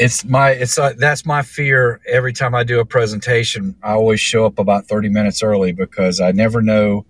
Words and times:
it's 0.00 0.24
my 0.24 0.52
it's 0.52 0.78
uh, 0.78 0.94
that's 0.96 1.26
my 1.26 1.42
fear 1.42 2.00
every 2.08 2.32
time 2.32 2.54
I 2.54 2.64
do 2.64 2.80
a 2.80 2.84
presentation. 2.84 3.76
I 3.82 3.92
always 3.92 4.18
show 4.18 4.46
up 4.46 4.58
about 4.58 4.86
30 4.86 5.10
minutes 5.10 5.42
early 5.42 5.72
because 5.72 6.20
I 6.20 6.32
never 6.32 6.62
know 6.62 7.04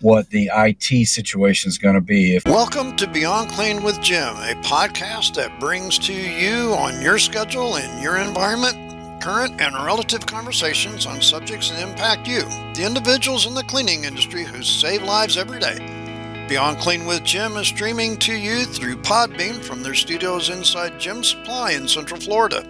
what 0.00 0.30
the 0.30 0.48
IT 0.54 1.06
situation 1.06 1.68
is 1.68 1.78
going 1.78 1.96
to 1.96 2.00
be. 2.00 2.36
If- 2.36 2.44
Welcome 2.44 2.96
to 2.96 3.08
Beyond 3.08 3.50
Clean 3.50 3.82
with 3.82 4.00
Gem, 4.00 4.36
a 4.36 4.54
podcast 4.62 5.34
that 5.34 5.58
brings 5.58 5.98
to 6.00 6.12
you 6.12 6.74
on 6.74 7.02
your 7.02 7.18
schedule 7.18 7.76
and 7.76 8.02
your 8.02 8.16
environment 8.16 9.20
current 9.20 9.60
and 9.60 9.74
relative 9.76 10.26
conversations 10.26 11.06
on 11.06 11.22
subjects 11.22 11.70
that 11.70 11.80
impact 11.80 12.26
you, 12.26 12.42
the 12.74 12.84
individuals 12.84 13.46
in 13.46 13.54
the 13.54 13.62
cleaning 13.64 14.04
industry 14.04 14.42
who 14.44 14.62
save 14.62 15.02
lives 15.04 15.36
every 15.36 15.60
day. 15.60 16.01
Beyond 16.48 16.78
Clean 16.78 17.06
with 17.06 17.24
Gem 17.24 17.56
is 17.56 17.68
streaming 17.68 18.16
to 18.18 18.34
you 18.34 18.64
through 18.64 18.96
Podbean 18.96 19.62
from 19.62 19.82
their 19.82 19.94
studios 19.94 20.50
inside 20.50 20.98
Gem 20.98 21.22
Supply 21.22 21.72
in 21.72 21.88
Central 21.88 22.20
Florida. 22.20 22.64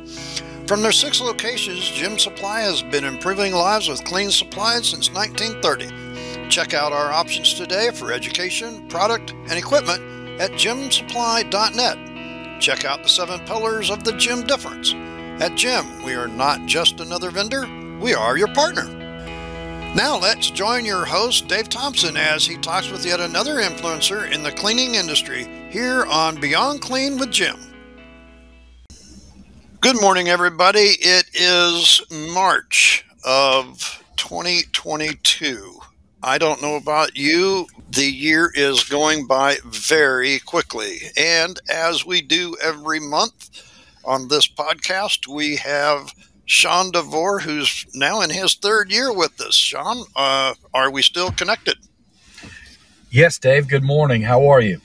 From 0.66 0.82
their 0.82 0.92
six 0.92 1.20
locations, 1.20 1.90
Gem 1.90 2.18
Supply 2.18 2.60
has 2.60 2.82
been 2.82 3.04
improving 3.04 3.52
lives 3.52 3.88
with 3.88 4.04
clean 4.04 4.30
supplies 4.30 4.88
since 4.88 5.10
1930. 5.10 6.48
Check 6.48 6.74
out 6.74 6.92
our 6.92 7.10
options 7.10 7.54
today 7.54 7.90
for 7.92 8.12
education, 8.12 8.86
product, 8.88 9.32
and 9.32 9.54
equipment 9.54 10.40
at 10.40 10.52
gemsupply.net. 10.52 12.60
Check 12.60 12.84
out 12.84 13.02
the 13.02 13.08
seven 13.08 13.40
pillars 13.46 13.90
of 13.90 14.04
the 14.04 14.12
Gem 14.12 14.46
difference. 14.46 14.94
At 15.42 15.56
Gem, 15.56 16.04
we 16.04 16.14
are 16.14 16.28
not 16.28 16.66
just 16.66 17.00
another 17.00 17.30
vendor, 17.30 17.66
we 18.00 18.14
are 18.14 18.36
your 18.36 18.52
partner. 18.54 19.01
Now 19.94 20.18
let's 20.18 20.50
join 20.50 20.86
your 20.86 21.04
host, 21.04 21.48
Dave 21.48 21.68
Thompson, 21.68 22.16
as 22.16 22.46
he 22.46 22.56
talks 22.56 22.90
with 22.90 23.04
yet 23.04 23.20
another 23.20 23.56
influencer 23.56 24.32
in 24.32 24.42
the 24.42 24.50
cleaning 24.50 24.94
industry 24.94 25.46
here 25.70 26.06
on 26.06 26.40
Beyond 26.40 26.80
Clean 26.80 27.18
with 27.18 27.30
Gem. 27.30 27.60
Good 29.80 30.00
morning, 30.00 30.30
everybody. 30.30 30.96
It 30.98 31.26
is 31.34 32.00
March 32.32 33.04
of 33.22 34.02
2022. 34.16 35.78
I 36.22 36.38
don't 36.38 36.62
know 36.62 36.76
about 36.76 37.14
you, 37.14 37.66
the 37.90 38.10
year 38.10 38.50
is 38.54 38.84
going 38.84 39.26
by 39.26 39.58
very 39.66 40.38
quickly. 40.38 41.00
And 41.18 41.60
as 41.68 42.06
we 42.06 42.22
do 42.22 42.56
every 42.62 42.98
month 42.98 43.62
on 44.06 44.28
this 44.28 44.48
podcast, 44.48 45.28
we 45.28 45.56
have 45.56 46.14
Sean 46.52 46.90
DeVore, 46.90 47.40
who's 47.40 47.86
now 47.94 48.20
in 48.20 48.28
his 48.28 48.54
third 48.54 48.92
year 48.92 49.10
with 49.10 49.40
us. 49.40 49.54
Sean, 49.54 50.04
uh, 50.14 50.52
are 50.74 50.90
we 50.90 51.00
still 51.00 51.30
connected? 51.30 51.76
Yes, 53.10 53.38
Dave. 53.38 53.68
Good 53.68 53.82
morning. 53.82 54.20
How 54.20 54.46
are 54.46 54.60
you? 54.60 54.80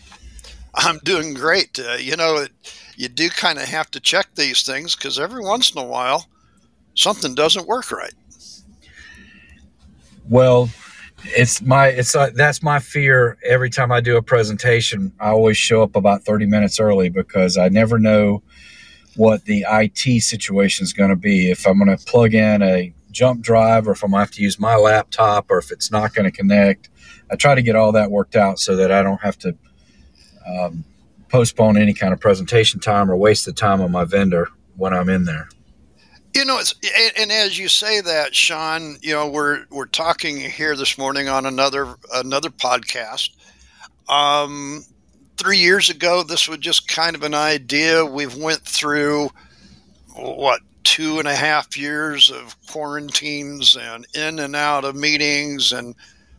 I'm 0.75 0.99
doing 0.99 1.33
great. 1.33 1.77
Uh, 1.77 1.95
you 1.95 2.15
know, 2.15 2.47
you 2.95 3.09
do 3.09 3.29
kind 3.29 3.59
of 3.59 3.65
have 3.65 3.91
to 3.91 3.99
check 3.99 4.27
these 4.35 4.63
things 4.63 4.95
because 4.95 5.19
every 5.19 5.43
once 5.43 5.71
in 5.71 5.77
a 5.79 5.85
while, 5.85 6.27
something 6.95 7.35
doesn't 7.35 7.67
work 7.67 7.91
right. 7.91 8.13
Well, 10.29 10.69
it's 11.25 11.61
my 11.61 11.87
it's 11.87 12.15
uh, 12.15 12.29
that's 12.33 12.63
my 12.63 12.79
fear 12.79 13.37
every 13.43 13.69
time 13.69 13.91
I 13.91 13.99
do 13.99 14.15
a 14.15 14.21
presentation. 14.21 15.11
I 15.19 15.31
always 15.31 15.57
show 15.57 15.83
up 15.83 15.97
about 15.97 16.23
30 16.23 16.45
minutes 16.45 16.79
early 16.79 17.09
because 17.09 17.57
I 17.57 17.67
never 17.67 17.99
know 17.99 18.41
what 19.17 19.45
the 19.45 19.65
IT 19.69 20.21
situation 20.21 20.83
is 20.83 20.93
going 20.93 21.09
to 21.09 21.15
be. 21.15 21.51
If 21.51 21.67
I'm 21.67 21.83
going 21.83 21.95
to 21.95 22.03
plug 22.05 22.33
in 22.33 22.61
a 22.61 22.93
jump 23.11 23.41
drive 23.41 23.87
or 23.87 23.91
if 23.91 24.03
I'm 24.03 24.11
going 24.11 24.19
to 24.19 24.25
have 24.25 24.31
to 24.35 24.41
use 24.41 24.59
my 24.59 24.75
laptop 24.75 25.49
or 25.49 25.57
if 25.57 25.71
it's 25.71 25.91
not 25.91 26.13
going 26.13 26.29
to 26.29 26.35
connect, 26.35 26.89
I 27.31 27.35
try 27.35 27.55
to 27.55 27.61
get 27.61 27.75
all 27.75 27.91
that 27.93 28.11
worked 28.11 28.35
out 28.35 28.59
so 28.59 28.75
that 28.75 28.91
I 28.91 29.01
don't 29.01 29.21
have 29.21 29.37
to 29.39 29.55
um, 30.47 30.85
postpone 31.29 31.77
any 31.77 31.93
kind 31.93 32.13
of 32.13 32.19
presentation 32.19 32.79
time 32.79 33.11
or 33.11 33.17
waste 33.17 33.45
the 33.45 33.53
time 33.53 33.81
of 33.81 33.91
my 33.91 34.05
vendor 34.05 34.49
when 34.75 34.93
I'm 34.93 35.09
in 35.09 35.25
there. 35.25 35.49
You 36.35 36.45
know, 36.45 36.59
it's 36.59 36.75
and, 37.17 37.31
as 37.31 37.57
you 37.57 37.67
say 37.67 37.99
that, 37.99 38.35
Sean, 38.35 38.97
you 39.01 39.13
know, 39.13 39.27
we're 39.27 39.65
we're 39.71 39.87
talking 39.87 40.37
here 40.37 40.75
this 40.75 40.95
morning 40.95 41.27
on 41.27 41.47
another 41.47 41.95
another 42.13 42.49
podcast. 42.49 43.31
Um, 44.07 44.85
three 45.37 45.57
years 45.57 45.89
ago, 45.89 46.23
this 46.23 46.47
was 46.47 46.59
just 46.59 46.87
kind 46.87 47.15
of 47.15 47.23
an 47.23 47.33
idea. 47.33 48.05
We've 48.05 48.35
went 48.35 48.61
through 48.61 49.29
what 50.15 50.61
two 50.83 51.19
and 51.19 51.27
a 51.27 51.35
half 51.35 51.77
years 51.77 52.31
of 52.31 52.55
quarantines 52.67 53.75
and 53.79 54.07
in 54.15 54.39
and 54.39 54.55
out 54.55 54.85
of 54.85 54.95
meetings, 54.95 55.71
and 55.71 55.95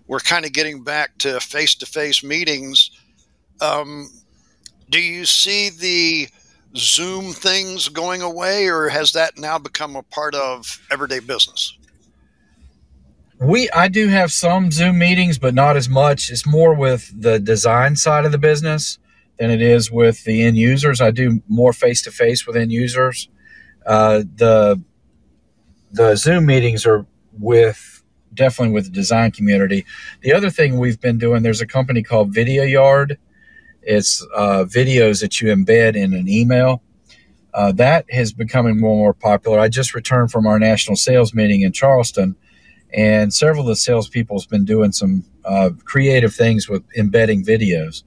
we're 0.06 0.20
kind 0.20 0.44
of 0.44 0.52
getting 0.52 0.82
back 0.82 1.16
to 1.18 1.38
face 1.40 1.74
to 1.76 1.86
face 1.86 2.24
meetings. 2.24 2.90
Um, 3.60 4.10
do 4.90 5.00
you 5.00 5.26
see 5.26 5.68
the 5.70 6.28
Zoom 6.76 7.32
things 7.32 7.88
going 7.88 8.22
away, 8.22 8.68
or 8.68 8.88
has 8.88 9.12
that 9.12 9.38
now 9.38 9.58
become 9.58 9.96
a 9.96 10.02
part 10.02 10.34
of 10.34 10.80
everyday 10.90 11.20
business? 11.20 11.76
We 13.40 13.70
I 13.70 13.88
do 13.88 14.08
have 14.08 14.32
some 14.32 14.70
Zoom 14.72 14.98
meetings, 14.98 15.38
but 15.38 15.54
not 15.54 15.76
as 15.76 15.88
much. 15.88 16.30
It's 16.30 16.46
more 16.46 16.74
with 16.74 17.12
the 17.20 17.38
design 17.38 17.94
side 17.94 18.24
of 18.24 18.32
the 18.32 18.38
business 18.38 18.98
than 19.38 19.50
it 19.50 19.62
is 19.62 19.92
with 19.92 20.24
the 20.24 20.42
end 20.42 20.56
users. 20.56 21.00
I 21.00 21.12
do 21.12 21.40
more 21.48 21.72
face 21.72 22.02
to 22.02 22.10
face 22.10 22.46
with 22.46 22.56
end 22.56 22.72
users. 22.72 23.28
Uh, 23.86 24.24
the 24.34 24.82
the 25.92 26.16
Zoom 26.16 26.46
meetings 26.46 26.84
are 26.84 27.06
with 27.38 28.02
definitely 28.34 28.74
with 28.74 28.84
the 28.86 28.90
design 28.90 29.30
community. 29.30 29.86
The 30.22 30.32
other 30.32 30.50
thing 30.50 30.76
we've 30.76 31.00
been 31.00 31.18
doing, 31.18 31.42
there's 31.42 31.60
a 31.60 31.66
company 31.66 32.02
called 32.02 32.34
Vidyard. 32.34 33.16
It's 33.82 34.26
uh, 34.34 34.64
videos 34.64 35.20
that 35.20 35.40
you 35.40 35.54
embed 35.54 35.94
in 35.94 36.12
an 36.12 36.28
email. 36.28 36.82
Uh, 37.54 37.72
that 37.72 38.04
is 38.08 38.32
becoming 38.32 38.78
more 38.78 38.92
and 38.92 39.00
more 39.00 39.14
popular. 39.14 39.58
I 39.58 39.68
just 39.68 39.94
returned 39.94 40.30
from 40.30 40.46
our 40.46 40.58
national 40.58 40.96
sales 40.96 41.32
meeting 41.32 41.62
in 41.62 41.72
Charleston 41.72 42.36
and 42.94 43.32
several 43.32 43.62
of 43.62 43.68
the 43.68 43.76
salespeople 43.76 44.40
have 44.40 44.48
been 44.48 44.64
doing 44.64 44.92
some 44.92 45.24
uh, 45.44 45.70
creative 45.84 46.34
things 46.34 46.68
with 46.68 46.82
embedding 46.96 47.44
videos. 47.44 48.02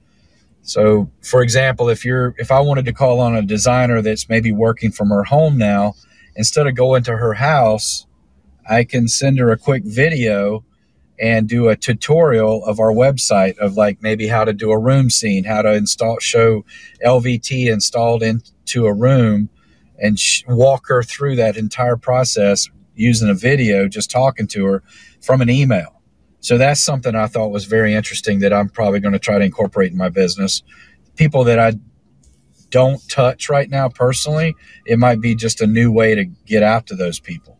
So, 0.62 1.10
for 1.22 1.42
example, 1.42 1.88
if 1.88 2.04
you're 2.04 2.34
if 2.38 2.50
I 2.50 2.60
wanted 2.60 2.84
to 2.86 2.92
call 2.92 3.20
on 3.20 3.34
a 3.34 3.42
designer 3.42 4.00
that's 4.00 4.28
maybe 4.28 4.52
working 4.52 4.92
from 4.92 5.08
her 5.10 5.24
home 5.24 5.58
now, 5.58 5.94
instead 6.36 6.66
of 6.66 6.74
going 6.74 7.02
to 7.04 7.16
her 7.16 7.34
house, 7.34 8.06
I 8.68 8.84
can 8.84 9.08
send 9.08 9.38
her 9.38 9.50
a 9.50 9.58
quick 9.58 9.82
video 9.84 10.64
and 11.20 11.48
do 11.48 11.68
a 11.68 11.76
tutorial 11.76 12.64
of 12.64 12.80
our 12.80 12.92
website 12.92 13.56
of 13.58 13.76
like 13.76 14.02
maybe 14.02 14.26
how 14.26 14.44
to 14.44 14.52
do 14.52 14.70
a 14.70 14.78
room 14.78 15.10
scene, 15.10 15.44
how 15.44 15.62
to 15.62 15.72
install 15.72 16.18
show 16.20 16.64
LVT 17.04 17.72
installed 17.72 18.22
into 18.22 18.86
a 18.86 18.94
room 18.94 19.48
and 19.98 20.18
sh- 20.18 20.42
walk 20.48 20.88
her 20.88 21.02
through 21.02 21.36
that 21.36 21.56
entire 21.56 21.96
process 21.96 22.68
using 22.94 23.28
a 23.28 23.34
video, 23.34 23.88
just 23.88 24.10
talking 24.10 24.46
to 24.48 24.64
her 24.66 24.82
from 25.20 25.40
an 25.40 25.50
email. 25.50 26.00
So 26.40 26.58
that's 26.58 26.82
something 26.82 27.14
I 27.14 27.28
thought 27.28 27.48
was 27.48 27.66
very 27.66 27.94
interesting 27.94 28.40
that 28.40 28.52
I'm 28.52 28.68
probably 28.68 29.00
going 29.00 29.12
to 29.12 29.18
try 29.18 29.38
to 29.38 29.44
incorporate 29.44 29.92
in 29.92 29.98
my 29.98 30.08
business. 30.08 30.62
People 31.16 31.44
that 31.44 31.58
I 31.58 31.74
don't 32.70 33.00
touch 33.08 33.48
right 33.48 33.70
now 33.70 33.88
personally, 33.88 34.56
it 34.86 34.98
might 34.98 35.20
be 35.20 35.34
just 35.36 35.60
a 35.60 35.66
new 35.66 35.92
way 35.92 36.14
to 36.14 36.24
get 36.24 36.62
out 36.62 36.86
to 36.88 36.96
those 36.96 37.20
people. 37.20 37.58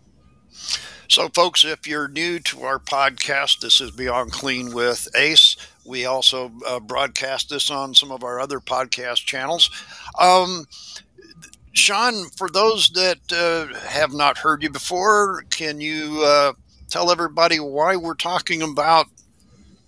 So, 1.09 1.29
folks, 1.29 1.65
if 1.65 1.87
you're 1.87 2.09
new 2.09 2.39
to 2.41 2.63
our 2.63 2.79
podcast, 2.79 3.61
this 3.61 3.83
is 3.83 3.91
Beyond 3.91 4.33
Clean 4.33 4.73
with 4.73 5.09
Ace. 5.15 5.57
We 5.85 6.07
also 6.07 6.51
uh, 6.67 6.81
broadcast 6.81 7.51
this 7.51 7.71
on 7.71 7.95
some 7.95 8.11
of 8.11 8.25
our 8.25 8.41
other 8.41 8.61
podcast 8.61 9.27
channels. 9.27 9.71
Um, 10.19 10.65
Sean, 11.73 12.29
for 12.37 12.49
those 12.51 12.91
that 12.91 13.19
uh, 13.33 13.75
have 13.89 14.13
not 14.13 14.39
heard 14.39 14.63
you 14.63 14.71
before, 14.71 15.43
can 15.51 15.81
you 15.81 16.23
uh, 16.25 16.53
tell 16.89 17.11
everybody 17.11 17.59
why 17.59 17.97
we're 17.97 18.15
talking 18.15 18.61
about 18.63 19.07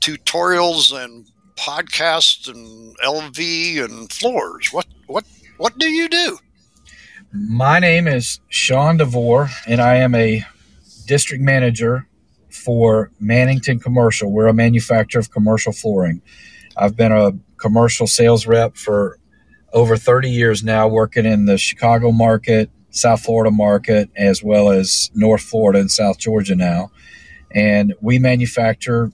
tutorials 0.01 0.93
and 0.93 1.27
podcasts 1.57 2.49
and 2.49 2.97
LV 2.99 3.85
and 3.85 4.11
floors? 4.13 4.69
What 4.73 4.87
what 5.07 5.25
what 5.59 5.79
do 5.79 5.89
you 5.89 6.09
do? 6.09 6.39
My 7.33 7.79
name 7.79 8.09
is 8.09 8.41
Sean 8.49 8.97
DeVore, 8.97 9.51
and 9.67 9.81
I 9.81 9.97
am 9.97 10.15
a 10.15 10.45
district 11.07 11.43
manager 11.43 12.07
for 12.49 13.11
Mannington 13.21 13.83
Commercial. 13.83 14.31
We're 14.31 14.47
a 14.47 14.55
manufacturer 14.55 15.21
of 15.21 15.31
commercial 15.31 15.73
flooring. 15.73 16.23
I've 16.77 16.97
been 16.97 17.13
a 17.13 17.33
commercial 17.59 18.07
sales 18.07 18.47
rep 18.47 18.77
for 18.77 19.19
over 19.75 19.97
30 19.97 20.31
years 20.31 20.63
now 20.63 20.87
working 20.87 21.27
in 21.27 21.47
the 21.47 21.59
Chicago 21.59 22.13
market, 22.13 22.71
South 22.91 23.23
Florida 23.23 23.51
market, 23.51 24.09
as 24.17 24.43
well 24.43 24.71
as 24.71 25.11
North 25.15 25.43
Florida 25.43 25.81
and 25.81 25.91
South 25.91 26.17
Georgia 26.19 26.55
now. 26.55 26.93
And 27.51 27.93
we 28.01 28.21
manufacture 28.21 29.13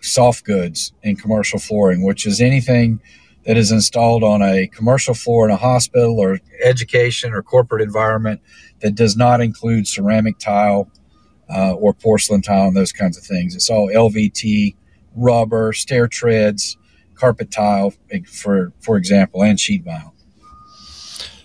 soft 0.00 0.44
goods 0.44 0.92
in 1.02 1.14
commercial 1.14 1.60
flooring, 1.60 2.02
which 2.04 2.26
is 2.26 2.40
anything 2.40 3.00
that 3.46 3.56
is 3.56 3.70
installed 3.70 4.24
on 4.24 4.42
a 4.42 4.66
commercial 4.66 5.14
floor 5.14 5.48
in 5.48 5.54
a 5.54 5.56
hospital 5.56 6.18
or 6.18 6.40
education 6.62 7.32
or 7.32 7.42
corporate 7.42 7.80
environment 7.80 8.40
that 8.80 8.96
does 8.96 9.16
not 9.16 9.40
include 9.40 9.86
ceramic 9.86 10.38
tile 10.38 10.90
uh, 11.48 11.72
or 11.72 11.94
porcelain 11.94 12.42
tile 12.42 12.68
and 12.68 12.76
those 12.76 12.92
kinds 12.92 13.16
of 13.16 13.24
things. 13.24 13.54
It's 13.54 13.70
all 13.70 13.88
LVT, 13.88 14.74
rubber, 15.14 15.72
stair 15.72 16.08
treads, 16.08 16.76
carpet 17.20 17.50
tile, 17.50 17.92
for 18.26 18.72
for 18.80 18.96
example, 18.96 19.42
and 19.42 19.60
sheet 19.60 19.84
vinyl. 19.84 20.12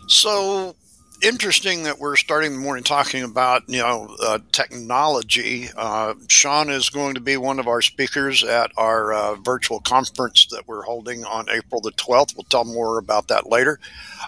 So, 0.08 0.76
interesting 1.22 1.84
that 1.84 2.00
we're 2.00 2.16
starting 2.16 2.54
the 2.54 2.60
morning 2.60 2.84
talking 2.84 3.24
about 3.24 3.64
you 3.68 3.80
know 3.80 4.16
uh, 4.22 4.40
technology. 4.52 5.70
Uh, 5.76 6.14
Sean 6.30 6.70
is 6.70 6.90
going 6.90 7.16
to 7.16 7.22
be 7.22 7.38
one 7.38 7.60
of 7.60 7.68
our 7.68 7.82
speakers 7.82 8.44
at 8.44 8.72
our 8.78 9.14
uh, 9.14 9.36
virtual 9.36 9.80
conference 9.80 10.48
that 10.52 10.68
we're 10.68 10.84
holding 10.84 11.26
on 11.26 11.48
April 11.50 11.82
the 11.82 11.92
12th. 11.92 12.36
We'll 12.36 12.44
tell 12.44 12.66
more 12.66 12.98
about 13.00 13.28
that 13.30 13.50
later. 13.50 13.80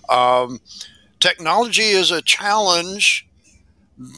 Um, 0.09 0.59
technology 1.19 1.83
is 1.83 2.11
a 2.11 2.21
challenge 2.21 3.26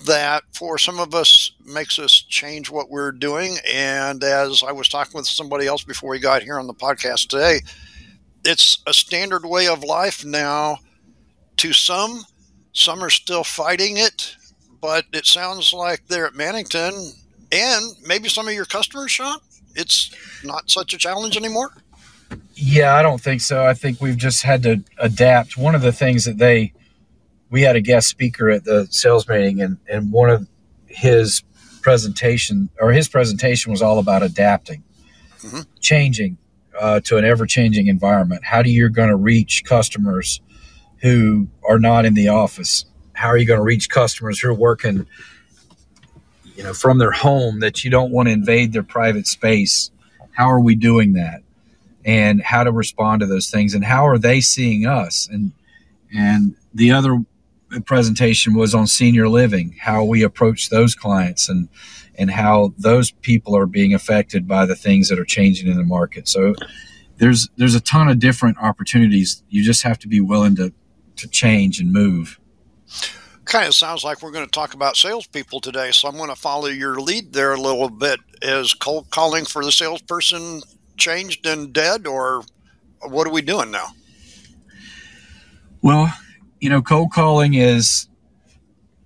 that 0.06 0.44
for 0.54 0.78
some 0.78 1.00
of 1.00 1.16
us 1.16 1.52
makes 1.66 2.00
us 2.00 2.14
change 2.14 2.70
what 2.70 2.90
we're 2.90 3.12
doing. 3.12 3.58
And 3.72 4.24
as 4.24 4.64
I 4.64 4.72
was 4.72 4.90
talking 4.90 5.14
with 5.16 5.28
somebody 5.28 5.68
else 5.68 5.84
before 5.84 6.10
we 6.10 6.20
got 6.20 6.44
here 6.44 6.60
on 6.60 6.68
the 6.68 6.74
podcast 6.74 7.28
today, 7.30 7.60
it's 8.44 8.82
a 8.88 8.94
standard 8.94 9.46
way 9.46 9.68
of 9.68 9.84
life 9.84 10.26
now 10.26 10.80
to 11.58 11.74
some 11.74 12.24
some 12.74 13.04
are 13.04 13.10
still 13.10 13.44
fighting 13.44 13.98
it, 13.98 14.36
but 14.80 15.06
it 15.12 15.26
sounds 15.26 15.74
like 15.74 16.08
they're 16.08 16.28
at 16.28 16.34
Mannington 16.34 17.12
and 17.52 17.96
maybe 18.06 18.30
some 18.30 18.48
of 18.48 18.54
your 18.54 18.66
customers, 18.66 19.12
Sean. 19.12 19.40
It's 19.76 20.12
not 20.44 20.70
such 20.70 20.94
a 20.94 20.98
challenge 20.98 21.36
anymore. 21.36 21.72
Yeah, 22.54 22.96
I 22.96 23.02
don't 23.02 23.22
think 23.22 23.42
so. 23.42 23.66
I 23.66 23.74
think 23.74 24.02
we've 24.02 24.18
just 24.18 24.44
had 24.44 24.64
to 24.64 24.84
adapt. 24.98 25.58
One 25.58 25.76
of 25.76 25.82
the 25.82 25.92
things 25.92 26.26
that 26.26 26.38
they, 26.38 26.74
we 27.50 27.62
had 27.62 27.76
a 27.76 27.82
guest 27.82 28.08
speaker 28.08 28.50
at 28.50 28.64
the 28.64 28.88
sales 28.90 29.28
meeting, 29.28 29.62
and 29.62 29.78
and 29.88 30.12
one 30.12 30.30
of 30.30 30.48
his 30.88 31.44
presentation 31.82 32.70
or 32.80 32.92
his 32.92 33.08
presentation 33.08 33.72
was 33.72 33.82
all 33.82 34.00
about 34.00 34.24
adapting, 34.24 34.84
mm-hmm. 35.40 35.62
changing 35.80 36.38
uh, 36.80 37.00
to 37.02 37.18
an 37.18 37.26
ever 37.26 37.46
changing 37.46 37.88
environment. 37.88 38.44
How 38.44 38.62
do 38.62 38.70
you 38.70 38.90
going 38.90 39.10
to 39.10 39.16
reach 39.16 39.64
customers 39.66 40.42
who 41.02 41.48
are 41.68 41.80
not 41.80 42.06
in 42.06 42.14
the 42.14 42.28
office? 42.28 42.86
How 43.14 43.28
are 43.28 43.38
you 43.38 43.46
going 43.46 43.60
to 43.60 43.64
reach 43.64 43.90
customers 43.90 44.40
who 44.40 44.50
are 44.50 44.54
working, 44.54 45.06
you 46.56 46.64
know, 46.64 46.74
from 46.74 46.98
their 46.98 47.12
home 47.12 47.60
that 47.60 47.84
you 47.84 47.90
don't 47.90 48.12
want 48.12 48.28
to 48.28 48.34
invade 48.34 48.74
their 48.74 48.84
private 48.84 49.28
space? 49.28 49.92
How 50.32 50.50
are 50.50 50.60
we 50.60 50.76
doing 50.76 51.14
that? 51.14 51.42
And 52.06 52.42
how 52.42 52.64
to 52.64 52.72
respond 52.72 53.20
to 53.20 53.26
those 53.26 53.50
things 53.50 53.74
and 53.74 53.84
how 53.84 54.08
are 54.08 54.18
they 54.18 54.40
seeing 54.40 54.86
us? 54.86 55.28
And 55.30 55.52
and 56.12 56.56
the 56.74 56.92
other 56.92 57.20
presentation 57.86 58.54
was 58.54 58.74
on 58.74 58.88
senior 58.88 59.30
living, 59.30 59.76
how 59.80 60.04
we 60.04 60.24
approach 60.24 60.70
those 60.70 60.96
clients 60.96 61.50
and 61.50 61.70
and 62.18 62.30
how 62.30 62.74
those 62.78 63.12
people 63.12 63.56
are 63.56 63.66
being 63.66 63.94
affected 63.94 64.46
by 64.46 64.66
the 64.66 64.76
things 64.76 65.08
that 65.08 65.18
are 65.18 65.26
changing 65.26 65.68
in 65.68 65.78
the 65.78 65.84
market. 65.84 66.28
So 66.28 66.54
there's 67.18 67.50
there's 67.58 67.76
a 67.76 67.80
ton 67.80 68.10
of 68.10 68.20
different 68.20 68.58
opportunities. 68.58 69.44
You 69.50 69.64
just 69.64 69.84
have 69.84 70.00
to 70.00 70.08
be 70.08 70.20
willing 70.20 70.56
to 70.56 70.74
to 71.18 71.28
change 71.28 71.80
and 71.80 71.92
move. 71.92 72.40
Kind 73.46 73.68
of 73.68 73.74
sounds 73.74 74.04
like 74.04 74.22
we're 74.22 74.32
going 74.32 74.46
to 74.46 74.52
talk 74.52 74.74
about 74.74 74.96
salespeople 74.96 75.60
today. 75.60 75.92
So 75.92 76.08
I'm 76.08 76.18
going 76.18 76.30
to 76.30 76.36
follow 76.36 76.68
your 76.68 77.00
lead 77.00 77.34
there 77.34 77.54
a 77.54 77.60
little 77.60 77.90
bit. 77.90 78.20
Is 78.42 78.74
cold 78.74 79.10
calling 79.10 79.46
for 79.46 79.64
the 79.64 79.72
salesperson 79.72 80.62
changed 80.98 81.46
and 81.46 81.74
dead, 81.74 82.06
or 82.06 82.44
what 83.02 83.28
are 83.28 83.32
we 83.32 83.42
doing 83.42 83.72
now? 83.72 83.88
Well, 85.82 86.14
you 86.60 86.70
know, 86.70 86.82
cold 86.82 87.12
calling 87.12 87.54
is, 87.54 88.08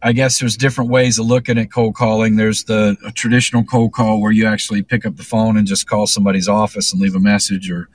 I 0.02 0.12
guess 0.12 0.40
there's 0.40 0.58
different 0.58 0.90
ways 0.90 1.20
of 1.20 1.26
looking 1.26 1.58
at 1.58 1.72
cold 1.72 1.96
calling. 1.96 2.36
There's 2.36 2.66
the 2.66 2.98
traditional 3.16 3.64
cold 3.64 3.94
call 3.94 4.22
where 4.22 4.32
you 4.32 4.46
actually 4.46 4.82
pick 4.82 5.06
up 5.06 5.16
the 5.16 5.24
phone 5.24 5.58
and 5.58 5.66
just 5.66 5.88
call 5.88 6.08
somebody's 6.08 6.48
office 6.48 6.92
and 6.92 7.02
leave 7.02 7.16
a 7.16 7.20
message 7.20 7.72
or 7.72 7.90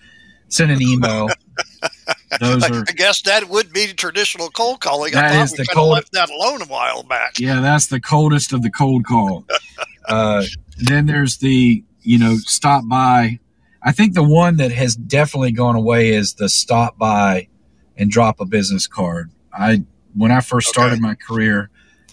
send 0.48 0.70
an 0.70 0.80
email. 0.80 1.28
Those 2.40 2.70
are, 2.70 2.84
I 2.88 2.92
guess 2.92 3.22
that 3.22 3.48
would 3.48 3.72
be 3.72 3.92
traditional 3.92 4.48
cold 4.50 4.80
calling. 4.80 5.12
That 5.12 5.32
I 5.32 5.42
is 5.42 5.52
the 5.52 5.66
cold. 5.66 5.90
Left 5.90 6.12
that 6.12 6.30
alone 6.30 6.62
a 6.62 6.66
while 6.66 7.02
back. 7.02 7.38
Yeah, 7.38 7.60
that's 7.60 7.86
the 7.86 8.00
coldest 8.00 8.52
of 8.52 8.62
the 8.62 8.70
cold 8.70 9.04
call. 9.06 9.44
uh, 10.06 10.44
then 10.76 11.06
there's 11.06 11.38
the 11.38 11.82
you 12.02 12.18
know 12.18 12.36
stop 12.36 12.84
by. 12.88 13.38
I 13.82 13.92
think 13.92 14.14
the 14.14 14.22
one 14.22 14.56
that 14.56 14.72
has 14.72 14.96
definitely 14.96 15.52
gone 15.52 15.76
away 15.76 16.10
is 16.10 16.34
the 16.34 16.48
stop 16.48 16.98
by 16.98 17.48
and 17.96 18.10
drop 18.10 18.40
a 18.40 18.44
business 18.44 18.86
card. 18.86 19.30
I 19.52 19.82
when 20.14 20.30
I 20.30 20.40
first 20.40 20.68
started 20.68 20.94
okay. 20.94 21.00
my 21.00 21.14
career 21.14 21.70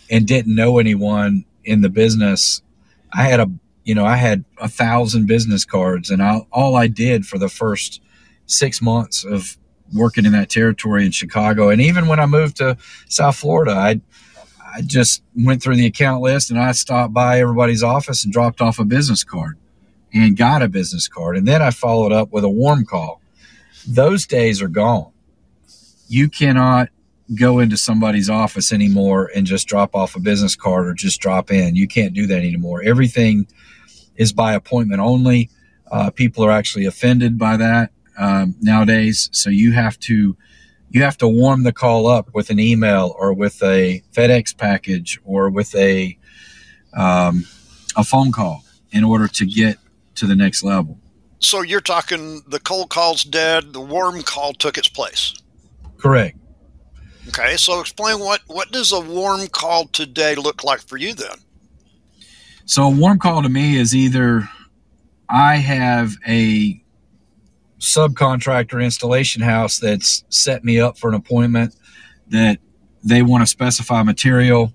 and 0.10 0.28
didn't 0.28 0.54
know 0.54 0.80
anyone 0.80 1.46
in 1.64 1.82
the 1.82 1.90
business, 1.90 2.62
I 3.14 3.24
had 3.24 3.40
a 3.40 3.50
you 3.84 3.96
know 3.96 4.06
I 4.06 4.18
had 4.18 4.44
a 4.60 4.68
thousand 4.68 5.28
business 5.28 5.66
cards, 5.66 6.10
and 6.10 6.22
I, 6.22 6.42
all 6.52 6.76
I 6.76 6.88
did 6.88 7.26
for 7.26 7.38
the 7.38 7.50
first 7.50 8.02
six 8.46 8.82
months 8.82 9.24
of 9.26 9.58
working 9.94 10.26
in 10.26 10.32
that 10.34 10.50
territory 10.50 11.06
in 11.06 11.12
Chicago. 11.12 11.70
And 11.70 11.82
even 11.82 12.08
when 12.08 12.20
I 12.20 12.26
moved 12.26 12.58
to 12.58 12.78
South 13.08 13.36
Florida, 13.36 13.72
I 13.72 14.02
I 14.76 14.82
just 14.82 15.24
went 15.36 15.64
through 15.64 15.78
the 15.78 15.86
account 15.86 16.22
list 16.22 16.50
and 16.50 16.60
I 16.60 16.74
stopped 16.74 17.14
by 17.14 17.40
everybody's 17.40 17.82
office 17.82 18.26
and 18.26 18.34
dropped 18.34 18.60
off 18.60 18.78
a 18.78 18.84
business 18.84 19.24
card 19.24 19.58
and 20.14 20.36
got 20.36 20.62
a 20.62 20.68
business 20.68 21.08
card. 21.08 21.38
And 21.38 21.48
then 21.48 21.62
I 21.62 21.72
followed 21.72 22.12
up 22.12 22.34
with 22.34 22.44
a 22.44 22.50
warm 22.50 22.86
call. 22.86 23.22
Those 23.88 24.26
days 24.26 24.62
are 24.62 24.68
gone. 24.68 25.12
You 26.10 26.28
cannot 26.28 26.90
go 27.34 27.60
into 27.60 27.78
somebody's 27.78 28.30
office 28.30 28.72
anymore 28.72 29.32
and 29.36 29.48
just 29.48 29.68
drop 29.68 29.96
off 29.96 30.16
a 30.16 30.20
business 30.20 30.56
card 30.56 30.88
or 30.88 30.94
just 30.94 31.20
drop 31.20 31.52
in. 31.52 31.76
You 31.76 31.88
can't 31.88 32.14
do 32.14 32.28
that 32.28 32.38
anymore. 32.38 32.84
Everything 32.84 33.48
is 34.16 34.32
by 34.32 34.54
appointment 34.54 35.02
only. 35.02 35.50
Uh, 35.90 36.10
people 36.12 36.44
are 36.46 36.52
actually 36.52 36.86
offended 36.86 37.38
by 37.38 37.58
that 37.58 37.92
um, 38.18 38.56
nowadays. 38.62 39.30
So 39.32 39.50
you 39.50 39.72
have 39.74 40.00
to 40.02 40.38
you 40.92 41.02
have 41.04 41.18
to 41.18 41.28
warm 41.28 41.64
the 41.64 41.74
call 41.74 42.08
up 42.08 42.30
with 42.34 42.50
an 42.50 42.60
email 42.60 43.16
or 43.20 43.34
with 43.34 43.62
a 43.64 44.02
FedEx 44.14 44.56
package 44.56 45.20
or 45.26 45.50
with 45.50 45.74
a 45.76 46.18
um, 46.94 47.46
a 47.96 48.04
phone 48.04 48.32
call 48.32 48.64
in 48.92 49.04
order 49.04 49.28
to 49.28 49.46
get 49.46 49.78
to 50.16 50.26
the 50.26 50.36
next 50.36 50.64
level. 50.64 50.98
So 51.40 51.62
you're 51.62 51.82
talking 51.82 52.44
the 52.48 52.60
cold 52.60 52.90
call's 52.90 53.24
dead, 53.24 53.74
the 53.74 53.82
warm 53.82 54.22
call 54.22 54.54
took 54.54 54.78
its 54.78 54.88
place. 54.88 55.34
Correct. 55.98 56.38
Okay, 57.28 57.58
so 57.58 57.80
explain 57.80 58.20
what 58.20 58.42
what 58.48 58.72
does 58.72 58.92
a 58.92 59.00
warm 59.00 59.48
call 59.48 59.88
today 59.88 60.36
look 60.36 60.64
like 60.64 60.80
for 60.82 60.98
you 60.98 61.14
then? 61.14 61.38
So 62.66 62.84
a 62.84 62.90
warm 62.90 63.20
call 63.20 63.42
to 63.42 63.50
me 63.50 63.78
is 63.78 63.96
either 63.96 64.48
I 65.30 65.58
have 65.58 66.14
a 66.28 66.82
subcontractor 67.80 68.84
installation 68.84 69.42
house 69.42 69.80
that's 69.80 70.24
set 70.30 70.64
me 70.64 70.80
up 70.80 70.98
for 70.98 71.10
an 71.10 71.16
appointment 71.16 71.76
that 72.30 72.60
they 73.04 73.22
want 73.22 73.42
to 73.42 73.48
specify 73.48 74.04
material 74.04 74.72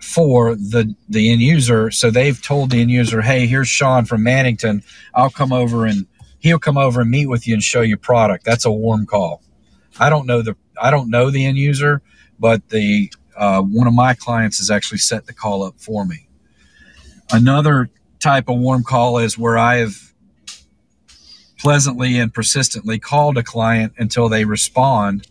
for 0.00 0.54
the 0.54 0.94
the 1.08 1.30
end 1.30 1.42
user. 1.42 1.90
So 1.90 2.10
they've 2.10 2.40
told 2.42 2.70
the 2.70 2.80
end 2.80 2.90
user 2.90 3.20
hey 3.20 3.46
here's 3.46 3.68
sean 3.68 4.06
from 4.06 4.22
mannington. 4.22 4.84
I'll 5.14 5.30
come 5.30 5.52
over 5.52 5.84
and 5.84 6.06
he'll 6.38 6.58
come 6.58 6.78
over 6.78 7.02
and 7.02 7.10
meet 7.10 7.26
with 7.26 7.46
you 7.46 7.52
and 7.52 7.62
show 7.62 7.82
you 7.82 7.98
product. 7.98 8.44
That's 8.44 8.64
a 8.64 8.72
warm 8.72 9.04
call 9.04 9.42
i 9.98 10.10
don't 10.10 10.26
know 10.26 10.42
the 10.42 10.56
i 10.80 10.90
don't 10.90 11.10
know 11.10 11.30
the 11.30 11.44
end 11.44 11.58
user 11.58 12.02
but 12.38 12.68
the 12.70 13.12
uh, 13.36 13.62
one 13.62 13.86
of 13.86 13.94
my 13.94 14.14
clients 14.14 14.58
has 14.58 14.70
actually 14.70 14.98
set 14.98 15.26
the 15.26 15.32
call 15.32 15.62
up 15.62 15.74
for 15.78 16.04
me 16.04 16.28
another 17.32 17.90
type 18.20 18.48
of 18.48 18.58
warm 18.58 18.82
call 18.84 19.18
is 19.18 19.38
where 19.38 19.58
i 19.58 19.76
have 19.76 20.12
pleasantly 21.58 22.18
and 22.18 22.34
persistently 22.34 22.98
called 22.98 23.38
a 23.38 23.42
client 23.42 23.92
until 23.96 24.28
they 24.28 24.44
respond 24.44 25.28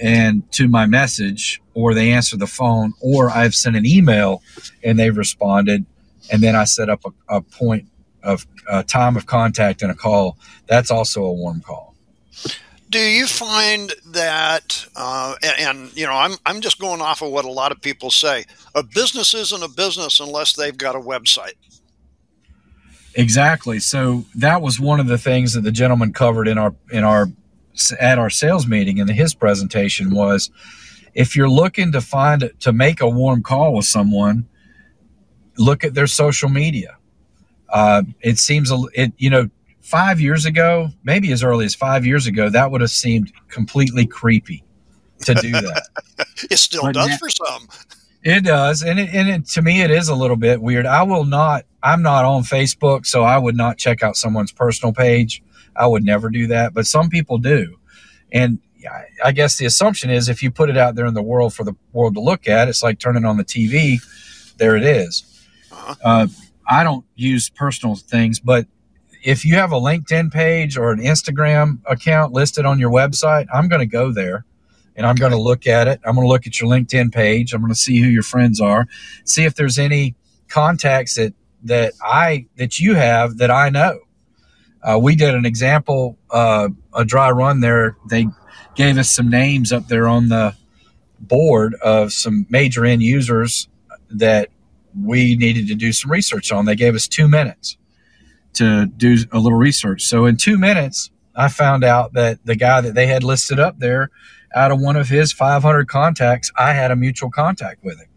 and 0.00 0.50
to 0.52 0.68
my 0.68 0.86
message 0.86 1.60
or 1.74 1.94
they 1.94 2.10
answer 2.10 2.36
the 2.36 2.46
phone 2.46 2.94
or 3.00 3.30
I've 3.30 3.54
sent 3.54 3.76
an 3.76 3.86
email 3.86 4.42
and 4.82 4.98
they've 4.98 5.16
responded 5.16 5.84
and 6.30 6.42
then 6.42 6.56
I 6.56 6.64
set 6.64 6.88
up 6.88 7.02
a, 7.04 7.36
a 7.36 7.42
point 7.42 7.86
of 8.22 8.46
time 8.86 9.16
of 9.16 9.26
contact 9.26 9.82
and 9.82 9.90
a 9.90 9.94
call. 9.94 10.38
That's 10.68 10.90
also 10.90 11.24
a 11.24 11.32
warm 11.32 11.60
call. 11.60 11.94
Do 12.92 13.00
you 13.00 13.26
find 13.26 13.90
that, 14.08 14.86
uh, 14.94 15.34
and, 15.42 15.78
and 15.78 15.96
you 15.96 16.06
know, 16.06 16.12
I'm 16.12 16.32
I'm 16.44 16.60
just 16.60 16.78
going 16.78 17.00
off 17.00 17.22
of 17.22 17.32
what 17.32 17.46
a 17.46 17.50
lot 17.50 17.72
of 17.72 17.80
people 17.80 18.10
say. 18.10 18.44
A 18.74 18.82
business 18.82 19.32
isn't 19.32 19.62
a 19.62 19.68
business 19.68 20.20
unless 20.20 20.52
they've 20.52 20.76
got 20.76 20.94
a 20.94 21.00
website. 21.00 21.54
Exactly. 23.14 23.80
So 23.80 24.26
that 24.34 24.60
was 24.60 24.78
one 24.78 25.00
of 25.00 25.06
the 25.06 25.16
things 25.16 25.54
that 25.54 25.62
the 25.62 25.72
gentleman 25.72 26.12
covered 26.12 26.46
in 26.46 26.58
our 26.58 26.74
in 26.90 27.02
our 27.02 27.28
at 27.98 28.18
our 28.18 28.28
sales 28.28 28.66
meeting 28.66 28.98
in 28.98 29.08
his 29.08 29.34
presentation 29.34 30.10
was 30.10 30.50
if 31.14 31.34
you're 31.34 31.48
looking 31.48 31.92
to 31.92 32.02
find 32.02 32.52
to 32.60 32.72
make 32.74 33.00
a 33.00 33.08
warm 33.08 33.42
call 33.42 33.72
with 33.72 33.86
someone, 33.86 34.46
look 35.56 35.82
at 35.82 35.94
their 35.94 36.06
social 36.06 36.50
media. 36.50 36.98
Uh, 37.70 38.02
it 38.20 38.38
seems 38.38 38.70
it 38.92 39.14
you 39.16 39.30
know 39.30 39.48
five 39.82 40.20
years 40.20 40.46
ago, 40.46 40.88
maybe 41.04 41.32
as 41.32 41.42
early 41.42 41.66
as 41.66 41.74
five 41.74 42.06
years 42.06 42.26
ago, 42.26 42.48
that 42.48 42.70
would 42.70 42.80
have 42.80 42.90
seemed 42.90 43.32
completely 43.48 44.06
creepy 44.06 44.64
to 45.24 45.34
do 45.34 45.50
that. 45.52 45.88
it 46.50 46.56
still 46.56 46.82
but 46.82 46.94
does 46.94 47.08
now, 47.08 47.16
for 47.18 47.28
some. 47.28 47.68
It 48.22 48.44
does, 48.44 48.82
and 48.82 48.98
it, 48.98 49.10
and 49.12 49.28
it, 49.28 49.46
to 49.48 49.62
me, 49.62 49.82
it 49.82 49.90
is 49.90 50.08
a 50.08 50.14
little 50.14 50.36
bit 50.36 50.62
weird. 50.62 50.86
I 50.86 51.02
will 51.02 51.24
not. 51.24 51.64
I'm 51.82 52.02
not 52.02 52.24
on 52.24 52.44
Facebook, 52.44 53.06
so 53.06 53.24
I 53.24 53.36
would 53.36 53.56
not 53.56 53.78
check 53.78 54.02
out 54.02 54.16
someone's 54.16 54.52
personal 54.52 54.92
page. 54.92 55.42
I 55.74 55.86
would 55.86 56.04
never 56.04 56.30
do 56.30 56.46
that, 56.48 56.74
but 56.74 56.86
some 56.86 57.08
people 57.08 57.38
do, 57.38 57.78
and 58.30 58.60
I 59.24 59.32
guess 59.32 59.56
the 59.56 59.66
assumption 59.66 60.10
is 60.10 60.28
if 60.28 60.42
you 60.42 60.50
put 60.50 60.70
it 60.70 60.76
out 60.76 60.94
there 60.94 61.06
in 61.06 61.14
the 61.14 61.22
world 61.22 61.54
for 61.54 61.64
the 61.64 61.74
world 61.92 62.14
to 62.14 62.20
look 62.20 62.48
at, 62.48 62.68
it's 62.68 62.82
like 62.82 62.98
turning 62.98 63.24
on 63.24 63.36
the 63.36 63.44
TV. 63.44 63.98
There 64.58 64.76
it 64.76 64.84
is. 64.84 65.24
Uh-huh. 65.70 65.94
Uh, 66.04 66.26
I 66.68 66.84
don't 66.84 67.04
use 67.14 67.50
personal 67.50 67.96
things, 67.96 68.40
but 68.40 68.66
if 69.22 69.44
you 69.44 69.54
have 69.54 69.72
a 69.72 69.80
LinkedIn 69.80 70.32
page 70.32 70.76
or 70.76 70.90
an 70.90 71.00
Instagram 71.00 71.78
account 71.86 72.32
listed 72.32 72.66
on 72.66 72.78
your 72.78 72.90
website, 72.90 73.46
I'm 73.52 73.68
going 73.68 73.80
to 73.80 73.86
go 73.86 74.12
there 74.12 74.44
and 74.96 75.06
I'm 75.06 75.14
going 75.14 75.32
to 75.32 75.38
look 75.38 75.66
at 75.66 75.88
it. 75.88 76.00
I'm 76.04 76.14
going 76.14 76.26
to 76.26 76.28
look 76.28 76.46
at 76.46 76.60
your 76.60 76.70
LinkedIn 76.70 77.12
page. 77.12 77.54
I'm 77.54 77.60
going 77.60 77.72
to 77.72 77.78
see 77.78 78.00
who 78.00 78.08
your 78.08 78.24
friends 78.24 78.60
are, 78.60 78.86
see 79.24 79.44
if 79.44 79.54
there's 79.54 79.78
any 79.78 80.14
contacts 80.48 81.14
that 81.14 81.34
that 81.64 81.92
I 82.02 82.46
that 82.56 82.80
you 82.80 82.94
have 82.94 83.38
that 83.38 83.50
I 83.50 83.70
know. 83.70 84.00
Uh, 84.82 84.98
we 85.00 85.14
did 85.14 85.34
an 85.34 85.46
example, 85.46 86.18
uh, 86.30 86.68
a 86.92 87.04
dry 87.04 87.30
run 87.30 87.60
there. 87.60 87.96
They 88.10 88.26
gave 88.74 88.98
us 88.98 89.08
some 89.08 89.30
names 89.30 89.72
up 89.72 89.86
there 89.86 90.08
on 90.08 90.28
the 90.28 90.56
board 91.20 91.74
of 91.76 92.12
some 92.12 92.46
major 92.50 92.84
end 92.84 93.00
users 93.00 93.68
that 94.10 94.48
we 95.00 95.36
needed 95.36 95.68
to 95.68 95.76
do 95.76 95.92
some 95.92 96.10
research 96.10 96.50
on. 96.50 96.64
They 96.64 96.74
gave 96.74 96.96
us 96.96 97.06
two 97.06 97.28
minutes 97.28 97.76
to 98.54 98.86
do 98.86 99.16
a 99.32 99.38
little 99.38 99.58
research. 99.58 100.02
So 100.02 100.26
in 100.26 100.36
two 100.36 100.58
minutes, 100.58 101.10
I 101.34 101.48
found 101.48 101.84
out 101.84 102.12
that 102.12 102.44
the 102.44 102.56
guy 102.56 102.80
that 102.80 102.94
they 102.94 103.06
had 103.06 103.24
listed 103.24 103.58
up 103.58 103.78
there, 103.78 104.10
out 104.54 104.70
of 104.70 104.80
one 104.80 104.96
of 104.96 105.08
his 105.08 105.32
500 105.32 105.88
contacts, 105.88 106.52
I 106.58 106.72
had 106.72 106.90
a 106.90 106.96
mutual 106.96 107.30
contact 107.30 107.82
with 107.82 107.98
him. 107.98 108.08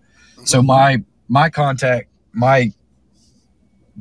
So 0.46 0.60
mm-hmm. 0.60 0.68
my 0.68 1.04
my 1.28 1.50
contact, 1.50 2.10
my 2.34 2.72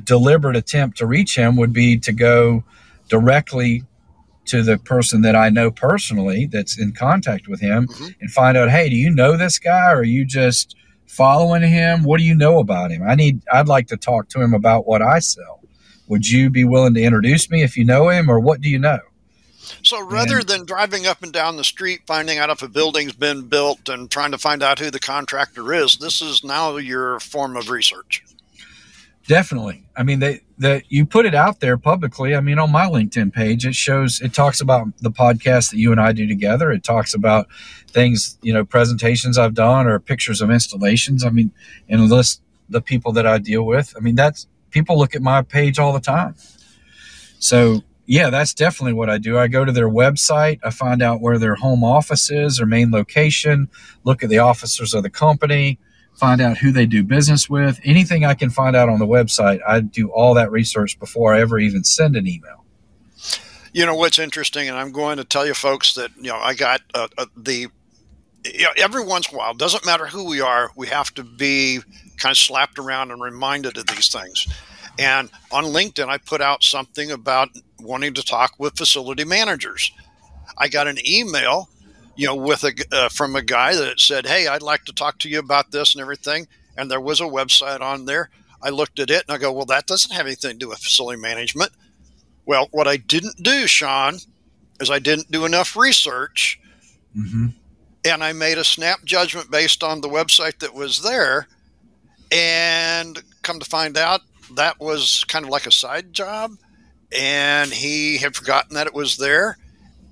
deliberate 0.02 0.56
attempt 0.56 0.98
to 0.98 1.06
reach 1.06 1.36
him 1.36 1.56
would 1.56 1.72
be 1.72 1.98
to 1.98 2.12
go 2.12 2.64
directly 3.08 3.84
to 4.46 4.62
the 4.62 4.76
person 4.78 5.22
that 5.22 5.34
I 5.34 5.48
know 5.48 5.70
personally 5.70 6.46
that's 6.46 6.78
in 6.78 6.92
contact 6.92 7.48
with 7.48 7.60
him 7.60 7.86
mm-hmm. 7.86 8.08
and 8.20 8.30
find 8.30 8.56
out, 8.56 8.70
hey, 8.70 8.88
do 8.88 8.96
you 8.96 9.10
know 9.10 9.36
this 9.36 9.58
guy 9.58 9.92
or 9.92 9.98
are 9.98 10.04
you 10.04 10.24
just 10.24 10.76
following 11.06 11.62
him? 11.62 12.02
What 12.02 12.18
do 12.18 12.24
you 12.24 12.34
know 12.34 12.58
about 12.58 12.90
him? 12.90 13.02
I 13.02 13.14
need 13.14 13.42
I'd 13.52 13.68
like 13.68 13.86
to 13.88 13.96
talk 13.96 14.28
to 14.30 14.40
him 14.40 14.52
about 14.52 14.86
what 14.86 15.00
I 15.00 15.20
sell. 15.20 15.60
Would 16.08 16.28
you 16.28 16.50
be 16.50 16.64
willing 16.64 16.94
to 16.94 17.02
introduce 17.02 17.50
me 17.50 17.62
if 17.62 17.76
you 17.76 17.84
know 17.84 18.08
him, 18.08 18.30
or 18.30 18.38
what 18.40 18.60
do 18.60 18.68
you 18.68 18.78
know? 18.78 19.00
So 19.82 20.02
rather 20.02 20.38
and, 20.38 20.46
than 20.46 20.66
driving 20.66 21.06
up 21.06 21.22
and 21.22 21.32
down 21.32 21.56
the 21.56 21.64
street, 21.64 22.02
finding 22.06 22.38
out 22.38 22.50
if 22.50 22.62
a 22.62 22.68
building's 22.68 23.12
been 23.12 23.42
built 23.48 23.88
and 23.88 24.10
trying 24.10 24.32
to 24.32 24.38
find 24.38 24.62
out 24.62 24.78
who 24.78 24.90
the 24.90 25.00
contractor 25.00 25.72
is, 25.72 25.96
this 25.96 26.20
is 26.20 26.44
now 26.44 26.76
your 26.76 27.18
form 27.20 27.56
of 27.56 27.70
research. 27.70 28.22
Definitely. 29.26 29.82
I 29.96 30.02
mean, 30.02 30.18
they 30.18 30.40
that 30.58 30.84
you 30.90 31.06
put 31.06 31.24
it 31.24 31.34
out 31.34 31.60
there 31.60 31.78
publicly. 31.78 32.36
I 32.36 32.40
mean, 32.40 32.58
on 32.58 32.70
my 32.70 32.84
LinkedIn 32.84 33.32
page, 33.32 33.64
it 33.64 33.74
shows 33.74 34.20
it 34.20 34.34
talks 34.34 34.60
about 34.60 34.86
the 34.98 35.10
podcast 35.10 35.70
that 35.70 35.78
you 35.78 35.92
and 35.92 36.00
I 36.00 36.12
do 36.12 36.26
together. 36.26 36.70
It 36.70 36.84
talks 36.84 37.14
about 37.14 37.48
things, 37.88 38.36
you 38.42 38.52
know, 38.52 38.64
presentations 38.64 39.38
I've 39.38 39.54
done 39.54 39.86
or 39.86 39.98
pictures 39.98 40.42
of 40.42 40.50
installations. 40.50 41.24
I 41.24 41.30
mean, 41.30 41.52
and 41.88 42.10
list 42.10 42.42
the 42.68 42.82
people 42.82 43.12
that 43.12 43.26
I 43.26 43.38
deal 43.38 43.64
with. 43.64 43.94
I 43.96 44.00
mean, 44.00 44.14
that's 44.14 44.46
people 44.74 44.98
look 44.98 45.14
at 45.14 45.22
my 45.22 45.40
page 45.40 45.78
all 45.78 45.92
the 45.92 46.00
time. 46.00 46.34
So 47.38 47.82
yeah, 48.06 48.28
that's 48.28 48.52
definitely 48.52 48.92
what 48.92 49.08
I 49.08 49.18
do. 49.18 49.38
I 49.38 49.46
go 49.46 49.64
to 49.64 49.72
their 49.72 49.88
website, 49.88 50.58
I 50.62 50.70
find 50.70 51.00
out 51.00 51.20
where 51.20 51.38
their 51.38 51.54
home 51.54 51.84
office 51.84 52.30
is, 52.30 52.58
their 52.58 52.66
main 52.66 52.90
location, 52.90 53.68
look 54.02 54.22
at 54.22 54.28
the 54.28 54.40
officers 54.40 54.92
of 54.92 55.04
the 55.04 55.10
company, 55.10 55.78
find 56.14 56.40
out 56.40 56.58
who 56.58 56.72
they 56.72 56.86
do 56.86 57.04
business 57.04 57.48
with. 57.48 57.80
Anything 57.84 58.24
I 58.24 58.34
can 58.34 58.50
find 58.50 58.76
out 58.76 58.88
on 58.88 58.98
the 58.98 59.06
website, 59.06 59.60
I 59.66 59.80
do 59.80 60.10
all 60.10 60.34
that 60.34 60.50
research 60.50 60.98
before 60.98 61.34
I 61.34 61.40
ever 61.40 61.58
even 61.58 61.84
send 61.84 62.16
an 62.16 62.26
email. 62.26 62.64
You 63.72 63.86
know 63.86 63.94
what's 63.94 64.18
interesting, 64.18 64.68
and 64.68 64.76
I'm 64.76 64.92
going 64.92 65.16
to 65.16 65.24
tell 65.24 65.46
you 65.46 65.54
folks 65.54 65.94
that 65.94 66.10
you 66.16 66.30
know 66.30 66.36
I 66.36 66.54
got 66.54 66.82
uh, 66.94 67.08
uh, 67.16 67.26
the 67.36 67.68
you 68.44 68.64
know, 68.64 68.72
every 68.76 69.04
once 69.04 69.28
in 69.28 69.34
a 69.34 69.38
while, 69.38 69.54
doesn't 69.54 69.86
matter 69.86 70.06
who 70.06 70.24
we 70.24 70.40
are, 70.40 70.70
we 70.76 70.86
have 70.88 71.12
to 71.14 71.24
be 71.24 71.80
kind 72.18 72.32
of 72.32 72.38
slapped 72.38 72.78
around 72.78 73.10
and 73.10 73.22
reminded 73.22 73.76
of 73.78 73.86
these 73.86 74.08
things. 74.08 74.46
And 74.98 75.30
on 75.50 75.64
LinkedIn, 75.64 76.08
I 76.08 76.18
put 76.18 76.40
out 76.40 76.62
something 76.62 77.10
about 77.10 77.48
wanting 77.80 78.14
to 78.14 78.22
talk 78.22 78.54
with 78.58 78.76
facility 78.76 79.24
managers. 79.24 79.90
I 80.56 80.68
got 80.68 80.86
an 80.86 80.98
email, 81.06 81.68
you 82.16 82.26
know, 82.26 82.36
with 82.36 82.62
a 82.64 82.72
uh, 82.92 83.08
from 83.08 83.34
a 83.34 83.42
guy 83.42 83.74
that 83.74 83.98
said, 83.98 84.26
"Hey, 84.26 84.46
I'd 84.46 84.62
like 84.62 84.84
to 84.84 84.92
talk 84.92 85.18
to 85.20 85.28
you 85.28 85.40
about 85.40 85.72
this 85.72 85.94
and 85.94 86.00
everything." 86.00 86.46
And 86.76 86.90
there 86.90 87.00
was 87.00 87.20
a 87.20 87.24
website 87.24 87.80
on 87.80 88.04
there. 88.04 88.30
I 88.62 88.70
looked 88.70 89.00
at 89.00 89.10
it 89.10 89.24
and 89.26 89.34
I 89.34 89.38
go, 89.38 89.52
"Well, 89.52 89.66
that 89.66 89.86
doesn't 89.86 90.14
have 90.14 90.26
anything 90.26 90.52
to 90.52 90.58
do 90.58 90.68
with 90.68 90.78
facility 90.78 91.20
management." 91.20 91.72
Well, 92.46 92.68
what 92.70 92.86
I 92.86 92.98
didn't 92.98 93.42
do, 93.42 93.66
Sean, 93.66 94.18
is 94.80 94.90
I 94.90 95.00
didn't 95.00 95.30
do 95.30 95.44
enough 95.44 95.76
research. 95.76 96.60
Mm-hmm 97.16 97.48
and 98.04 98.22
I 98.22 98.32
made 98.32 98.58
a 98.58 98.64
snap 98.64 99.04
judgment 99.04 99.50
based 99.50 99.82
on 99.82 100.00
the 100.00 100.08
website 100.08 100.58
that 100.58 100.74
was 100.74 101.02
there. 101.02 101.48
And 102.30 103.22
come 103.42 103.58
to 103.58 103.64
find 103.64 103.96
out, 103.96 104.20
that 104.56 104.78
was 104.78 105.24
kind 105.24 105.44
of 105.44 105.50
like 105.50 105.66
a 105.66 105.72
side 105.72 106.12
job. 106.12 106.52
And 107.16 107.72
he 107.72 108.18
had 108.18 108.34
forgotten 108.34 108.74
that 108.74 108.86
it 108.86 108.94
was 108.94 109.16
there. 109.16 109.56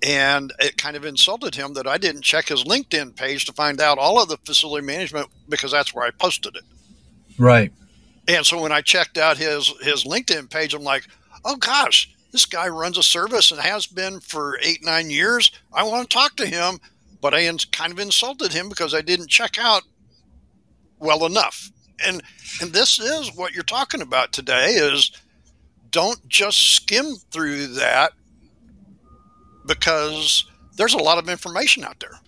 And 0.04 0.52
it 0.58 0.76
kind 0.76 0.96
of 0.96 1.04
insulted 1.04 1.54
him 1.54 1.74
that 1.74 1.86
I 1.86 1.98
didn't 1.98 2.22
check 2.22 2.48
his 2.48 2.64
LinkedIn 2.64 3.14
page 3.14 3.44
to 3.46 3.52
find 3.52 3.80
out 3.80 3.98
all 3.98 4.20
of 4.20 4.28
the 4.28 4.36
facility 4.38 4.84
management 4.84 5.28
because 5.48 5.70
that's 5.70 5.94
where 5.94 6.04
I 6.04 6.10
posted 6.10 6.56
it. 6.56 6.64
Right. 7.38 7.72
And 8.26 8.44
so 8.44 8.60
when 8.60 8.72
I 8.72 8.80
checked 8.80 9.18
out 9.18 9.36
his 9.36 9.68
his 9.80 10.04
LinkedIn 10.04 10.50
page, 10.50 10.74
I'm 10.74 10.82
like, 10.82 11.06
oh 11.44 11.56
gosh, 11.56 12.12
this 12.32 12.46
guy 12.46 12.68
runs 12.68 12.98
a 12.98 13.02
service 13.02 13.52
and 13.52 13.60
has 13.60 13.86
been 13.86 14.18
for 14.20 14.58
eight, 14.62 14.84
nine 14.84 15.10
years. 15.10 15.52
I 15.72 15.84
want 15.84 16.08
to 16.08 16.14
talk 16.14 16.36
to 16.36 16.46
him 16.46 16.80
but 17.22 17.32
I 17.32 17.48
kind 17.70 17.92
of 17.92 18.00
insulted 18.00 18.52
him 18.52 18.68
because 18.68 18.92
I 18.92 19.00
didn't 19.00 19.28
check 19.28 19.56
out 19.58 19.84
well 20.98 21.24
enough. 21.24 21.70
And 22.04 22.20
and 22.60 22.72
this 22.72 22.98
is 22.98 23.34
what 23.34 23.54
you're 23.54 23.62
talking 23.62 24.02
about 24.02 24.32
today 24.32 24.72
is 24.72 25.12
don't 25.90 26.28
just 26.28 26.74
skim 26.74 27.14
through 27.30 27.68
that 27.68 28.12
because 29.64 30.44
there's 30.76 30.94
a 30.94 30.98
lot 30.98 31.18
of 31.18 31.28
information 31.28 31.84
out 31.84 32.00
there. 32.00 32.18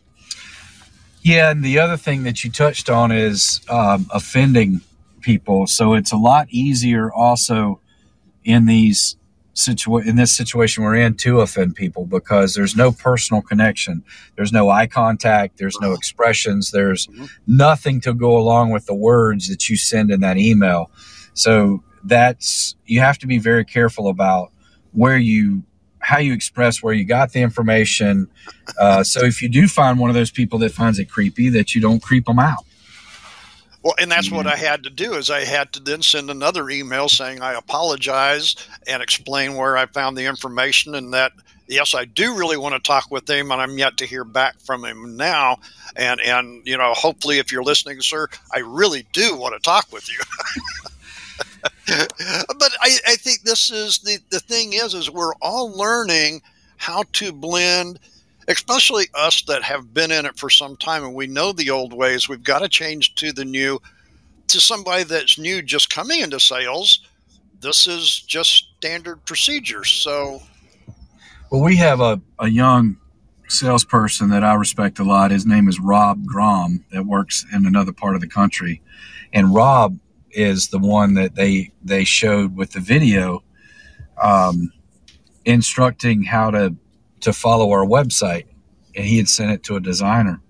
Yeah, 1.23 1.51
and 1.51 1.65
the 1.65 1.79
other 1.79 1.97
thing 1.97 2.23
that 2.23 2.45
you 2.45 2.51
touched 2.51 2.89
on 2.89 3.11
is 3.11 3.61
um, 3.69 4.07
offending 4.11 4.83
people. 5.23 5.67
So 5.67 5.95
it's 5.95 6.13
a 6.13 6.17
lot 6.17 6.47
easier 6.51 7.11
also 7.11 7.81
in 8.45 8.67
these 8.67 9.17
situa- 9.55 10.07
in 10.07 10.17
this 10.17 10.35
situation 10.35 10.85
we're 10.85 10.97
in 10.97 11.17
to 11.17 11.41
offend 11.41 11.75
people 11.75 12.07
because 12.07 12.55
there's 12.55 12.77
no 12.77 12.93
personal 12.93 13.43
connection. 13.43 14.05
There's 14.37 14.53
no 14.53 14.69
eye 14.71 14.87
contact. 14.87 15.59
There's 15.59 15.79
no 15.81 15.93
expressions. 15.93 16.71
There's 16.71 17.07
mm-hmm. 17.07 17.27
nothing 17.47 18.01
to 18.03 18.13
go 18.15 18.37
along 18.37 18.71
with 18.71 18.87
the 18.87 18.95
words 18.95 19.49
that 19.49 19.69
you 19.69 19.77
send 19.77 20.11
in 20.11 20.21
that 20.21 20.37
email. 20.37 20.91
So 21.35 21.83
that's 22.05 22.77
you 22.87 23.01
have 23.01 23.19
to 23.19 23.27
be 23.27 23.39
very 23.39 23.65
careful 23.65 24.09
about 24.09 24.53
where 24.93 25.19
you 25.19 25.63
how 26.01 26.19
you 26.19 26.35
express 26.35 26.83
where 26.83 26.93
you 26.93 27.05
got 27.05 27.33
the 27.33 27.41
information. 27.41 28.29
Uh, 28.79 29.03
so 29.03 29.25
if 29.25 29.41
you 29.41 29.49
do 29.49 29.67
find 29.67 29.99
one 29.99 30.11
of 30.11 30.15
those 30.15 30.31
people 30.31 30.59
that 30.59 30.71
finds 30.71 30.99
it 30.99 31.07
creepy 31.07 31.49
that 31.49 31.75
you 31.75 31.81
don't 31.81 32.03
creep 32.03 32.27
them 32.27 32.39
out 32.39 32.65
well, 33.85 33.95
and 34.01 34.11
that's 34.11 34.29
mm-hmm. 34.29 34.37
what 34.37 34.47
I 34.47 34.57
had 34.57 34.83
to 34.85 34.91
do 34.91 35.13
is 35.13 35.31
I 35.31 35.45
had 35.45 35.73
to 35.75 35.81
then 35.81 36.03
send 36.03 36.31
another 36.31 36.71
email 36.71 37.09
saying 37.09 37.43
I 37.43 37.53
apologize 37.53 38.57
and 38.89 39.03
explain 39.03 39.55
where 39.55 39.77
I 39.77 39.87
found 39.87 40.17
the 40.17 40.25
information 40.25 40.95
and 40.95 41.13
that 41.13 41.33
yes, 41.69 41.95
I 41.95 42.05
do 42.05 42.37
really 42.37 42.57
want 42.57 42.75
to 42.75 42.81
talk 42.81 43.11
with 43.11 43.29
him, 43.29 43.51
and 43.51 43.61
I'm 43.61 43.79
yet 43.79 43.97
to 43.99 44.07
hear 44.07 44.25
back 44.25 44.59
from 44.61 44.85
him 44.85 45.17
now. 45.17 45.59
And 45.97 46.21
and 46.21 46.67
you 46.67 46.77
know, 46.77 46.93
hopefully, 46.95 47.39
if 47.39 47.53
you're 47.53 47.63
listening, 47.63 48.01
sir, 48.01 48.29
I 48.55 48.61
really 48.61 49.07
do 49.13 49.37
want 49.37 49.55
to 49.55 49.61
talk 49.61 49.93
with 49.93 50.09
you. 50.09 50.19
but 52.59 52.73
I, 52.81 52.97
I 53.07 53.17
think 53.17 53.43
this 53.43 53.71
is 53.71 53.99
the 53.99 54.19
the 54.31 54.41
thing 54.41 54.73
is 54.73 54.95
is 54.95 55.11
we're 55.11 55.35
all 55.43 55.71
learning 55.71 56.43
how 56.77 57.05
to 57.13 57.33
blend 57.33 57.99
especially 58.49 59.07
us 59.15 59.43
that 59.43 59.63
have 59.63 59.93
been 59.95 60.11
in 60.11 60.27
it 60.27 60.39
for 60.39 60.51
some 60.51 60.77
time 60.77 61.05
and 61.05 61.15
we 61.15 61.27
know 61.27 61.53
the 61.53 61.71
old 61.71 61.93
ways. 61.93 62.29
We've 62.29 62.43
got 62.43 62.61
to 62.61 62.69
change 62.69 63.15
to 63.17 63.33
the 63.33 63.45
new. 63.45 63.81
To 64.49 64.61
somebody 64.61 65.05
that's 65.05 65.39
new, 65.39 65.63
just 65.63 65.89
coming 65.89 66.21
into 66.21 66.39
sales, 66.39 67.01
this 67.61 67.87
is 67.87 68.21
just 68.21 68.69
standard 68.77 69.25
procedure. 69.25 69.85
So, 69.85 70.43
well, 71.51 71.63
we 71.63 71.77
have 71.77 72.01
a, 72.01 72.21
a 72.39 72.49
young 72.49 72.99
salesperson 73.49 74.29
that 74.31 74.45
I 74.45 74.55
respect 74.55 74.99
a 74.99 75.05
lot. 75.05 75.31
His 75.31 75.47
name 75.47 75.67
is 75.67 75.81
Rob 75.81 76.27
Grom 76.27 76.85
that 76.93 77.07
works 77.07 77.47
in 77.53 77.65
another 77.67 77.93
part 77.93 78.15
of 78.15 78.21
the 78.21 78.29
country. 78.29 78.83
And 79.33 79.55
Rob 79.55 79.99
is 80.31 80.69
the 80.69 80.79
one 80.79 81.15
that 81.15 81.37
they 81.37 81.73
they 81.83 82.05
showed 82.05 82.57
with 82.57 82.73
the 82.73 82.81
video 82.81 83.43
um, 84.23 84.73
instructing 85.45 86.23
how 86.23 86.51
to 86.51 86.75
to 87.25 87.33
follow 87.33 87.71
our 87.71 87.85
website, 87.85 88.47
and 88.95 89.05
he 89.05 89.19
had 89.19 89.29
sent 89.29 89.51
it 89.51 89.63
to 89.65 89.77
a 89.77 89.81
designer. 89.81 90.41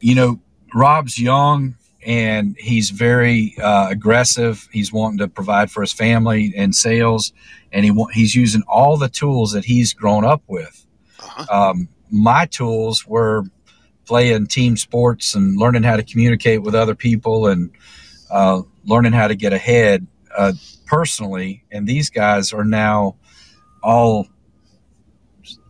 You 0.00 0.14
know, 0.14 0.40
Rob's 0.74 1.18
young 1.18 1.76
and 2.04 2.56
he's 2.58 2.90
very 2.90 3.54
uh, 3.62 3.88
aggressive. 3.90 4.68
He's 4.72 4.92
wanting 4.92 5.18
to 5.18 5.28
provide 5.28 5.70
for 5.70 5.82
his 5.82 5.92
family 5.92 6.52
and 6.56 6.74
sales, 6.74 7.32
and 7.72 7.84
he 7.84 7.92
he's 8.12 8.34
using 8.34 8.62
all 8.66 8.96
the 8.96 9.08
tools 9.08 9.52
that 9.52 9.64
he's 9.64 9.92
grown 9.92 10.24
up 10.24 10.42
with. 10.46 10.86
Uh-huh. 11.18 11.70
Um, 11.70 11.88
my 12.10 12.46
tools 12.46 13.06
were 13.06 13.44
playing 14.06 14.46
team 14.46 14.76
sports 14.76 15.34
and 15.34 15.58
learning 15.58 15.82
how 15.82 15.96
to 15.96 16.02
communicate 16.02 16.62
with 16.62 16.74
other 16.74 16.94
people 16.94 17.46
and 17.46 17.70
uh, 18.30 18.62
learning 18.84 19.12
how 19.12 19.28
to 19.28 19.34
get 19.34 19.52
ahead 19.52 20.06
uh, 20.36 20.52
personally. 20.86 21.64
And 21.70 21.86
these 21.86 22.10
guys 22.10 22.52
are 22.52 22.64
now 22.64 23.16
all 23.82 24.26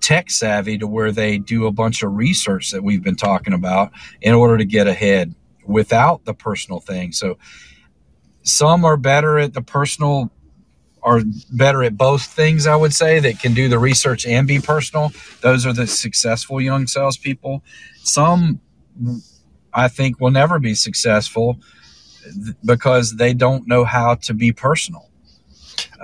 tech 0.01 0.31
savvy 0.31 0.79
to 0.79 0.87
where 0.87 1.13
they 1.13 1.39
do 1.39 1.67
a 1.67 1.73
bunch 1.73 2.03
of 2.03 2.15
research 2.15 2.71
that 2.71 2.83
we've 2.83 3.03
been 3.03 3.17
talking 3.17 3.53
about 3.53 3.93
in 4.21 4.35
order 4.35 4.59
to 4.59 4.65
get 4.65 4.87
ahead 4.87 5.35
without 5.65 6.25
the 6.25 6.35
personal 6.35 6.81
thing. 6.81 7.13
So 7.13 7.39
some 8.43 8.85
are 8.85 8.97
better 8.97 9.39
at 9.39 9.55
the 9.55 9.63
personal 9.63 10.31
are 11.03 11.23
better 11.53 11.83
at 11.83 11.97
both 11.97 12.23
things, 12.23 12.67
I 12.67 12.77
would 12.77 12.93
say, 12.93 13.21
that 13.21 13.41
can 13.41 13.55
do 13.55 13.69
the 13.69 13.79
research 13.79 14.27
and 14.27 14.47
be 14.47 14.61
personal. 14.61 15.13
Those 15.41 15.65
are 15.67 15.73
the 15.73 15.87
successful 15.87 16.61
young 16.61 16.87
salespeople. 16.87 17.63
Some, 18.03 18.61
I 19.73 19.89
think, 19.89 20.21
will 20.21 20.31
never 20.31 20.59
be 20.59 20.75
successful 20.75 21.59
because 22.65 23.17
they 23.17 23.33
don't 23.33 23.67
know 23.67 23.85
how 23.85 24.17
to 24.17 24.35
be 24.35 24.53
personal. 24.53 25.10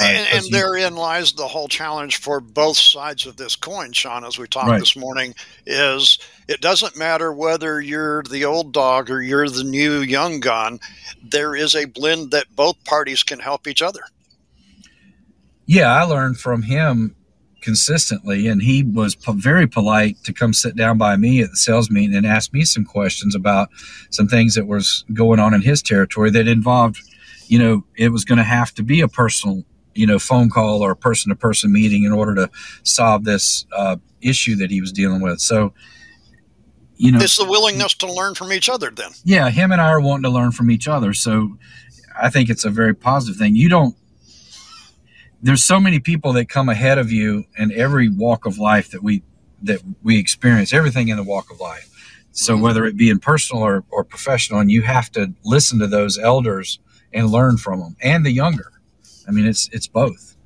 Uh, 0.00 0.04
and, 0.04 0.28
and 0.32 0.44
therein 0.52 0.94
lies 0.94 1.32
the 1.32 1.46
whole 1.46 1.68
challenge 1.68 2.16
for 2.16 2.40
both 2.40 2.76
sides 2.76 3.26
of 3.26 3.36
this 3.36 3.56
coin, 3.56 3.92
Sean, 3.92 4.24
as 4.24 4.38
we 4.38 4.46
talked 4.46 4.68
right. 4.68 4.80
this 4.80 4.96
morning, 4.96 5.34
is 5.66 6.18
it 6.48 6.60
doesn't 6.60 6.96
matter 6.96 7.32
whether 7.32 7.80
you're 7.80 8.22
the 8.24 8.44
old 8.44 8.72
dog 8.72 9.10
or 9.10 9.22
you're 9.22 9.48
the 9.48 9.64
new 9.64 10.00
young 10.00 10.40
gun. 10.40 10.78
There 11.22 11.56
is 11.56 11.74
a 11.74 11.86
blend 11.86 12.30
that 12.30 12.46
both 12.54 12.82
parties 12.84 13.22
can 13.22 13.38
help 13.38 13.66
each 13.66 13.82
other 13.82 14.02
yeah, 15.66 15.92
I 15.92 16.04
learned 16.04 16.38
from 16.38 16.62
him 16.62 17.14
consistently, 17.60 18.46
and 18.46 18.62
he 18.62 18.84
was 18.84 19.16
po- 19.16 19.32
very 19.32 19.66
polite 19.66 20.16
to 20.24 20.32
come 20.32 20.52
sit 20.52 20.76
down 20.76 20.98
by 20.98 21.16
me 21.16 21.42
at 21.42 21.50
the 21.50 21.56
sales 21.56 21.90
meeting 21.90 22.16
and 22.16 22.24
ask 22.24 22.52
me 22.52 22.64
some 22.64 22.84
questions 22.84 23.34
about 23.34 23.68
some 24.10 24.28
things 24.28 24.54
that 24.54 24.68
was 24.68 25.04
going 25.12 25.40
on 25.40 25.52
in 25.52 25.62
his 25.62 25.82
territory 25.82 26.30
that 26.30 26.46
involved, 26.46 27.02
you 27.48 27.58
know, 27.58 27.84
it 27.96 28.10
was 28.10 28.24
going 28.24 28.38
to 28.38 28.44
have 28.44 28.72
to 28.74 28.82
be 28.82 29.00
a 29.00 29.08
personal, 29.08 29.62
you 29.94 30.06
know, 30.06 30.18
phone 30.18 30.50
call 30.50 30.82
or 30.82 30.90
a 30.90 30.96
person 30.96 31.30
to 31.30 31.36
person 31.36 31.72
meeting 31.72 32.04
in 32.04 32.12
order 32.12 32.34
to 32.34 32.50
solve 32.82 33.24
this 33.24 33.66
uh, 33.76 33.96
issue 34.20 34.56
that 34.56 34.70
he 34.70 34.80
was 34.80 34.92
dealing 34.92 35.20
with. 35.20 35.40
So, 35.40 35.72
you 36.96 37.12
know, 37.12 37.18
it's 37.20 37.36
the 37.36 37.44
willingness 37.44 37.94
to 37.94 38.10
learn 38.10 38.34
from 38.34 38.52
each 38.52 38.68
other. 38.68 38.90
Then, 38.90 39.10
yeah, 39.24 39.50
him 39.50 39.72
and 39.72 39.80
I 39.80 39.88
are 39.88 40.00
wanting 40.00 40.24
to 40.24 40.30
learn 40.30 40.52
from 40.52 40.70
each 40.70 40.88
other. 40.88 41.12
So, 41.12 41.56
I 42.18 42.30
think 42.30 42.48
it's 42.48 42.64
a 42.64 42.70
very 42.70 42.94
positive 42.94 43.38
thing. 43.38 43.56
You 43.56 43.68
don't 43.68 43.94
there's 45.42 45.64
so 45.64 45.78
many 45.78 46.00
people 46.00 46.32
that 46.34 46.48
come 46.48 46.68
ahead 46.68 46.98
of 46.98 47.12
you 47.12 47.44
in 47.56 47.72
every 47.72 48.08
walk 48.08 48.46
of 48.46 48.58
life 48.58 48.90
that 48.90 49.02
we 49.02 49.22
that 49.62 49.80
we 50.02 50.18
experience 50.18 50.72
everything 50.72 51.08
in 51.08 51.16
the 51.16 51.22
walk 51.22 51.50
of 51.50 51.60
life 51.60 51.88
so 52.32 52.54
mm-hmm. 52.54 52.62
whether 52.62 52.84
it 52.84 52.96
be 52.96 53.08
in 53.08 53.18
personal 53.18 53.62
or, 53.62 53.84
or 53.90 54.04
professional 54.04 54.60
and 54.60 54.70
you 54.70 54.82
have 54.82 55.10
to 55.10 55.32
listen 55.44 55.78
to 55.78 55.86
those 55.86 56.18
elders 56.18 56.78
and 57.16 57.30
learn 57.30 57.56
from 57.56 57.80
them 57.80 57.96
and 58.02 58.24
the 58.24 58.30
younger 58.30 58.70
i 59.26 59.30
mean 59.30 59.46
it's 59.46 59.68
it's 59.72 59.86
both 59.88 60.36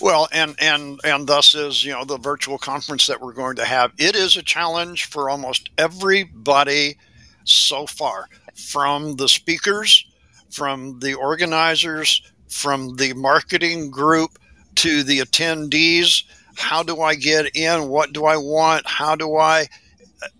well 0.00 0.28
and 0.32 0.54
and 0.60 1.00
and 1.04 1.26
thus 1.26 1.54
is 1.54 1.84
you 1.84 1.92
know 1.92 2.04
the 2.04 2.18
virtual 2.18 2.58
conference 2.58 3.06
that 3.06 3.20
we're 3.20 3.32
going 3.32 3.56
to 3.56 3.64
have 3.64 3.92
it 3.98 4.14
is 4.14 4.36
a 4.36 4.42
challenge 4.42 5.06
for 5.06 5.30
almost 5.30 5.70
everybody 5.78 6.98
so 7.44 7.86
far 7.86 8.28
from 8.54 9.16
the 9.16 9.28
speakers 9.28 10.06
from 10.50 10.98
the 11.00 11.14
organizers 11.14 12.20
from 12.54 12.94
the 12.96 13.12
marketing 13.14 13.90
group 13.90 14.38
to 14.76 15.02
the 15.02 15.18
attendees. 15.18 16.22
How 16.56 16.82
do 16.82 17.00
I 17.00 17.16
get 17.16 17.54
in? 17.56 17.88
What 17.88 18.12
do 18.12 18.26
I 18.26 18.36
want? 18.36 18.86
How 18.86 19.16
do 19.16 19.36
I? 19.36 19.66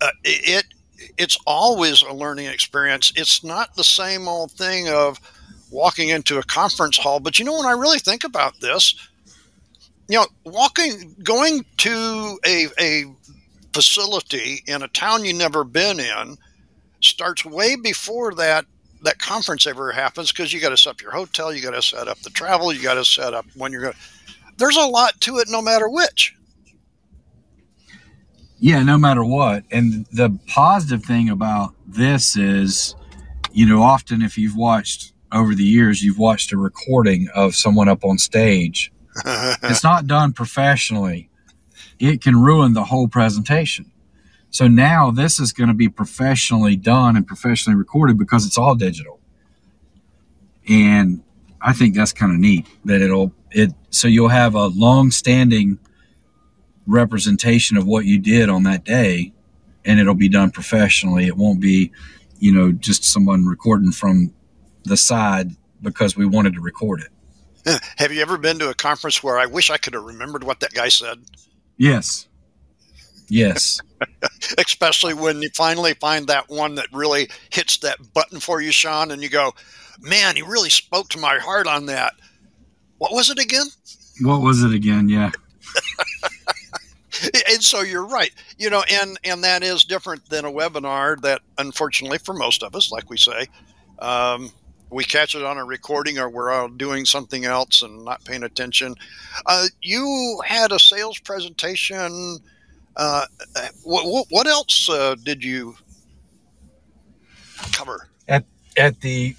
Uh, 0.01 0.09
it 0.23 0.65
it's 1.17 1.37
always 1.45 2.01
a 2.01 2.13
learning 2.13 2.47
experience. 2.47 3.11
It's 3.15 3.43
not 3.43 3.75
the 3.75 3.83
same 3.83 4.27
old 4.27 4.51
thing 4.51 4.89
of 4.89 5.19
walking 5.71 6.09
into 6.09 6.37
a 6.37 6.43
conference 6.43 6.97
hall. 6.97 7.19
But 7.19 7.39
you 7.39 7.45
know, 7.45 7.57
when 7.57 7.65
I 7.65 7.71
really 7.71 7.99
think 7.99 8.23
about 8.23 8.59
this, 8.59 8.95
you 10.07 10.17
know, 10.17 10.27
walking, 10.45 11.15
going 11.23 11.65
to 11.77 12.39
a, 12.45 12.67
a 12.79 13.05
facility 13.73 14.63
in 14.67 14.83
a 14.83 14.87
town 14.89 15.25
you've 15.25 15.35
never 15.35 15.63
been 15.63 15.99
in 15.99 16.37
starts 17.01 17.43
way 17.43 17.75
before 17.75 18.33
that 18.35 18.65
that 19.03 19.19
conference 19.19 19.67
ever 19.67 19.91
happens 19.91 20.31
because 20.31 20.51
you 20.51 20.59
got 20.59 20.69
to 20.69 20.77
set 20.77 20.91
up 20.91 21.01
your 21.01 21.11
hotel, 21.11 21.53
you 21.53 21.61
got 21.61 21.71
to 21.71 21.81
set 21.81 22.07
up 22.07 22.17
the 22.19 22.29
travel, 22.31 22.73
you 22.73 22.81
got 22.81 22.95
to 22.95 23.05
set 23.05 23.33
up 23.33 23.45
when 23.55 23.71
you're 23.71 23.81
going. 23.81 23.93
There's 24.57 24.77
a 24.77 24.87
lot 24.87 25.19
to 25.21 25.37
it, 25.37 25.47
no 25.49 25.61
matter 25.61 25.87
which. 25.87 26.35
Yeah, 28.65 28.81
no 28.81 28.97
matter 28.97 29.23
what. 29.23 29.63
And 29.69 30.07
the 30.11 30.39
positive 30.47 31.03
thing 31.03 31.29
about 31.29 31.75
this 31.85 32.35
is, 32.35 32.95
you 33.51 33.63
know, 33.63 33.83
often 33.83 34.23
if 34.23 34.39
you've 34.39 34.55
watched 34.55 35.13
over 35.31 35.53
the 35.53 35.63
years, 35.63 36.03
you've 36.03 36.17
watched 36.17 36.51
a 36.51 36.57
recording 36.57 37.27
of 37.35 37.53
someone 37.53 37.87
up 37.87 38.03
on 38.03 38.17
stage. 38.17 38.91
it's 39.25 39.83
not 39.83 40.07
done 40.07 40.33
professionally. 40.33 41.29
It 41.99 42.21
can 42.21 42.41
ruin 42.41 42.73
the 42.73 42.85
whole 42.85 43.07
presentation. 43.07 43.91
So 44.49 44.67
now 44.67 45.11
this 45.11 45.39
is 45.39 45.53
going 45.53 45.69
to 45.69 45.75
be 45.75 45.87
professionally 45.87 46.75
done 46.75 47.15
and 47.15 47.27
professionally 47.27 47.77
recorded 47.77 48.17
because 48.17 48.47
it's 48.47 48.57
all 48.57 48.73
digital. 48.73 49.19
And 50.67 51.21
I 51.61 51.73
think 51.73 51.93
that's 51.93 52.13
kind 52.13 52.31
of 52.31 52.39
neat 52.39 52.65
that 52.85 53.03
it'll 53.03 53.31
it 53.51 53.73
so 53.91 54.07
you'll 54.07 54.29
have 54.29 54.55
a 54.55 54.65
long 54.69 55.11
standing 55.11 55.77
representation 56.87 57.77
of 57.77 57.85
what 57.85 58.05
you 58.05 58.19
did 58.19 58.49
on 58.49 58.63
that 58.63 58.83
day 58.83 59.31
and 59.85 59.99
it'll 59.99 60.15
be 60.15 60.29
done 60.29 60.51
professionally. 60.51 61.27
It 61.27 61.37
won't 61.37 61.59
be, 61.59 61.91
you 62.39 62.51
know, 62.51 62.71
just 62.71 63.03
someone 63.03 63.45
recording 63.45 63.91
from 63.91 64.33
the 64.83 64.97
side 64.97 65.51
because 65.81 66.17
we 66.17 66.25
wanted 66.25 66.55
to 66.55 66.61
record 66.61 67.01
it. 67.01 67.81
Have 67.97 68.11
you 68.11 68.21
ever 68.21 68.37
been 68.37 68.59
to 68.59 68.69
a 68.69 68.75
conference 68.75 69.23
where 69.23 69.39
I 69.39 69.45
wish 69.45 69.69
I 69.69 69.77
could 69.77 69.93
have 69.93 70.03
remembered 70.03 70.43
what 70.43 70.59
that 70.59 70.73
guy 70.73 70.89
said? 70.89 71.19
Yes. 71.77 72.27
Yes. 73.27 73.81
Especially 74.57 75.13
when 75.13 75.41
you 75.41 75.49
finally 75.55 75.93
find 75.95 76.27
that 76.27 76.49
one 76.49 76.75
that 76.75 76.87
really 76.91 77.29
hits 77.49 77.77
that 77.77 77.97
button 78.13 78.39
for 78.39 78.61
you, 78.61 78.71
Sean, 78.71 79.09
and 79.09 79.23
you 79.23 79.29
go, 79.29 79.53
man, 79.99 80.35
he 80.35 80.43
really 80.43 80.69
spoke 80.69 81.09
to 81.09 81.19
my 81.19 81.39
heart 81.39 81.65
on 81.65 81.87
that. 81.87 82.13
What 82.99 83.13
was 83.13 83.29
it 83.29 83.39
again? 83.39 83.65
What 84.21 84.41
was 84.41 84.63
it 84.63 84.73
again? 84.73 85.09
Yeah. 85.09 85.31
and 87.49 87.63
so 87.63 87.81
you're 87.81 88.05
right 88.05 88.31
you 88.57 88.69
know 88.69 88.83
and 88.91 89.17
and 89.23 89.43
that 89.43 89.63
is 89.63 89.83
different 89.83 90.27
than 90.29 90.45
a 90.45 90.51
webinar 90.51 91.19
that 91.21 91.41
unfortunately 91.57 92.17
for 92.17 92.33
most 92.33 92.63
of 92.63 92.75
us 92.75 92.91
like 92.91 93.09
we 93.09 93.17
say 93.17 93.47
um, 93.99 94.51
we 94.89 95.03
catch 95.03 95.35
it 95.35 95.43
on 95.43 95.57
a 95.57 95.65
recording 95.65 96.19
or 96.19 96.29
we're 96.29 96.51
out 96.51 96.77
doing 96.77 97.05
something 97.05 97.45
else 97.45 97.81
and 97.81 98.03
not 98.03 98.23
paying 98.25 98.43
attention 98.43 98.95
uh, 99.45 99.65
you 99.81 100.41
had 100.45 100.71
a 100.71 100.79
sales 100.79 101.19
presentation 101.19 102.39
uh, 102.97 103.25
what, 103.83 104.27
what 104.29 104.47
else 104.47 104.89
uh, 104.89 105.15
did 105.23 105.43
you 105.43 105.75
cover 107.71 108.09
at 108.27 108.45
at 108.77 109.01
the? 109.01 109.35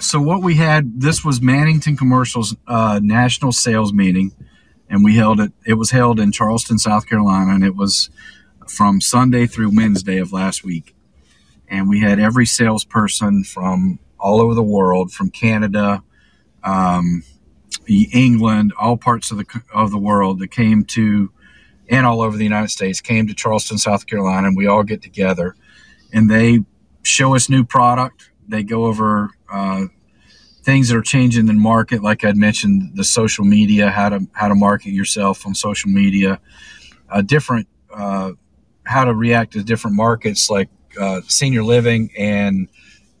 So 0.00 0.20
what 0.20 0.42
we 0.42 0.56
had 0.56 1.00
this 1.00 1.24
was 1.24 1.40
Mannington 1.40 1.96
Commercials 1.96 2.56
uh, 2.66 3.00
national 3.02 3.52
sales 3.52 3.92
meeting, 3.92 4.32
and 4.90 5.04
we 5.04 5.16
held 5.16 5.40
it. 5.40 5.52
It 5.66 5.74
was 5.74 5.90
held 5.90 6.20
in 6.20 6.32
Charleston, 6.32 6.78
South 6.78 7.06
Carolina, 7.06 7.54
and 7.54 7.64
it 7.64 7.76
was 7.76 8.10
from 8.68 9.00
Sunday 9.00 9.46
through 9.46 9.74
Wednesday 9.74 10.18
of 10.18 10.32
last 10.32 10.64
week. 10.64 10.94
And 11.68 11.88
we 11.88 12.00
had 12.00 12.18
every 12.18 12.46
salesperson 12.46 13.44
from 13.44 13.98
all 14.18 14.40
over 14.40 14.54
the 14.54 14.62
world, 14.62 15.12
from 15.12 15.30
Canada, 15.30 16.02
um, 16.64 17.22
England, 17.86 18.72
all 18.78 18.96
parts 18.96 19.30
of 19.30 19.38
the 19.38 19.62
of 19.72 19.90
the 19.90 19.98
world 19.98 20.38
that 20.40 20.48
came 20.48 20.84
to 20.84 21.30
and 21.90 22.04
all 22.04 22.20
over 22.20 22.36
the 22.36 22.44
United 22.44 22.68
States 22.68 23.00
came 23.00 23.26
to 23.26 23.34
Charleston, 23.34 23.78
South 23.78 24.06
Carolina, 24.06 24.48
and 24.48 24.56
we 24.56 24.66
all 24.66 24.82
get 24.82 25.00
together 25.00 25.54
and 26.12 26.30
they 26.30 26.60
show 27.02 27.34
us 27.34 27.48
new 27.48 27.64
product. 27.64 28.30
They 28.46 28.62
go 28.62 28.86
over 28.86 29.30
uh, 29.50 29.86
things 30.68 30.90
that 30.90 30.98
are 30.98 31.02
changing 31.02 31.40
in 31.40 31.46
the 31.46 31.54
market, 31.54 32.02
like 32.02 32.22
I'd 32.26 32.36
mentioned, 32.36 32.90
the 32.94 33.02
social 33.02 33.42
media, 33.42 33.88
how 33.90 34.10
to 34.10 34.26
how 34.34 34.48
to 34.48 34.54
market 34.54 34.90
yourself 34.90 35.46
on 35.46 35.54
social 35.54 35.90
media, 35.90 36.40
uh, 37.08 37.22
different 37.22 37.66
uh, 37.90 38.32
how 38.84 39.06
to 39.06 39.14
react 39.14 39.54
to 39.54 39.62
different 39.62 39.96
markets 39.96 40.50
like 40.50 40.68
uh, 41.00 41.22
senior 41.26 41.62
living 41.62 42.10
and 42.18 42.68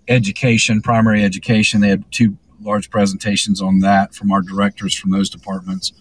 education, 0.08 0.82
primary 0.82 1.24
education. 1.24 1.80
They 1.80 1.88
had 1.88 2.04
two 2.12 2.36
large 2.60 2.90
presentations 2.90 3.62
on 3.62 3.78
that 3.78 4.14
from 4.14 4.30
our 4.30 4.42
directors 4.42 4.94
from 4.94 5.10
those 5.10 5.30
departments, 5.30 5.94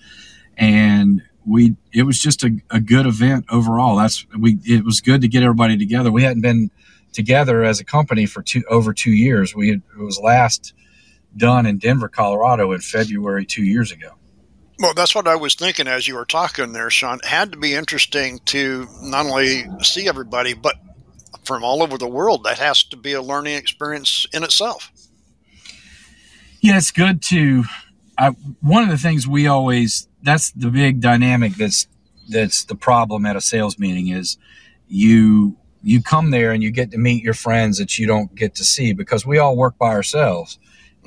and 0.57 1.21
we 1.45 1.77
it 1.93 2.03
was 2.03 2.19
just 2.19 2.43
a, 2.43 2.57
a 2.71 2.81
good 2.81 3.05
event 3.05 3.45
overall. 3.49 3.95
That's 3.95 4.27
we 4.37 4.59
it 4.65 4.83
was 4.83 4.99
good 4.99 5.21
to 5.21 5.29
get 5.29 5.43
everybody 5.43 5.77
together. 5.77 6.11
We 6.11 6.23
hadn't 6.23 6.41
been 6.41 6.71
together 7.13 7.63
as 7.63 7.79
a 7.79 7.85
company 7.85 8.25
for 8.25 8.41
two 8.43 8.63
over 8.69 8.93
two 8.93 9.11
years. 9.11 9.55
We 9.55 9.69
had, 9.69 9.81
it 9.97 10.03
was 10.03 10.19
last 10.19 10.73
done 11.35 11.65
in 11.65 11.77
Denver, 11.77 12.07
Colorado, 12.07 12.71
in 12.71 12.81
February 12.81 13.45
two 13.45 13.63
years 13.63 13.91
ago. 13.91 14.13
Well, 14.79 14.93
that's 14.93 15.15
what 15.15 15.27
I 15.27 15.35
was 15.35 15.55
thinking 15.55 15.87
as 15.87 16.07
you 16.07 16.15
were 16.15 16.25
talking 16.25 16.71
there, 16.73 16.89
Sean. 16.89 17.19
It 17.23 17.25
had 17.25 17.51
to 17.51 17.57
be 17.57 17.73
interesting 17.73 18.39
to 18.45 18.87
not 19.01 19.25
only 19.25 19.65
see 19.81 20.07
everybody, 20.07 20.53
but 20.53 20.75
from 21.43 21.63
all 21.63 21.81
over 21.81 21.97
the 21.97 22.07
world. 22.07 22.43
That 22.43 22.59
has 22.59 22.83
to 22.85 22.97
be 22.97 23.13
a 23.13 23.21
learning 23.21 23.55
experience 23.55 24.27
in 24.33 24.43
itself. 24.43 24.91
Yeah, 26.61 26.77
it's 26.77 26.91
good 26.91 27.21
to. 27.23 27.63
I, 28.19 28.29
one 28.61 28.83
of 28.83 28.89
the 28.89 28.97
things 28.97 29.27
we 29.27 29.47
always 29.47 30.07
that's 30.23 30.51
the 30.51 30.69
big 30.69 31.01
dynamic 31.01 31.53
that's 31.53 31.87
that's 32.29 32.65
the 32.65 32.75
problem 32.75 33.25
at 33.25 33.35
a 33.35 33.41
sales 33.41 33.79
meeting 33.79 34.07
is 34.09 34.37
you 34.87 35.55
you 35.83 36.01
come 36.01 36.31
there 36.31 36.51
and 36.51 36.61
you 36.61 36.71
get 36.71 36.91
to 36.91 36.97
meet 36.97 37.23
your 37.23 37.35
friends 37.35 37.77
that 37.77 37.97
you 37.97 38.07
don't 38.07 38.33
get 38.35 38.55
to 38.55 38.63
see 38.63 38.91
because 38.93 39.25
we 39.25 39.37
all 39.37 39.55
work 39.55 39.77
by 39.77 39.89
ourselves 39.89 40.57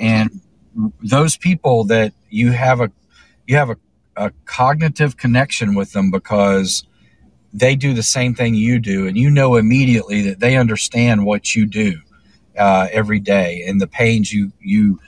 and 0.00 0.40
those 1.02 1.36
people 1.36 1.84
that 1.84 2.12
you 2.30 2.52
have 2.52 2.80
a 2.80 2.90
you 3.46 3.56
have 3.56 3.70
a, 3.70 3.76
a 4.16 4.32
cognitive 4.46 5.16
connection 5.16 5.74
with 5.74 5.92
them 5.92 6.10
because 6.10 6.84
they 7.52 7.76
do 7.76 7.94
the 7.94 8.02
same 8.02 8.34
thing 8.34 8.54
you 8.54 8.80
do 8.80 9.06
and 9.06 9.16
you 9.18 9.30
know 9.30 9.56
immediately 9.56 10.22
that 10.22 10.40
they 10.40 10.56
understand 10.56 11.24
what 11.24 11.54
you 11.54 11.66
do 11.66 12.00
uh, 12.58 12.88
every 12.92 13.20
day 13.20 13.64
and 13.66 13.80
the 13.80 13.86
pains 13.86 14.32
you 14.32 14.52
you 14.60 14.98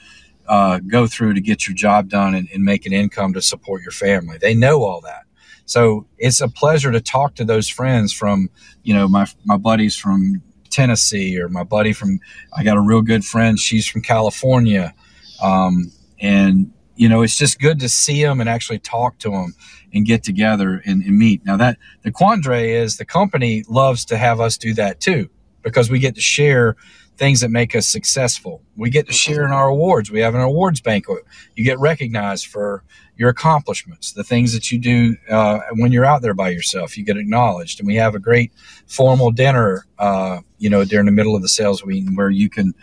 uh, 0.47 0.79
go 0.79 1.07
through 1.07 1.33
to 1.33 1.41
get 1.41 1.67
your 1.67 1.75
job 1.75 2.09
done 2.09 2.35
and, 2.35 2.49
and 2.53 2.63
make 2.63 2.85
an 2.85 2.93
income 2.93 3.33
to 3.33 3.41
support 3.41 3.81
your 3.81 3.91
family. 3.91 4.37
They 4.37 4.53
know 4.53 4.83
all 4.83 5.01
that. 5.01 5.23
So 5.65 6.05
it's 6.17 6.41
a 6.41 6.49
pleasure 6.49 6.91
to 6.91 6.99
talk 6.99 7.35
to 7.35 7.45
those 7.45 7.69
friends 7.69 8.11
from 8.11 8.49
you 8.83 8.93
know 8.93 9.07
my 9.07 9.25
my 9.45 9.57
buddies 9.57 9.95
from 9.95 10.41
Tennessee 10.73 11.39
or 11.39 11.47
my 11.49 11.63
buddy 11.63 11.93
from 11.93 12.19
I 12.55 12.63
got 12.63 12.77
a 12.77 12.81
real 12.81 13.01
good 13.01 13.23
friend 13.23 13.59
she's 13.59 13.87
from 13.87 14.01
California 14.01 14.93
um, 15.41 15.91
and 16.19 16.71
you 16.95 17.09
know, 17.09 17.21
it's 17.21 17.37
just 17.37 17.59
good 17.59 17.79
to 17.79 17.89
see 17.89 18.23
them 18.23 18.39
and 18.39 18.49
actually 18.49 18.79
talk 18.79 19.17
to 19.19 19.31
them 19.31 19.55
and 19.93 20.05
get 20.05 20.23
together 20.23 20.81
and, 20.85 21.03
and 21.03 21.17
meet. 21.17 21.45
Now 21.45 21.57
that 21.57 21.77
the 22.03 22.11
quandary 22.11 22.73
is 22.73 22.97
the 22.97 23.05
company 23.05 23.63
loves 23.67 24.05
to 24.05 24.17
have 24.17 24.39
us 24.39 24.57
do 24.57 24.73
that 24.75 24.99
too, 24.99 25.29
because 25.63 25.89
we 25.89 25.99
get 25.99 26.15
to 26.15 26.21
share 26.21 26.75
things 27.17 27.41
that 27.41 27.49
make 27.49 27.75
us 27.75 27.87
successful. 27.87 28.61
We 28.75 28.89
get 28.89 29.07
to 29.07 29.13
share 29.13 29.45
in 29.45 29.51
our 29.51 29.67
awards. 29.67 30.09
We 30.09 30.19
have 30.21 30.35
an 30.35 30.41
awards 30.41 30.81
banquet. 30.81 31.23
You 31.55 31.63
get 31.63 31.79
recognized 31.79 32.47
for 32.47 32.83
your 33.15 33.29
accomplishments, 33.29 34.13
the 34.13 34.23
things 34.23 34.53
that 34.53 34.71
you 34.71 34.79
do 34.79 35.15
uh, 35.29 35.59
when 35.73 35.91
you're 35.91 36.05
out 36.05 36.21
there 36.21 36.33
by 36.33 36.49
yourself. 36.49 36.97
You 36.97 37.05
get 37.05 37.17
acknowledged, 37.17 37.79
and 37.79 37.87
we 37.87 37.95
have 37.95 38.15
a 38.15 38.19
great 38.19 38.51
formal 38.87 39.31
dinner, 39.31 39.85
uh, 39.99 40.39
you 40.57 40.69
know, 40.69 40.83
during 40.83 41.05
the 41.05 41.11
middle 41.11 41.35
of 41.35 41.41
the 41.41 41.47
sales 41.47 41.85
meeting 41.85 42.15
where 42.15 42.31
you 42.31 42.49
can 42.49 42.73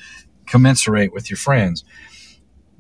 commensurate 0.47 1.13
with 1.13 1.31
your 1.31 1.37
friends 1.37 1.85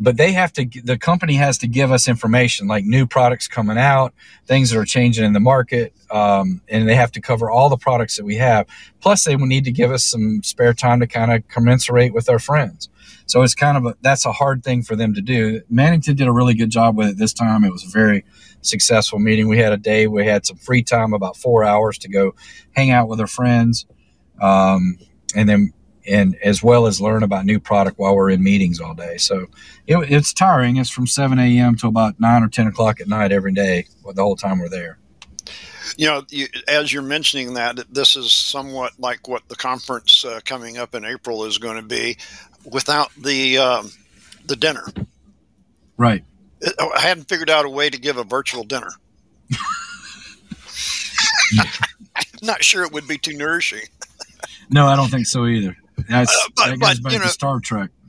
but 0.00 0.16
they 0.16 0.32
have 0.32 0.52
to 0.54 0.66
the 0.82 0.98
company 0.98 1.34
has 1.34 1.58
to 1.58 1.68
give 1.68 1.92
us 1.92 2.08
information 2.08 2.66
like 2.66 2.84
new 2.84 3.06
products 3.06 3.46
coming 3.46 3.78
out 3.78 4.14
things 4.46 4.70
that 4.70 4.78
are 4.78 4.84
changing 4.84 5.24
in 5.24 5.32
the 5.32 5.40
market 5.40 5.94
um, 6.10 6.60
and 6.68 6.88
they 6.88 6.96
have 6.96 7.12
to 7.12 7.20
cover 7.20 7.50
all 7.50 7.68
the 7.68 7.76
products 7.76 8.16
that 8.16 8.24
we 8.24 8.36
have. 8.36 8.66
Plus 9.00 9.24
they 9.24 9.36
need 9.36 9.64
to 9.64 9.70
give 9.70 9.92
us 9.92 10.04
some 10.04 10.42
spare 10.42 10.74
time 10.74 11.00
to 11.00 11.06
kind 11.06 11.32
of 11.32 11.46
commensurate 11.48 12.12
with 12.12 12.28
our 12.28 12.38
friends. 12.38 12.88
So 13.26 13.42
it's 13.42 13.54
kind 13.54 13.76
of 13.76 13.86
a, 13.86 13.96
that's 14.00 14.26
a 14.26 14.32
hard 14.32 14.64
thing 14.64 14.82
for 14.82 14.96
them 14.96 15.14
to 15.14 15.20
do. 15.20 15.60
Mannington 15.72 16.16
did 16.16 16.26
a 16.26 16.32
really 16.32 16.54
good 16.54 16.70
job 16.70 16.96
with 16.96 17.10
it 17.10 17.18
this 17.18 17.32
time. 17.32 17.64
It 17.64 17.70
was 17.70 17.84
a 17.84 17.90
very 17.90 18.24
successful 18.62 19.18
meeting. 19.18 19.48
We 19.48 19.58
had 19.58 19.72
a 19.72 19.76
day 19.76 20.06
we 20.06 20.26
had 20.26 20.44
some 20.44 20.56
free 20.56 20.82
time 20.82 21.12
about 21.12 21.36
four 21.36 21.62
hours 21.62 21.96
to 21.98 22.08
go 22.08 22.34
hang 22.72 22.90
out 22.90 23.08
with 23.08 23.20
our 23.20 23.26
friends 23.26 23.86
um, 24.40 24.98
and 25.36 25.48
then 25.48 25.72
and 26.11 26.37
as 26.42 26.62
well 26.62 26.87
as 26.87 27.01
learn 27.01 27.23
about 27.23 27.46
new 27.46 27.61
product 27.61 27.99
while 27.99 28.16
we're 28.16 28.31
in 28.31 28.42
meetings 28.42 28.81
all 28.81 28.94
day. 28.94 29.16
So 29.16 29.46
it, 29.87 29.96
it's 30.11 30.33
tiring. 30.33 30.77
It's 30.77 30.90
from 30.90 31.07
7 31.07 31.38
a.m. 31.38 31.77
to 31.77 31.87
about 31.87 32.18
9 32.18 32.42
or 32.42 32.49
10 32.49 32.66
o'clock 32.66 33.01
at 33.01 33.09
night 33.09 33.33
every 33.33 33.53
day 33.53 33.87
the 34.14 34.23
whole 34.23 34.37
time 34.37 34.59
we're 34.59 34.68
there. 34.68 34.99
You 35.96 36.07
know, 36.07 36.23
you, 36.31 36.46
as 36.68 36.92
you're 36.92 37.03
mentioning 37.03 37.55
that, 37.55 37.79
this 37.92 38.16
is 38.16 38.33
somewhat 38.33 38.92
like 38.99 39.29
what 39.29 39.49
the 39.49 39.57
conference 39.57 40.25
uh, 40.25 40.40
coming 40.44 40.79
up 40.79 40.94
in 40.94 41.05
April 41.05 41.44
is 41.44 41.59
going 41.59 41.77
to 41.77 41.83
be 41.83 42.16
without 42.70 43.11
the 43.16 43.59
um, 43.59 43.90
the 44.46 44.57
dinner. 44.57 44.85
Right. 45.96 46.25
I 46.62 47.01
hadn't 47.01 47.29
figured 47.29 47.51
out 47.51 47.64
a 47.64 47.68
way 47.68 47.90
to 47.90 47.99
give 47.99 48.16
a 48.16 48.25
virtual 48.25 48.64
dinner. 48.64 48.90
I'm 51.59 51.66
Not 52.42 52.62
sure 52.62 52.85
it 52.85 52.92
would 52.92 53.09
be 53.09 53.18
too 53.18 53.37
nourishing. 53.37 53.83
no, 54.70 54.87
I 54.87 54.96
don't 54.96 55.11
think 55.11 55.27
so 55.27 55.46
either. 55.46 55.77
That's, 56.08 56.34
uh, 56.34 56.48
but, 56.56 56.66
that 56.66 56.78
goes 56.78 57.00
but, 57.00 57.02
back 57.02 57.12
you 57.12 57.18
know, 57.18 57.24
to 57.24 57.30
Star 57.30 57.60
Trek. 57.60 57.90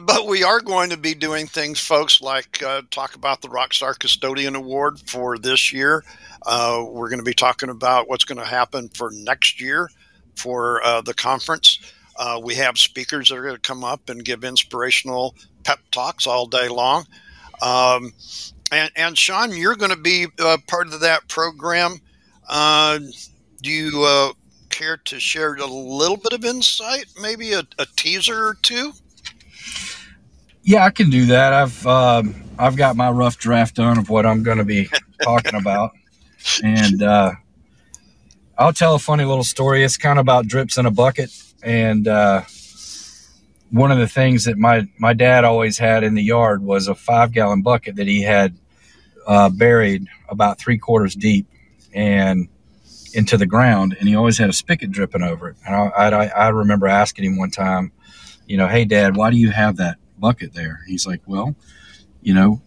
But 0.00 0.26
we 0.26 0.42
are 0.44 0.60
going 0.60 0.90
to 0.90 0.96
be 0.96 1.14
doing 1.14 1.46
things, 1.46 1.80
folks, 1.80 2.20
like 2.20 2.62
uh, 2.62 2.82
talk 2.90 3.14
about 3.14 3.40
the 3.40 3.48
Rockstar 3.48 3.98
Custodian 3.98 4.54
Award 4.54 5.00
for 5.06 5.38
this 5.38 5.72
year. 5.72 6.04
Uh, 6.44 6.84
we're 6.86 7.08
going 7.08 7.20
to 7.20 7.24
be 7.24 7.34
talking 7.34 7.68
about 7.68 8.08
what's 8.08 8.24
going 8.24 8.38
to 8.38 8.44
happen 8.44 8.88
for 8.90 9.10
next 9.12 9.60
year 9.60 9.88
for 10.34 10.84
uh, 10.84 11.00
the 11.00 11.14
conference. 11.14 11.78
Uh, 12.16 12.40
we 12.42 12.54
have 12.54 12.78
speakers 12.78 13.28
that 13.28 13.38
are 13.38 13.42
going 13.42 13.54
to 13.54 13.60
come 13.60 13.84
up 13.84 14.10
and 14.10 14.24
give 14.24 14.44
inspirational 14.44 15.34
pep 15.64 15.80
talks 15.90 16.26
all 16.26 16.46
day 16.46 16.68
long. 16.68 17.06
Um, 17.62 18.12
and, 18.72 18.90
and, 18.96 19.18
Sean, 19.18 19.52
you're 19.52 19.76
going 19.76 19.90
to 19.90 19.96
be 19.96 20.26
uh, 20.38 20.58
part 20.66 20.88
of 20.88 21.00
that 21.00 21.28
program. 21.28 21.98
Uh, 22.48 22.98
do 23.62 23.70
you 23.70 24.32
care 24.80 24.96
to 24.96 25.20
share 25.20 25.54
a 25.56 25.66
little 25.66 26.16
bit 26.16 26.32
of 26.32 26.42
insight, 26.42 27.04
maybe 27.20 27.52
a, 27.52 27.62
a 27.78 27.86
teaser 27.96 28.48
or 28.48 28.54
two? 28.62 28.92
Yeah, 30.62 30.86
I 30.86 30.90
can 30.90 31.10
do 31.10 31.26
that. 31.26 31.52
I've 31.52 31.86
um, 31.86 32.34
I've 32.58 32.76
got 32.76 32.96
my 32.96 33.10
rough 33.10 33.36
draft 33.36 33.76
done 33.76 33.98
of 33.98 34.08
what 34.08 34.24
I'm 34.24 34.42
going 34.42 34.58
to 34.58 34.64
be 34.64 34.88
talking 35.22 35.54
about, 35.54 35.92
and 36.62 37.02
uh, 37.02 37.32
I'll 38.56 38.72
tell 38.72 38.94
a 38.94 38.98
funny 38.98 39.24
little 39.24 39.44
story. 39.44 39.84
It's 39.84 39.98
kind 39.98 40.18
of 40.18 40.22
about 40.22 40.46
drips 40.46 40.78
in 40.78 40.86
a 40.86 40.90
bucket, 40.90 41.30
and 41.62 42.08
uh, 42.08 42.42
one 43.70 43.92
of 43.92 43.98
the 43.98 44.08
things 44.08 44.44
that 44.44 44.56
my 44.56 44.88
my 44.98 45.12
dad 45.12 45.44
always 45.44 45.76
had 45.76 46.04
in 46.04 46.14
the 46.14 46.22
yard 46.22 46.62
was 46.62 46.88
a 46.88 46.94
five 46.94 47.32
gallon 47.32 47.60
bucket 47.60 47.96
that 47.96 48.06
he 48.06 48.22
had 48.22 48.56
uh, 49.26 49.50
buried 49.50 50.06
about 50.30 50.58
three 50.58 50.78
quarters 50.78 51.14
deep, 51.14 51.46
and 51.92 52.48
into 53.14 53.36
the 53.36 53.46
ground, 53.46 53.96
and 53.98 54.08
he 54.08 54.14
always 54.14 54.38
had 54.38 54.50
a 54.50 54.52
spigot 54.52 54.90
dripping 54.90 55.22
over 55.22 55.48
it. 55.48 55.56
And 55.66 55.74
I, 55.74 55.88
I, 56.10 56.26
I 56.26 56.48
remember 56.48 56.86
asking 56.86 57.24
him 57.24 57.38
one 57.38 57.50
time, 57.50 57.92
you 58.46 58.56
know, 58.56 58.68
hey, 58.68 58.84
Dad, 58.84 59.16
why 59.16 59.30
do 59.30 59.36
you 59.36 59.50
have 59.50 59.76
that 59.76 59.96
bucket 60.18 60.54
there? 60.54 60.80
He's 60.86 61.06
like, 61.06 61.20
well, 61.26 61.54
you 62.22 62.34
know, 62.34 62.60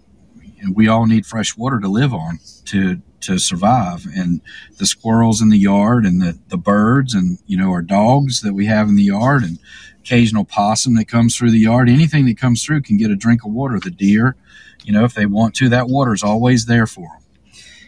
we 0.74 0.88
all 0.88 1.06
need 1.06 1.26
fresh 1.26 1.58
water 1.58 1.80
to 1.80 1.88
live 1.88 2.14
on 2.14 2.40
to 2.66 3.02
to 3.22 3.38
survive 3.38 4.06
and 4.14 4.42
the 4.80 4.86
squirrels 4.86 5.42
in 5.42 5.48
the 5.48 5.58
yard 5.58 6.06
and 6.06 6.22
the, 6.22 6.38
the 6.50 6.58
birds 6.58 7.14
and 7.14 7.40
you 7.48 7.58
know 7.58 7.70
our 7.70 7.82
dogs 7.82 8.42
that 8.42 8.54
we 8.54 8.66
have 8.66 8.90
in 8.90 8.96
the 8.96 9.04
yard 9.04 9.44
and 9.44 9.60
occasional 10.00 10.44
possum 10.44 10.96
that 10.96 11.08
comes 11.08 11.36
through 11.36 11.50
the 11.50 11.60
yard 11.60 11.90
anything 11.90 12.26
that 12.26 12.38
comes 12.38 12.64
through 12.64 12.82
can 12.82 12.98
get 12.98 13.10
a 13.10 13.16
drink 13.16 13.46
of 13.46 13.52
water 13.52 13.80
the 13.80 13.90
deer 13.90 14.36
you 14.84 14.92
know 14.92 15.06
if 15.06 15.14
they 15.14 15.26
want 15.26 15.56
to 15.56 15.70
that 15.70 15.88
water 15.88 16.14
is 16.14 16.22
always 16.24 16.66
there 16.66 16.86
for 16.86 17.08
them 17.14 17.24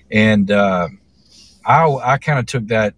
and 0.10 0.52
uh, 0.52 0.88
I 1.65 1.86
I 1.88 2.17
kind 2.17 2.39
of 2.39 2.45
took 2.45 2.67
that 2.67 2.93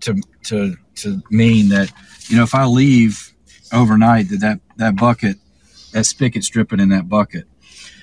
to 0.00 0.20
to 0.44 0.76
to 0.96 1.22
mean 1.30 1.68
that 1.70 1.92
you 2.28 2.36
know 2.36 2.42
if 2.42 2.54
I 2.54 2.64
leave 2.64 3.32
overnight 3.72 4.28
that 4.30 4.40
that 4.40 4.60
that 4.76 4.96
bucket 4.96 5.36
that 5.92 6.04
spigot's 6.04 6.48
dripping 6.48 6.80
in 6.80 6.88
that 6.90 7.08
bucket. 7.08 7.44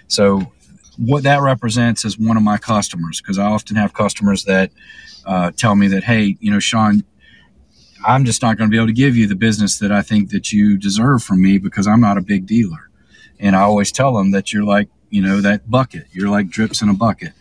So 0.08 0.52
what 0.98 1.24
that 1.24 1.42
represents 1.42 2.06
is 2.06 2.18
one 2.18 2.38
of 2.38 2.44
my 2.44 2.58
customers 2.58 3.22
because 3.22 3.38
I 3.38 3.46
often 3.46 3.76
have 3.76 3.94
customers 3.94 4.46
that 4.46 4.72
uh, 5.26 5.52
tell 5.52 5.76
me 5.76 5.88
that 5.90 6.04
hey 6.04 6.38
you 6.40 6.52
know 6.52 6.60
Sean 6.60 7.04
I'm 8.06 8.24
just 8.24 8.42
not 8.42 8.58
going 8.58 8.70
to 8.70 8.72
be 8.72 8.78
able 8.78 8.88
to 8.88 8.94
give 8.94 9.16
you 9.16 9.28
the 9.28 9.36
business 9.36 9.80
that 9.80 9.92
I 9.92 10.04
think 10.04 10.30
that 10.30 10.52
you 10.54 10.78
deserve 10.78 11.24
from 11.24 11.42
me 11.42 11.58
because 11.58 11.88
I'm 11.88 12.02
not 12.02 12.18
a 12.18 12.22
big 12.22 12.46
dealer. 12.46 12.90
And 13.40 13.56
I 13.56 13.62
always 13.62 13.92
tell 13.92 14.14
them 14.14 14.30
that 14.32 14.54
you're 14.54 14.64
like, 14.64 14.90
you 15.10 15.24
know, 15.24 15.42
that 15.42 15.70
bucket. 15.72 16.06
You're 16.12 16.30
like 16.30 16.50
drips 16.50 16.84
in 16.84 16.90
a 16.90 16.94
bucket 16.94 17.34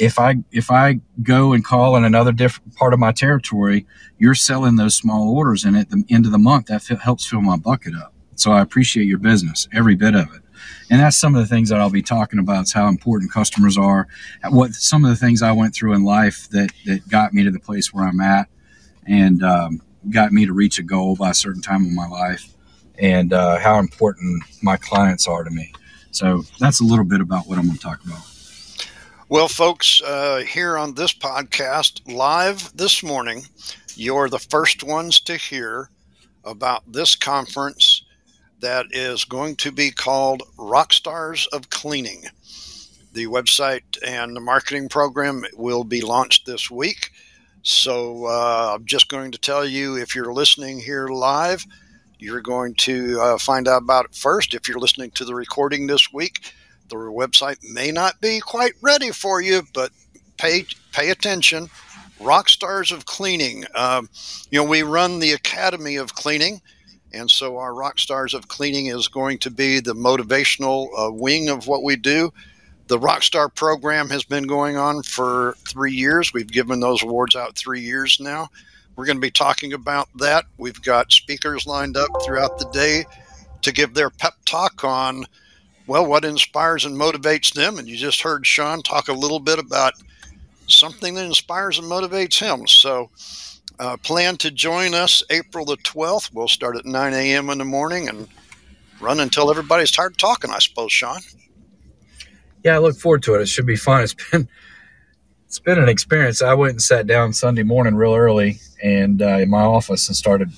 if 0.00 0.18
I 0.18 0.36
if 0.50 0.70
I 0.70 1.00
go 1.22 1.52
and 1.52 1.64
call 1.64 1.96
in 1.96 2.04
another 2.04 2.32
different 2.32 2.74
part 2.76 2.92
of 2.92 3.00
my 3.00 3.12
territory, 3.12 3.86
you're 4.18 4.34
selling 4.34 4.76
those 4.76 4.94
small 4.94 5.34
orders, 5.36 5.64
and 5.64 5.76
at 5.76 5.90
the 5.90 6.04
end 6.08 6.26
of 6.26 6.32
the 6.32 6.38
month, 6.38 6.66
that 6.66 6.90
f- 6.90 7.00
helps 7.00 7.26
fill 7.26 7.40
my 7.40 7.56
bucket 7.56 7.94
up. 7.94 8.12
So 8.36 8.52
I 8.52 8.60
appreciate 8.60 9.06
your 9.06 9.18
business, 9.18 9.68
every 9.72 9.94
bit 9.94 10.14
of 10.14 10.34
it. 10.34 10.42
And 10.90 11.00
that's 11.00 11.16
some 11.16 11.34
of 11.34 11.40
the 11.40 11.46
things 11.46 11.68
that 11.68 11.80
I'll 11.80 11.90
be 11.90 12.02
talking 12.02 12.38
about. 12.38 12.64
Is 12.64 12.72
how 12.72 12.88
important 12.88 13.32
customers 13.32 13.78
are. 13.78 14.06
What 14.48 14.74
some 14.74 15.04
of 15.04 15.10
the 15.10 15.16
things 15.16 15.42
I 15.42 15.52
went 15.52 15.74
through 15.74 15.94
in 15.94 16.04
life 16.04 16.48
that 16.50 16.70
that 16.86 17.08
got 17.08 17.32
me 17.32 17.44
to 17.44 17.50
the 17.50 17.60
place 17.60 17.92
where 17.92 18.04
I'm 18.04 18.20
at, 18.20 18.48
and 19.06 19.42
um, 19.42 19.82
got 20.10 20.32
me 20.32 20.46
to 20.46 20.52
reach 20.52 20.78
a 20.78 20.82
goal 20.82 21.16
by 21.16 21.30
a 21.30 21.34
certain 21.34 21.62
time 21.62 21.84
in 21.84 21.94
my 21.94 22.08
life, 22.08 22.48
and 22.98 23.32
uh, 23.32 23.58
how 23.58 23.78
important 23.78 24.42
my 24.62 24.76
clients 24.76 25.26
are 25.28 25.44
to 25.44 25.50
me. 25.50 25.72
So 26.10 26.44
that's 26.60 26.80
a 26.80 26.84
little 26.84 27.04
bit 27.04 27.20
about 27.20 27.48
what 27.48 27.58
I'm 27.58 27.66
going 27.66 27.76
to 27.76 27.82
talk 27.82 28.04
about. 28.04 28.33
Well, 29.30 29.48
folks, 29.48 30.02
uh, 30.02 30.44
here 30.46 30.76
on 30.76 30.94
this 30.94 31.14
podcast, 31.14 32.02
live 32.12 32.76
this 32.76 33.02
morning, 33.02 33.44
you're 33.96 34.28
the 34.28 34.38
first 34.38 34.84
ones 34.84 35.18
to 35.20 35.38
hear 35.38 35.88
about 36.44 36.82
this 36.92 37.16
conference 37.16 38.04
that 38.60 38.84
is 38.90 39.24
going 39.24 39.56
to 39.56 39.72
be 39.72 39.90
called 39.90 40.42
Rockstars 40.58 41.46
of 41.54 41.70
Cleaning. 41.70 42.24
The 43.14 43.24
website 43.24 43.96
and 44.06 44.36
the 44.36 44.40
marketing 44.40 44.90
program 44.90 45.46
will 45.56 45.84
be 45.84 46.02
launched 46.02 46.44
this 46.44 46.70
week. 46.70 47.10
So 47.62 48.26
uh, 48.26 48.74
I'm 48.74 48.84
just 48.84 49.08
going 49.08 49.32
to 49.32 49.38
tell 49.38 49.64
you 49.64 49.96
if 49.96 50.14
you're 50.14 50.34
listening 50.34 50.80
here 50.80 51.08
live, 51.08 51.64
you're 52.18 52.42
going 52.42 52.74
to 52.74 53.18
uh, 53.18 53.38
find 53.38 53.68
out 53.68 53.82
about 53.84 54.04
it 54.04 54.14
first. 54.14 54.52
If 54.52 54.68
you're 54.68 54.78
listening 54.78 55.12
to 55.12 55.24
the 55.24 55.34
recording 55.34 55.86
this 55.86 56.12
week, 56.12 56.52
the 56.98 57.10
website 57.10 57.58
may 57.72 57.90
not 57.90 58.20
be 58.20 58.40
quite 58.40 58.72
ready 58.80 59.10
for 59.10 59.40
you, 59.40 59.62
but 59.72 59.90
pay 60.36 60.66
pay 60.92 61.10
attention. 61.10 61.68
Rock 62.20 62.48
stars 62.48 62.92
of 62.92 63.06
cleaning. 63.06 63.64
Um, 63.74 64.08
you 64.50 64.58
know, 64.60 64.68
we 64.68 64.82
run 64.82 65.18
the 65.18 65.32
Academy 65.32 65.96
of 65.96 66.14
Cleaning, 66.14 66.60
and 67.12 67.30
so 67.30 67.58
our 67.58 67.74
Rock 67.74 67.98
Stars 67.98 68.34
of 68.34 68.48
Cleaning 68.48 68.86
is 68.86 69.08
going 69.08 69.38
to 69.38 69.50
be 69.50 69.80
the 69.80 69.94
motivational 69.94 70.88
uh, 70.96 71.12
wing 71.12 71.48
of 71.48 71.66
what 71.66 71.82
we 71.82 71.96
do. 71.96 72.32
The 72.86 72.98
Rockstar 72.98 73.54
program 73.54 74.10
has 74.10 74.24
been 74.24 74.46
going 74.46 74.76
on 74.76 75.02
for 75.02 75.54
three 75.66 75.92
years. 75.92 76.32
We've 76.32 76.50
given 76.50 76.80
those 76.80 77.02
awards 77.02 77.34
out 77.34 77.56
three 77.56 77.80
years 77.80 78.18
now. 78.20 78.48
We're 78.94 79.06
going 79.06 79.16
to 79.16 79.22
be 79.22 79.30
talking 79.30 79.72
about 79.72 80.08
that. 80.18 80.44
We've 80.58 80.80
got 80.82 81.10
speakers 81.10 81.66
lined 81.66 81.96
up 81.96 82.10
throughout 82.24 82.58
the 82.58 82.68
day 82.70 83.04
to 83.62 83.72
give 83.72 83.94
their 83.94 84.10
pep 84.10 84.34
talk 84.44 84.84
on, 84.84 85.24
well, 85.86 86.06
what 86.06 86.24
inspires 86.24 86.84
and 86.84 86.96
motivates 86.96 87.52
them. 87.52 87.78
And 87.78 87.88
you 87.88 87.96
just 87.96 88.22
heard 88.22 88.46
Sean 88.46 88.82
talk 88.82 89.08
a 89.08 89.12
little 89.12 89.40
bit 89.40 89.58
about 89.58 89.94
something 90.66 91.14
that 91.14 91.24
inspires 91.24 91.78
and 91.78 91.90
motivates 91.90 92.38
him. 92.38 92.66
So, 92.66 93.10
uh, 93.78 93.96
plan 93.98 94.36
to 94.36 94.50
join 94.50 94.94
us 94.94 95.22
April 95.30 95.64
the 95.64 95.76
12th. 95.78 96.32
We'll 96.32 96.48
start 96.48 96.76
at 96.76 96.86
9 96.86 97.12
a.m. 97.12 97.50
in 97.50 97.58
the 97.58 97.64
morning 97.64 98.08
and 98.08 98.28
run 99.00 99.20
until 99.20 99.50
everybody's 99.50 99.90
tired 99.90 100.16
talking, 100.16 100.50
I 100.50 100.58
suppose, 100.58 100.92
Sean. 100.92 101.20
Yeah, 102.64 102.76
I 102.76 102.78
look 102.78 102.96
forward 102.96 103.22
to 103.24 103.34
it. 103.34 103.42
It 103.42 103.48
should 103.48 103.66
be 103.66 103.76
fun. 103.76 104.02
It's 104.02 104.14
been 104.14 104.48
it's 105.46 105.58
been 105.58 105.78
an 105.78 105.88
experience. 105.88 106.42
I 106.42 106.54
went 106.54 106.72
and 106.72 106.82
sat 106.82 107.06
down 107.06 107.32
Sunday 107.32 107.62
morning 107.62 107.94
real 107.94 108.14
early 108.14 108.58
and 108.82 109.22
uh, 109.22 109.38
in 109.38 109.50
my 109.50 109.62
office 109.62 110.08
and 110.08 110.16
started 110.16 110.50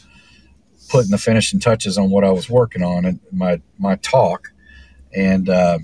putting 0.89 1.11
the 1.11 1.19
finishing 1.19 1.61
touches 1.61 1.99
on 1.99 2.11
what 2.11 2.25
I 2.25 2.31
was 2.31 2.49
working 2.49 2.83
on 2.83 3.05
and 3.05 3.21
my 3.33 3.61
my 3.79 3.97
talk, 3.97 4.53
and 5.14 5.49
uh, 5.49 5.79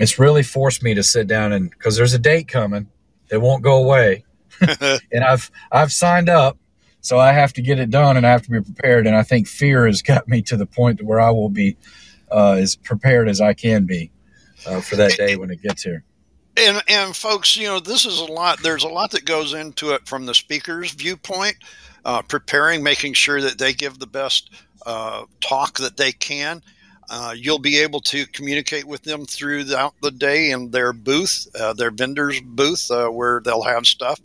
it's 0.00 0.18
really 0.18 0.42
forced 0.42 0.82
me 0.82 0.94
to 0.94 1.02
sit 1.02 1.26
down 1.26 1.52
and 1.52 1.70
because 1.70 1.96
there's 1.96 2.14
a 2.14 2.18
date 2.18 2.48
coming 2.48 2.88
that 3.28 3.40
won't 3.40 3.62
go 3.62 3.82
away, 3.82 4.24
and 4.60 5.24
I've 5.24 5.50
I've 5.72 5.92
signed 5.92 6.28
up, 6.28 6.58
so 7.00 7.18
I 7.18 7.32
have 7.32 7.52
to 7.54 7.62
get 7.62 7.78
it 7.78 7.90
done 7.90 8.16
and 8.16 8.26
I 8.26 8.30
have 8.30 8.42
to 8.42 8.50
be 8.50 8.60
prepared. 8.60 9.06
And 9.06 9.16
I 9.16 9.22
think 9.22 9.46
fear 9.46 9.86
has 9.86 10.02
got 10.02 10.28
me 10.28 10.42
to 10.42 10.56
the 10.56 10.66
point 10.66 11.02
where 11.02 11.20
I 11.20 11.30
will 11.30 11.50
be 11.50 11.76
uh, 12.30 12.52
as 12.52 12.76
prepared 12.76 13.28
as 13.28 13.40
I 13.40 13.54
can 13.54 13.86
be 13.86 14.10
uh, 14.66 14.80
for 14.80 14.96
that 14.96 15.16
day 15.16 15.36
when 15.36 15.50
it 15.50 15.62
gets 15.62 15.82
here 15.82 16.04
and 16.56 16.82
and 16.88 17.16
folks, 17.16 17.56
you 17.56 17.66
know, 17.66 17.80
this 17.80 18.06
is 18.06 18.20
a 18.20 18.24
lot. 18.24 18.62
There's 18.62 18.84
a 18.84 18.88
lot 18.88 19.10
that 19.12 19.24
goes 19.24 19.54
into 19.54 19.90
it 19.90 20.06
from 20.06 20.26
the 20.26 20.34
speaker's 20.34 20.92
viewpoint, 20.92 21.56
uh, 22.04 22.22
preparing, 22.22 22.82
making 22.82 23.14
sure 23.14 23.40
that 23.40 23.58
they 23.58 23.72
give 23.72 23.98
the 23.98 24.06
best 24.06 24.50
uh, 24.86 25.24
talk 25.40 25.78
that 25.78 25.96
they 25.96 26.12
can. 26.12 26.62
Uh, 27.10 27.34
you'll 27.36 27.58
be 27.58 27.78
able 27.78 28.00
to 28.00 28.26
communicate 28.26 28.86
with 28.86 29.02
them 29.02 29.26
throughout 29.26 29.94
the 30.02 30.10
day 30.10 30.50
in 30.50 30.70
their 30.70 30.92
booth, 30.92 31.46
uh, 31.58 31.72
their 31.72 31.90
vendor's 31.90 32.40
booth, 32.40 32.90
uh, 32.90 33.08
where 33.08 33.40
they'll 33.40 33.62
have 33.62 33.86
stuff. 33.86 34.20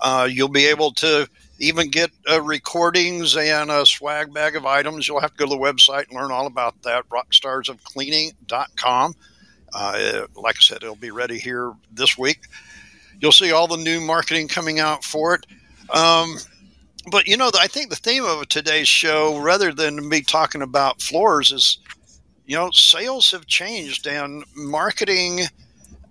Uh, 0.00 0.28
you'll 0.30 0.48
be 0.48 0.66
able 0.66 0.92
to 0.92 1.28
even 1.58 1.90
get 1.90 2.10
recordings 2.42 3.36
and 3.36 3.70
a 3.70 3.86
swag 3.86 4.32
bag 4.32 4.56
of 4.56 4.66
items. 4.66 5.08
You'll 5.08 5.20
have 5.20 5.32
to 5.32 5.38
go 5.38 5.46
to 5.46 5.50
the 5.50 5.56
website 5.56 6.08
and 6.08 6.18
learn 6.18 6.30
all 6.30 6.46
about 6.46 6.80
that. 6.82 7.08
Rockstarsofcleaning.com. 7.08 9.14
Uh, 9.72 10.26
like 10.36 10.56
I 10.56 10.60
said, 10.60 10.82
it'll 10.82 10.96
be 10.96 11.10
ready 11.10 11.38
here 11.38 11.72
this 11.92 12.18
week. 12.18 12.40
You'll 13.20 13.32
see 13.32 13.52
all 13.52 13.66
the 13.66 13.76
new 13.76 14.00
marketing 14.00 14.48
coming 14.48 14.80
out 14.80 15.04
for 15.04 15.34
it. 15.34 15.46
Um, 15.90 16.36
but 17.10 17.28
you 17.28 17.36
know, 17.36 17.50
I 17.58 17.66
think 17.66 17.90
the 17.90 17.96
theme 17.96 18.24
of 18.24 18.48
today's 18.48 18.88
show, 18.88 19.38
rather 19.38 19.72
than 19.72 20.08
me 20.08 20.22
talking 20.22 20.62
about 20.62 21.00
floors, 21.00 21.52
is 21.52 21.78
you 22.46 22.56
know, 22.56 22.70
sales 22.70 23.30
have 23.32 23.46
changed 23.46 24.06
and 24.06 24.44
marketing 24.54 25.40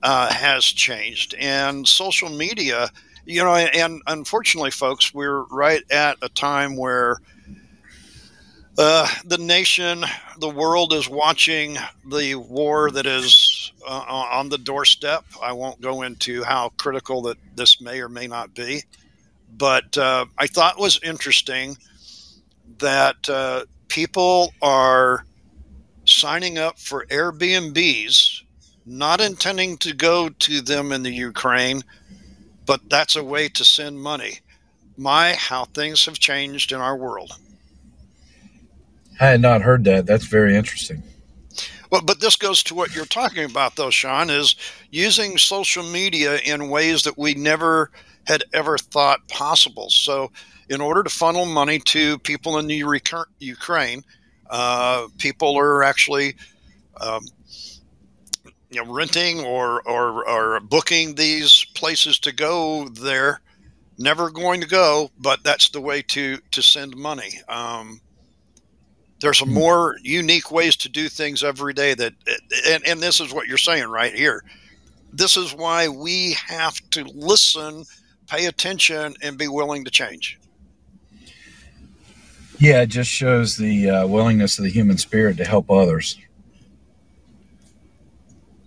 uh, 0.03 0.31
has 0.31 0.65
changed, 0.65 1.33
and 1.39 1.87
social 1.87 2.29
media. 2.29 2.89
You 3.25 3.43
know, 3.43 3.55
and 3.55 4.03
unfortunately, 4.05 4.69
folks, 4.69 5.13
we're 5.13 5.43
right 5.45 5.81
at 5.89 6.17
a 6.21 6.29
time 6.29 6.77
where 6.77 7.17
uh, 8.77 9.07
the 9.25 9.37
nation, 9.37 10.05
the 10.39 10.49
world 10.49 10.93
is 10.93 11.09
watching 11.09 11.77
the 12.11 12.35
war 12.35 12.91
that 12.91 13.07
is 13.07 13.71
uh, 13.87 14.03
on 14.07 14.49
the 14.49 14.57
doorstep. 14.57 15.25
I 15.41 15.53
won't 15.53 15.81
go 15.81 16.03
into 16.03 16.43
how 16.43 16.69
critical 16.77 17.23
that 17.23 17.37
this 17.55 17.81
may 17.81 18.01
or 18.01 18.09
may 18.09 18.27
not 18.27 18.53
be, 18.53 18.83
but 19.57 19.97
uh, 19.97 20.25
I 20.37 20.47
thought 20.47 20.77
was 20.77 20.99
interesting 21.01 21.77
that 22.77 23.27
uh, 23.29 23.63
people 23.87 24.53
are 24.61 25.24
signing 26.05 26.57
up 26.57 26.79
for 26.79 27.05
Airbnbs, 27.07 28.43
not 28.85 29.21
intending 29.21 29.77
to 29.77 29.93
go 29.93 30.29
to 30.29 30.61
them 30.61 30.91
in 30.91 31.03
the 31.03 31.11
Ukraine, 31.11 31.83
but 32.65 32.89
that's 32.89 33.15
a 33.15 33.23
way 33.23 33.49
to 33.49 33.63
send 33.63 33.99
money. 33.99 34.39
My, 34.97 35.33
how 35.33 35.65
things 35.65 36.05
have 36.05 36.19
changed 36.19 36.71
in 36.71 36.79
our 36.79 36.95
world. 36.95 37.31
I 39.19 39.27
had 39.27 39.41
not 39.41 39.61
heard 39.61 39.83
that. 39.85 40.05
That's 40.05 40.25
very 40.25 40.55
interesting. 40.55 41.03
Well, 41.89 42.01
but 42.01 42.19
this 42.19 42.35
goes 42.35 42.63
to 42.63 42.75
what 42.75 42.95
you're 42.95 43.05
talking 43.05 43.45
about, 43.45 43.75
though, 43.75 43.89
Sean, 43.89 44.29
is 44.29 44.55
using 44.91 45.37
social 45.37 45.83
media 45.83 46.39
in 46.39 46.69
ways 46.69 47.03
that 47.03 47.17
we 47.17 47.33
never 47.33 47.91
had 48.25 48.43
ever 48.53 48.77
thought 48.77 49.27
possible. 49.27 49.89
So, 49.89 50.31
in 50.67 50.81
order 50.81 51.03
to 51.03 51.09
funnel 51.09 51.45
money 51.45 51.79
to 51.79 52.17
people 52.19 52.57
in 52.57 52.67
the 52.67 52.83
Ukraine, 53.39 54.03
uh, 54.49 55.08
people 55.17 55.58
are 55.58 55.84
actually 55.84 56.36
um, 57.01 57.25
you 58.69 58.84
know, 58.84 58.91
renting 58.91 59.41
or, 59.41 59.81
or, 59.88 60.27
or 60.27 60.60
booking 60.60 61.15
these 61.15 61.65
places 61.75 62.19
to 62.19 62.34
go 62.34 62.88
there. 62.89 63.41
Never 63.97 64.29
going 64.29 64.60
to 64.62 64.67
go, 64.67 65.10
but 65.19 65.43
that's 65.43 65.69
the 65.69 65.79
way 65.79 66.01
to 66.01 66.38
to 66.51 66.62
send 66.62 66.97
money. 66.97 67.39
Um, 67.47 68.01
there's 69.19 69.39
some 69.39 69.49
hmm. 69.49 69.55
more 69.55 69.95
unique 70.01 70.51
ways 70.51 70.75
to 70.77 70.89
do 70.89 71.10
things 71.10 71.43
every 71.43 71.73
day 71.73 71.93
that 71.93 72.13
and, 72.67 72.86
and 72.86 73.01
this 73.01 73.19
is 73.19 73.34
what 73.34 73.47
you're 73.47 73.58
saying 73.58 73.88
right 73.88 74.13
here 74.13 74.43
this 75.13 75.38
is 75.38 75.53
why 75.53 75.88
we 75.88 76.34
have 76.34 76.77
to 76.91 77.03
listen 77.15 77.86
pay 78.27 78.45
attention 78.45 79.15
and 79.21 79.38
be 79.38 79.47
willing 79.47 79.84
to 79.86 79.91
change 79.91 80.39
yeah 82.59 82.81
it 82.81 82.87
just 82.87 83.09
shows 83.09 83.57
the 83.57 83.89
uh, 83.89 84.07
willingness 84.07 84.57
of 84.57 84.63
the 84.65 84.71
human 84.71 84.97
spirit 84.97 85.37
to 85.37 85.45
help 85.45 85.69
others 85.69 86.17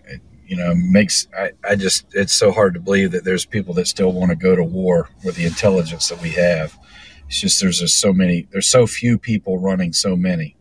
it, 0.06 0.20
you 0.46 0.56
know 0.56 0.74
makes 0.74 1.26
I, 1.36 1.52
I 1.68 1.76
just 1.76 2.06
it's 2.12 2.32
so 2.32 2.52
hard 2.52 2.74
to 2.74 2.80
believe 2.80 3.12
that 3.12 3.24
there's 3.24 3.44
people 3.44 3.74
that 3.74 3.86
still 3.86 4.12
want 4.12 4.30
to 4.30 4.36
go 4.36 4.56
to 4.56 4.64
war 4.64 5.10
with 5.24 5.36
the 5.36 5.46
intelligence 5.46 6.08
that 6.08 6.20
we 6.20 6.30
have 6.30 6.78
it's 7.28 7.40
just 7.40 7.60
there's 7.60 7.78
just 7.78 8.00
so 8.00 8.12
many. 8.12 8.48
There's 8.50 8.66
so 8.66 8.86
few 8.86 9.18
people 9.18 9.58
running 9.58 9.92
so 9.92 10.16
many. 10.16 10.56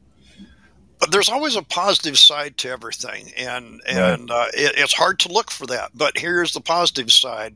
But 0.99 1.11
there's 1.11 1.29
always 1.29 1.55
a 1.55 1.61
positive 1.61 2.17
side 2.17 2.57
to 2.57 2.69
everything, 2.69 3.31
and 3.37 3.81
and 3.87 4.29
right. 4.29 4.47
uh, 4.47 4.47
it, 4.53 4.73
it's 4.77 4.93
hard 4.93 5.19
to 5.19 5.31
look 5.31 5.49
for 5.49 5.65
that. 5.67 5.91
But 5.95 6.17
here's 6.17 6.53
the 6.53 6.59
positive 6.59 7.11
side: 7.11 7.55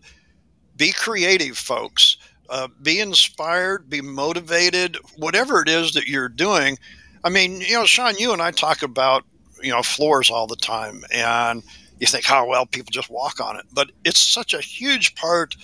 be 0.77 0.91
creative, 0.93 1.57
folks. 1.57 2.17
Uh, 2.51 2.67
be 2.81 2.99
inspired, 2.99 3.89
be 3.89 4.01
motivated, 4.01 4.97
whatever 5.15 5.61
it 5.61 5.69
is 5.69 5.93
that 5.93 6.07
you're 6.07 6.29
doing. 6.29 6.77
I 7.23 7.29
mean, 7.29 7.61
you 7.61 7.73
know, 7.73 7.85
Sean, 7.85 8.17
you 8.17 8.33
and 8.33 8.41
I 8.41 8.51
talk 8.51 8.83
about 8.83 9.23
you 9.63 9.71
know 9.71 9.81
floors 9.81 10.29
all 10.29 10.47
the 10.47 10.55
time, 10.57 11.03
and 11.11 11.63
you 11.99 12.07
think, 12.07 12.25
oh 12.29 12.45
well, 12.45 12.65
people 12.65 12.91
just 12.91 13.09
walk 13.09 13.39
on 13.39 13.57
it, 13.57 13.65
but 13.73 13.91
it's 14.05 14.19
such 14.19 14.53
a 14.53 14.61
huge 14.61 15.15
part 15.15 15.55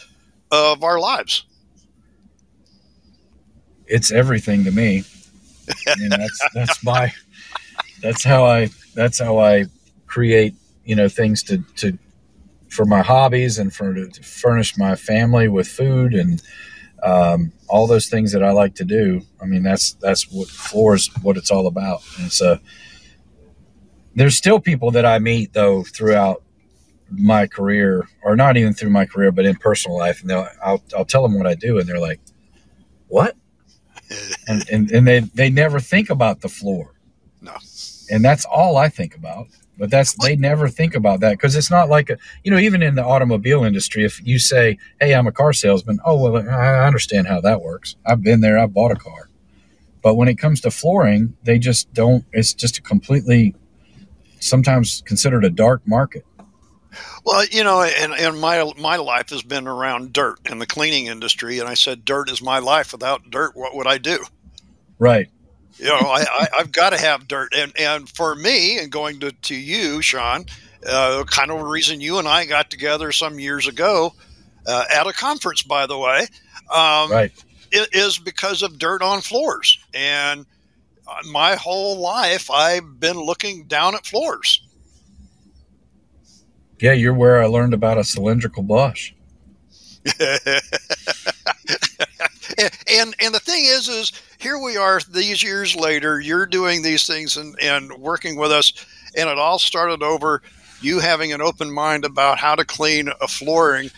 of 0.52 0.84
our 0.84 1.00
lives 1.00 1.43
it's 3.88 4.12
everything 4.12 4.63
to 4.65 4.71
me. 4.71 5.04
and 5.88 6.12
that's 6.12 6.41
that's 6.54 6.84
my 6.84 7.12
that's 8.02 8.23
how 8.23 8.45
I 8.45 8.69
that's 8.93 9.19
how 9.19 9.39
I 9.39 9.65
create 10.06 10.56
you 10.86 10.95
know 10.95 11.10
things 11.10 11.43
to 11.43 11.60
to 11.78 11.97
for 12.69 12.86
my 12.86 13.02
hobbies 13.02 13.58
and 13.58 13.73
for 13.73 13.93
to 13.93 14.23
furnish 14.23 14.78
my 14.78 14.95
family 14.95 15.47
with 15.47 15.67
food 15.67 16.13
and 16.13 16.41
um, 17.04 17.52
all 17.70 17.88
those 17.88 18.08
things 18.08 18.32
that 18.32 18.44
I 18.44 18.52
like 18.52 18.76
to 18.76 18.86
do. 18.86 19.22
I 19.42 19.46
mean 19.46 19.64
that's 19.64 19.94
that's 19.94 20.32
what 20.32 20.48
floors 20.48 21.10
what 21.22 21.38
it's 21.38 21.52
all 21.52 21.68
about. 21.68 22.02
And 22.20 22.32
so 22.32 22.60
there's 24.16 24.36
still 24.36 24.60
people 24.60 24.92
that 24.92 25.06
I 25.06 25.20
meet 25.20 25.54
though 25.54 25.84
throughout 25.84 26.44
my 27.10 27.48
career, 27.48 28.08
or 28.24 28.36
not 28.36 28.58
even 28.58 28.74
through 28.74 28.90
my 28.90 29.06
career, 29.06 29.32
but 29.32 29.46
in 29.46 29.56
personal 29.56 29.98
life, 29.98 30.22
and 30.22 30.30
they'll 30.30 30.48
I'll, 30.64 30.84
I'll 30.96 31.06
tell 31.06 31.24
them 31.24 31.38
what 31.38 31.48
I 31.48 31.56
do, 31.56 31.80
and 31.80 31.88
they're 31.88 32.00
like, 32.00 32.20
"What? 33.08 33.36
and, 34.48 34.68
and, 34.70 34.92
and 34.92 35.08
they, 35.08 35.20
they 35.20 35.50
never 35.50 35.80
think 35.80 36.10
about 36.10 36.42
the 36.42 36.50
floor. 36.50 36.94
No. 37.42 37.56
And 38.10 38.24
that's 38.24 38.46
all 38.46 38.78
I 38.78 38.90
think 38.90 39.16
about. 39.16 39.48
But 39.78 39.92
that's 39.92 40.13
they 40.13 40.36
never 40.36 40.68
think 40.68 40.96
about 40.96 41.20
that 41.20 41.34
because 41.34 41.56
it's 41.56 41.70
not 41.70 41.90
like 41.90 42.10
a 42.10 42.18
you 42.44 42.52
know 42.52 42.58
even 42.58 42.82
in 42.82 42.96
the 42.96 43.06
automobile 43.06 43.63
industry 43.63 44.04
if 44.04 44.26
you 44.26 44.40
say 44.40 44.78
hey 45.00 45.13
I'm 45.13 45.28
a 45.28 45.32
car 45.32 45.54
salesman 45.54 46.00
oh 46.06 46.18
well 46.18 46.50
I 46.50 46.86
understand 46.86 47.28
how 47.28 47.42
that 47.42 47.62
works 47.62 47.96
I've 48.06 48.24
been 48.24 48.42
there 48.42 48.58
I 48.58 48.66
bought 48.66 48.92
a 48.92 48.96
car 48.96 49.30
but 50.02 50.16
when 50.16 50.28
it 50.28 50.36
comes 50.36 50.62
to 50.62 50.72
flooring 50.72 51.36
they 51.44 51.60
just 51.60 51.94
don't 51.94 52.26
it's 52.34 52.54
just 52.54 52.80
a 52.80 52.82
completely 52.82 53.54
sometimes 54.40 55.04
considered 55.06 55.46
a 55.46 55.50
dark 55.50 55.82
market 55.86 56.26
well, 57.26 57.46
you 57.46 57.63
know, 57.63 57.84
and, 57.84 58.13
and 58.13 58.40
my 58.40 58.72
my 58.78 58.96
life 58.96 59.30
has 59.30 59.44
been 59.44 59.68
around 59.68 60.13
dirt 60.13 60.40
in 60.50 60.60
the 60.60 60.66
cleaning 60.66 61.08
industry, 61.08 61.60
and 61.60 61.68
I 61.68 61.74
said, 61.74 62.06
"Dirt 62.06 62.30
is 62.30 62.42
my 62.42 62.60
life. 62.60 62.92
Without 62.94 63.30
dirt, 63.30 63.52
what 63.56 63.76
would 63.76 63.86
I 63.88 63.98
do?" 63.98 64.26
Right. 64.98 65.30
You 65.80 65.86
know, 65.86 65.96
I, 65.96 66.26
I 66.54 66.58
have 66.58 66.72
got 66.72 66.92
to 66.92 66.98
have 66.98 67.28
dirt, 67.28 67.54
and 67.56 67.72
and 67.80 68.10
for 68.10 68.36
me, 68.36 68.80
and 68.80 68.92
going 68.92 69.20
to 69.20 69.32
to 69.32 69.56
you, 69.56 70.02
Sean, 70.02 70.46
uh, 70.88 71.24
kind 71.28 71.52
of 71.52 71.60
a 71.60 71.66
reason 71.66 72.02
you 72.02 72.18
and 72.18 72.28
I 72.28 72.46
got 72.46 72.72
together 72.72 73.12
some 73.12 73.40
years 73.40 73.68
ago 73.68 74.13
uh, 74.66 74.86
at 74.94 75.06
a 75.06 75.13
conference, 75.13 75.62
by 75.62 75.86
the 75.86 75.98
way, 75.98 76.22
um, 76.74 77.12
right, 77.12 77.32
is 77.72 78.18
because 78.18 78.63
of 78.63 78.80
dirt 78.80 79.02
on 79.02 79.22
floors, 79.22 79.78
and 79.94 80.46
uh, 81.08 81.28
my 81.30 81.56
whole 81.56 82.00
life 82.00 82.50
I've 82.50 83.00
been 83.00 83.18
looking 83.18 83.66
down 83.66 83.94
at 83.94 84.06
floors. 84.06 84.63
Yeah, 86.80 86.94
you're 86.94 87.13
where 87.13 87.42
I 87.42 87.48
learned 87.48 87.74
about 87.74 87.98
a 87.98 88.04
cylindrical 88.04 88.63
brush. 88.63 89.16
and 92.89 93.15
and 93.20 93.34
the 93.34 93.41
thing 93.41 93.63
is 93.65 93.88
is 93.88 94.12
here 94.39 94.58
we 94.58 94.78
are 94.78 95.02
these 95.10 95.43
years 95.43 95.76
later 95.76 96.20
you're 96.20 96.46
doing 96.46 96.82
these 96.82 97.06
things 97.06 97.38
and, 97.38 97.56
and 97.62 97.91
working 97.93 98.38
with 98.38 98.52
us 98.52 98.74
and 99.15 99.30
it 99.30 99.38
all 99.38 99.60
started 99.60 100.02
over 100.04 100.41
you 100.82 101.00
having 101.00 101.34
an 101.34 101.41
open 101.41 101.72
mind 101.72 102.06
about 102.06 102.38
how 102.38 102.56
to 102.56 102.65
clean 102.65 103.10
a 103.22 103.28
flooring. 103.28 103.89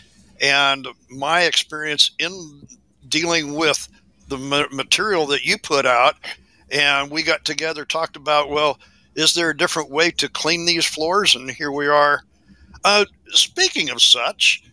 And 0.41 0.87
my 1.09 1.41
experience 1.41 2.11
in 2.19 2.67
dealing 3.07 3.53
with 3.55 3.87
the 4.27 4.37
material 4.71 5.25
that 5.27 5.43
you 5.43 5.57
put 5.57 5.85
out 5.85 6.15
and 6.71 7.09
we 7.09 7.23
got 7.23 7.43
together 7.45 7.83
talked 7.83 8.15
about 8.15 8.49
well 8.49 8.77
is 9.15 9.33
there 9.33 9.49
a 9.49 9.57
different 9.57 9.89
way 9.89 10.11
to 10.11 10.29
clean 10.29 10.65
these 10.65 10.85
floors? 10.85 11.35
And 11.35 11.49
here 11.49 11.71
we 11.71 11.87
are. 11.87 12.21
Uh, 12.85 13.05
speaking 13.29 13.89
of 13.89 14.01
such, 14.01 14.63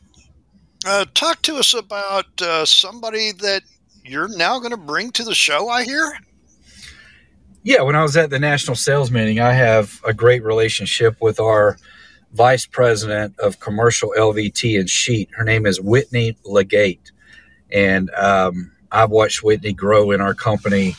uh, 0.86 1.04
talk 1.14 1.42
to 1.42 1.56
us 1.56 1.74
about 1.74 2.26
uh, 2.40 2.64
somebody 2.64 3.32
that 3.32 3.62
you're 4.04 4.34
now 4.36 4.58
going 4.58 4.70
to 4.70 4.76
bring 4.76 5.10
to 5.12 5.24
the 5.24 5.34
show. 5.34 5.68
I 5.68 5.84
hear. 5.84 6.18
Yeah, 7.62 7.82
when 7.82 7.96
I 7.96 8.02
was 8.02 8.16
at 8.16 8.30
the 8.30 8.38
national 8.38 8.76
sales 8.76 9.10
meeting, 9.10 9.40
I 9.40 9.52
have 9.52 10.00
a 10.04 10.14
great 10.14 10.44
relationship 10.44 11.16
with 11.20 11.40
our 11.40 11.76
vice 12.32 12.66
president 12.66 13.36
of 13.40 13.58
commercial 13.58 14.14
LVT 14.16 14.78
and 14.78 14.88
sheet. 14.88 15.28
Her 15.34 15.42
name 15.42 15.66
is 15.66 15.80
Whitney 15.80 16.36
Legate, 16.44 17.10
and 17.72 18.10
um, 18.10 18.70
I've 18.92 19.10
watched 19.10 19.42
Whitney 19.42 19.72
grow 19.72 20.12
in 20.12 20.20
our 20.20 20.34
company 20.34 20.94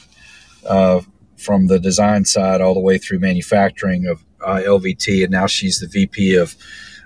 uh, 0.67 1.01
from 1.37 1.67
the 1.67 1.79
design 1.79 2.25
side 2.25 2.59
all 2.59 2.73
the 2.73 2.81
way 2.81 2.97
through 2.97 3.19
manufacturing 3.19 4.05
of 4.05 4.23
uh, 4.41 4.61
LVT, 4.65 5.23
and 5.23 5.31
now 5.31 5.47
she's 5.47 5.79
the 5.79 5.87
VP 5.87 6.35
of 6.35 6.55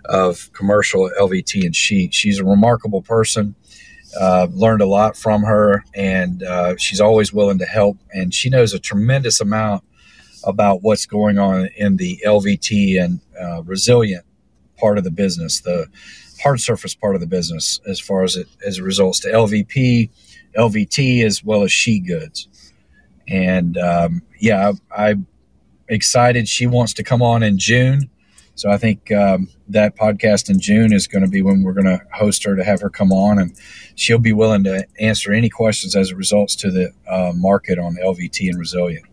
of 0.05 0.51
commercial 0.53 1.09
LVT 1.19 1.65
and 1.65 1.75
sheet. 1.75 2.13
She's 2.13 2.39
a 2.39 2.45
remarkable 2.45 3.01
person. 3.01 3.55
Uh, 4.19 4.47
learned 4.51 4.81
a 4.81 4.85
lot 4.85 5.15
from 5.15 5.43
her, 5.43 5.85
and 5.95 6.43
uh, 6.43 6.75
she's 6.77 6.99
always 6.99 7.31
willing 7.31 7.59
to 7.59 7.65
help. 7.65 7.97
And 8.13 8.33
she 8.33 8.49
knows 8.49 8.73
a 8.73 8.79
tremendous 8.79 9.39
amount 9.39 9.85
about 10.43 10.81
what's 10.81 11.05
going 11.05 11.37
on 11.37 11.69
in 11.77 11.95
the 11.95 12.21
LVT 12.25 13.01
and 13.01 13.21
uh, 13.41 13.63
resilient 13.63 14.25
part 14.77 14.97
of 14.97 15.05
the 15.05 15.11
business, 15.11 15.61
the 15.61 15.87
hard 16.43 16.59
surface 16.59 16.93
part 16.93 17.15
of 17.15 17.21
the 17.21 17.27
business, 17.27 17.79
as 17.87 18.01
far 18.01 18.23
as 18.23 18.35
it 18.35 18.47
as 18.65 18.79
it 18.79 18.83
results 18.83 19.21
to 19.21 19.29
LVP, 19.29 20.09
LVT, 20.57 21.23
as 21.23 21.41
well 21.41 21.63
as 21.63 21.71
sheet 21.71 22.05
goods. 22.05 22.49
And 23.29 23.77
um, 23.77 24.23
yeah, 24.39 24.73
I, 24.95 25.11
I'm 25.11 25.27
excited. 25.87 26.49
She 26.49 26.67
wants 26.67 26.93
to 26.95 27.03
come 27.03 27.21
on 27.21 27.43
in 27.43 27.57
June 27.57 28.09
so 28.55 28.69
I 28.69 28.77
think 28.77 29.11
um, 29.11 29.49
that 29.69 29.95
podcast 29.95 30.49
in 30.49 30.59
June 30.59 30.93
is 30.93 31.07
going 31.07 31.23
to 31.23 31.29
be 31.29 31.41
when 31.41 31.63
we're 31.63 31.73
going 31.73 31.85
to 31.85 32.01
host 32.13 32.43
her 32.43 32.55
to 32.55 32.63
have 32.63 32.81
her 32.81 32.89
come 32.89 33.11
on, 33.11 33.39
and 33.39 33.55
she'll 33.95 34.19
be 34.19 34.33
willing 34.33 34.63
to 34.65 34.85
answer 34.99 35.31
any 35.31 35.49
questions 35.49 35.95
as 35.95 36.11
it 36.11 36.17
results 36.17 36.55
to 36.57 36.71
the 36.71 36.91
uh, 37.07 37.31
market 37.35 37.79
on 37.79 37.95
LVT 37.95 38.49
and 38.49 38.59
resilient. 38.59 39.05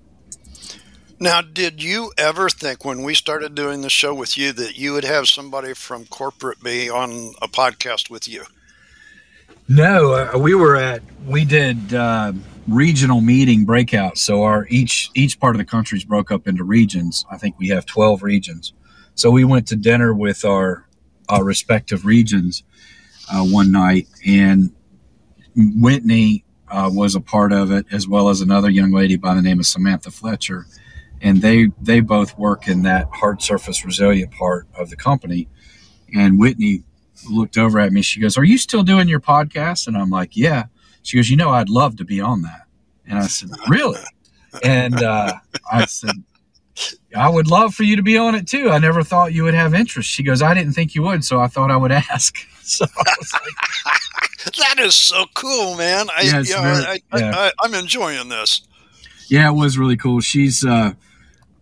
Now, 1.21 1.41
did 1.41 1.83
you 1.83 2.13
ever 2.17 2.49
think 2.49 2.85
when 2.85 3.03
we 3.03 3.15
started 3.15 3.57
doing 3.57 3.81
the 3.81 3.91
show 3.91 4.15
with 4.15 4.39
you 4.39 4.53
that 4.53 4.79
you 4.79 4.93
would 4.93 5.05
have 5.05 5.27
somebody 5.27 5.75
from 5.75 6.07
corporate 6.07 6.63
be 6.63 6.89
on 6.89 7.35
a 7.43 7.49
podcast 7.49 8.09
with 8.09 8.29
you? 8.29 8.45
No, 9.69 10.13
uh, 10.13 10.39
we 10.39 10.55
were 10.55 10.77
at 10.77 11.03
we 11.27 11.45
did 11.45 11.93
uh, 11.93 12.33
regional 12.69 13.21
meeting 13.21 13.67
breakouts. 13.67 14.19
So 14.19 14.43
our 14.43 14.67
each 14.69 15.11
each 15.15 15.41
part 15.41 15.57
of 15.57 15.59
the 15.59 15.65
country 15.65 15.99
is 15.99 16.05
broke 16.05 16.31
up 16.31 16.47
into 16.47 16.65
regions. 16.65 17.25
I 17.31 17.37
think 17.37 17.59
we 17.59 17.69
have 17.69 17.85
twelve 17.85 18.23
regions, 18.23 18.73
so 19.19 19.33
we 19.33 19.43
went 19.43 19.67
to 19.67 19.75
dinner 19.75 20.15
with 20.15 20.45
our, 20.45 20.87
our 21.29 21.43
respective 21.43 22.07
regions 22.07 22.63
uh, 23.33 23.43
one 23.43 23.73
night, 23.73 24.07
and 24.25 24.73
Whitney 25.57 26.45
uh, 26.69 26.89
was 26.93 27.17
a 27.17 27.21
part 27.21 27.53
of 27.53 27.73
it, 27.73 27.85
as 27.91 28.07
well 28.07 28.29
as 28.29 28.41
another 28.41 28.71
young 28.71 28.93
lady 28.93 29.17
by 29.17 29.35
the 29.35 29.43
name 29.43 29.59
of 29.59 29.67
Samantha 29.67 30.13
Fletcher. 30.13 30.67
And 31.21 31.43
they 31.43 31.73
they 31.83 31.99
both 31.99 32.39
work 32.39 32.69
in 32.69 32.83
that 32.83 33.09
hard 33.13 33.43
surface 33.43 33.85
resilient 33.85 34.31
part 34.31 34.69
of 34.79 34.89
the 34.89 34.95
company. 34.95 35.49
And 36.15 36.39
Whitney 36.39 36.85
looked 37.29 37.59
over 37.59 37.81
at 37.81 37.93
me. 37.93 38.03
She 38.03 38.21
goes, 38.21 38.39
"Are 38.39 38.45
you 38.45 38.57
still 38.57 38.85
doing 38.85 39.09
your 39.09 39.19
podcast?" 39.21 39.89
And 39.89 39.97
I'm 39.97 40.11
like, 40.11 40.37
"Yeah." 40.37 40.67
She 41.03 41.17
goes, 41.17 41.29
"You 41.29 41.37
know, 41.37 41.51
I'd 41.51 41.69
love 41.69 41.97
to 41.97 42.05
be 42.05 42.21
on 42.21 42.43
that." 42.43 42.67
And 43.05 43.19
I 43.19 43.27
said, 43.27 43.51
"Really?" 43.69 44.01
And 44.63 45.03
uh, 45.03 45.33
I 45.73 45.87
said, 45.87 46.15
I 47.17 47.29
would 47.29 47.49
love 47.49 47.75
for 47.75 47.85
you 47.85 47.97
to 47.97 48.03
be 48.03 48.17
on 48.19 48.35
it 48.35 48.47
too. 48.47 48.71
I 48.71 48.79
never 48.79 49.03
thought 49.03 49.33
you 49.33 49.45
would 49.45 49.55
have 49.55 49.75
interest. 49.75 50.11
She 50.11 50.23
goes, 50.23 50.43
I 50.43 50.55
didn't 50.55 50.73
think 50.73 50.95
you 50.95 51.03
would, 51.03 51.25
so 51.25 51.41
I 51.41 51.47
thought 51.47 51.71
I 51.71 51.77
would 51.77 51.93
ask. 51.93 52.37
So 52.69 52.85
I 52.85 53.15
like, 53.87 54.55
that 54.59 54.79
is 54.79 54.95
so 54.95 55.25
cool, 55.33 55.75
man. 55.79 56.09
I, 56.15 56.21
yeah, 56.21 56.41
you 56.41 56.55
know, 56.55 56.61
very, 56.61 57.03
I, 57.11 57.19
yeah. 57.19 57.51
I, 57.63 57.65
am 57.65 57.73
enjoying 57.73 58.29
this. 58.29 58.61
Yeah, 59.31 59.49
it 59.49 59.55
was 59.55 59.79
really 59.79 59.97
cool. 59.97 60.21
She's 60.21 60.67
uh, 60.67 60.93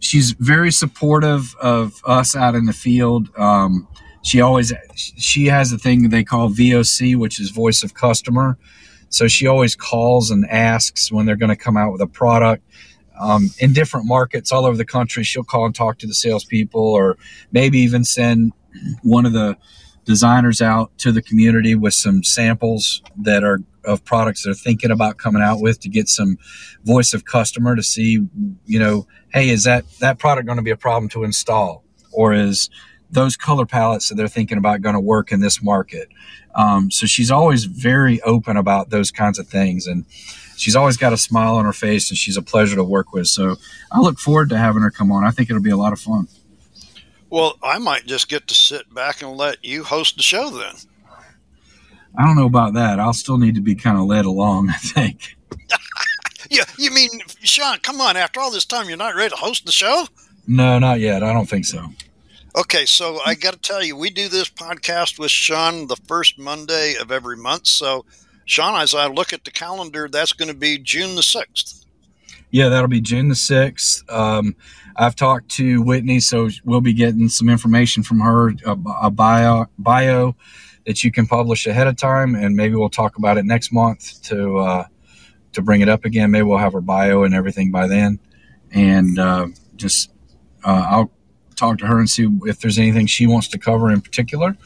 she's 0.01 0.33
very 0.33 0.73
supportive 0.73 1.55
of 1.61 2.03
us 2.05 2.35
out 2.35 2.57
in 2.57 2.65
the 2.65 2.73
field. 2.73 3.29
Um, 3.37 3.87
she 4.23 4.41
always 4.41 4.73
she 4.97 5.47
has 5.47 5.71
a 5.71 5.79
thing 5.79 6.09
they 6.09 6.25
call 6.25 6.51
VOC, 6.51 7.15
which 7.15 7.39
is 7.39 7.51
voice 7.51 7.85
of 7.85 7.95
customer. 7.95 8.59
So 9.09 9.29
she 9.29 9.47
always 9.47 9.77
calls 9.77 10.33
and 10.33 10.45
asks 10.51 11.13
when 11.13 11.25
they're 11.25 11.37
going 11.37 11.51
to 11.51 11.57
come 11.57 11.77
out 11.77 11.93
with 11.93 12.01
a 12.01 12.09
product 12.09 12.65
um, 13.21 13.51
in 13.59 13.73
different 13.73 14.07
markets 14.07 14.53
all 14.53 14.67
over 14.67 14.77
the 14.77 14.85
country. 14.85 15.25
She'll 15.25 15.45
call 15.45 15.67
and 15.67 15.75
talk 15.75 15.99
to 15.99 16.07
the 16.07 16.15
salespeople, 16.15 16.81
or 16.81 17.17
maybe 17.53 17.79
even 17.79 18.05
send 18.05 18.53
one 19.03 19.27
of 19.27 19.33
the 19.33 19.57
designers 20.05 20.63
out 20.63 20.97
to 20.99 21.13
the 21.13 21.23
community 21.23 21.75
with 21.75 21.95
some 21.95 22.23
samples 22.23 23.03
that 23.17 23.43
are 23.43 23.61
of 23.85 24.05
products 24.05 24.45
they're 24.45 24.55
thinking 24.55 24.91
about 24.91 25.17
coming 25.17 25.43
out 25.43 25.61
with 25.61 25.81
to 25.81 25.89
get 25.89 26.09
some 26.09 26.37
voice 26.85 27.15
of 27.15 27.25
customer 27.25 27.77
to 27.77 27.83
see, 27.83 28.21
you 28.65 28.79
know, 28.79 29.07
hey, 29.29 29.49
is 29.49 29.65
that 29.65 29.85
that 30.01 30.19
product 30.19 30.47
going 30.47 30.57
to 30.57 30.63
be 30.63 30.71
a 30.71 30.77
problem 30.77 31.09
to 31.09 31.25
install, 31.25 31.85
or 32.13 32.33
is 32.33 32.69
those 33.11 33.37
color 33.37 33.65
palettes 33.65 34.09
that 34.09 34.17
they're 34.17 34.27
thinking 34.27 34.59
about 34.59 34.83
going 34.83 34.95
to 34.95 35.01
work 35.01 35.31
in 35.31 35.41
this 35.41 35.63
market? 35.63 36.09
Um, 36.57 36.91
so 36.91 37.07
she's 37.07 37.31
always 37.31 37.65
very 37.65 38.21
open 38.23 38.57
about 38.57 38.91
those 38.91 39.11
kinds 39.11 39.39
of 39.39 39.47
things, 39.47 39.87
and 39.87 40.05
she's 40.57 40.77
always 40.77 40.97
got 40.97 41.13
a 41.13 41.17
smile 41.17 41.57
on 41.57 41.65
her 41.65 41.73
face 41.73 42.11
and 42.11 42.19
she's 42.19 42.37
a 42.37 42.43
pleasure 42.43 42.77
to 42.77 42.85
work 42.85 43.13
with. 43.13 43.29
So 43.29 43.57
I 43.93 44.01
look 44.01 44.19
forward 44.19 44.49
to 44.51 44.59
having 44.59 44.83
her 44.83 44.91
come 44.91 45.13
on. 45.13 45.25
I 45.25 45.31
think 45.31 45.51
it'll 45.51 45.63
be 45.63 45.71
a 45.71 45.77
lot 45.77 45.93
of 45.93 46.01
fun. 46.01 46.29
Well, 47.31 47.59
I 47.63 47.79
might 47.79 48.07
just 48.07 48.29
get 48.29 48.47
to 48.49 48.55
sit 48.55 48.93
back 48.95 49.23
and 49.23 49.37
let 49.37 49.65
you 49.65 49.85
host 49.85 50.17
the 50.17 50.23
show 50.23 50.51
then. 50.51 50.75
I 52.19 52.25
don't 52.25 52.37
know 52.37 52.47
about 52.47 52.75
that. 52.75 52.99
I'll 52.99 53.13
still 53.13 53.37
need 53.37 53.57
to 53.57 53.61
be 53.61 53.75
kind 53.75 53.99
of 53.99 54.05
led 54.05 54.25
along, 54.25 54.71
I 54.71 54.75
think. 54.75 55.37
yeah, 56.51 56.65
you 56.79 56.91
mean, 56.91 57.11
Sean, 57.43 57.79
come 57.79 58.01
on, 58.01 58.17
after 58.17 58.41
all 58.41 58.51
this 58.51 58.65
time, 58.65 58.89
you're 58.89 58.97
not 58.97 59.15
ready 59.15 59.31
to 59.31 59.37
host 59.37 59.67
the 59.67 59.73
show? 59.73 60.07
No, 60.47 60.79
not 60.79 61.01
yet. 61.01 61.23
I 61.23 61.33
don't 61.33 61.49
think 61.49 61.65
so. 61.65 61.85
Okay, 62.57 62.87
so 62.87 63.19
I 63.27 63.35
got 63.35 63.53
to 63.53 63.59
tell 63.59 63.83
you, 63.83 63.97
we 63.97 64.09
do 64.09 64.29
this 64.29 64.49
podcast 64.49 65.19
with 65.19 65.31
Sean 65.31 65.89
the 65.89 65.97
first 66.09 66.39
Monday 66.39 66.95
of 66.99 67.13
every 67.13 67.37
month. 67.37 67.67
So 67.67 68.07
Sean, 68.47 68.81
as 68.81 68.95
I 68.95 69.09
look 69.09 69.33
at 69.33 69.45
the 69.45 69.51
calendar, 69.51 70.09
that's 70.09 70.33
going 70.33 70.49
to 70.49 70.57
be 70.57 70.79
June 70.79 71.17
the 71.17 71.21
6th. 71.21 71.85
Yeah, 72.53 72.69
that'll 72.69 72.89
be 72.89 73.01
June 73.01 73.29
the 73.29 73.35
6th. 73.35 74.11
Um, 74.11 74.55
I've 74.95 75.17
talked 75.17 75.51
to 75.57 75.83
Whitney, 75.83 76.21
so 76.21 76.49
we'll 76.65 76.81
be 76.81 76.93
getting 76.93 77.29
some 77.29 77.49
information 77.49 78.05
from 78.05 78.21
her, 78.21 78.51
a, 78.65 78.77
a 79.03 79.11
bio, 79.11 79.67
bio 79.79 80.37
that 80.87 81.03
you 81.03 81.11
can 81.11 81.27
publish 81.27 81.67
ahead 81.67 81.89
of 81.89 81.97
time, 81.97 82.37
and 82.37 82.57
maybe 82.57 82.77
we'll 82.77 82.89
talk 82.89 83.19
about 83.19 83.37
it 83.37 83.45
next 83.45 83.73
month 83.73 84.23
to 84.23 84.59
uh, 84.59 84.85
to 85.53 85.61
bring 85.61 85.81
it 85.81 85.89
up 85.89 86.05
again. 86.05 86.31
Maybe 86.31 86.45
we'll 86.45 86.59
have 86.59 86.73
her 86.73 86.81
bio 86.81 87.25
and 87.25 87.35
everything 87.35 87.73
by 87.73 87.89
then, 87.89 88.21
and 88.71 89.19
uh, 89.19 89.49
just 89.75 90.13
uh, 90.65 90.87
I'll 90.89 91.11
talk 91.57 91.79
to 91.79 91.87
her 91.87 91.99
and 91.99 92.09
see 92.09 92.29
if 92.43 92.61
there's 92.61 92.79
anything 92.79 93.07
she 93.07 93.27
wants 93.27 93.49
to 93.49 93.59
cover 93.59 93.91
in 93.91 94.01
particular, 94.01 94.57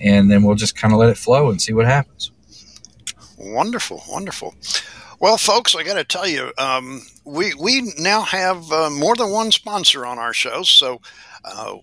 and 0.00 0.28
then 0.28 0.42
we'll 0.42 0.56
just 0.56 0.76
kind 0.76 0.92
of 0.92 0.98
let 0.98 1.10
it 1.10 1.16
flow 1.16 1.50
and 1.50 1.62
see 1.62 1.72
what 1.72 1.86
happens. 1.86 2.32
Wonderful, 3.38 4.02
wonderful. 4.08 4.54
Well, 5.20 5.38
folks, 5.38 5.74
I 5.76 5.84
got 5.84 5.94
to 5.94 6.04
tell 6.04 6.26
you, 6.26 6.52
um, 6.58 7.02
we 7.24 7.54
we 7.54 7.92
now 7.98 8.22
have 8.22 8.70
uh, 8.72 8.90
more 8.90 9.14
than 9.14 9.30
one 9.30 9.52
sponsor 9.52 10.04
on 10.04 10.18
our 10.18 10.32
show, 10.32 10.62
so 10.64 11.00
uh, 11.44 11.76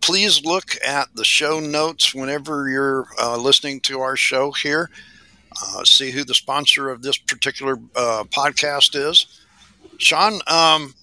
please 0.00 0.44
look 0.44 0.76
at 0.86 1.08
the 1.14 1.24
show 1.24 1.58
notes 1.58 2.14
whenever 2.14 2.68
you're 2.68 3.06
uh, 3.20 3.36
listening 3.36 3.80
to 3.80 4.00
our 4.00 4.16
show 4.16 4.52
here. 4.52 4.88
Uh, 5.62 5.84
see 5.84 6.10
who 6.12 6.24
the 6.24 6.34
sponsor 6.34 6.90
of 6.90 7.02
this 7.02 7.16
particular 7.16 7.76
uh, 7.96 8.24
podcast 8.30 8.94
is. 8.94 9.26
Sean, 9.98 10.40
um, 10.46 10.94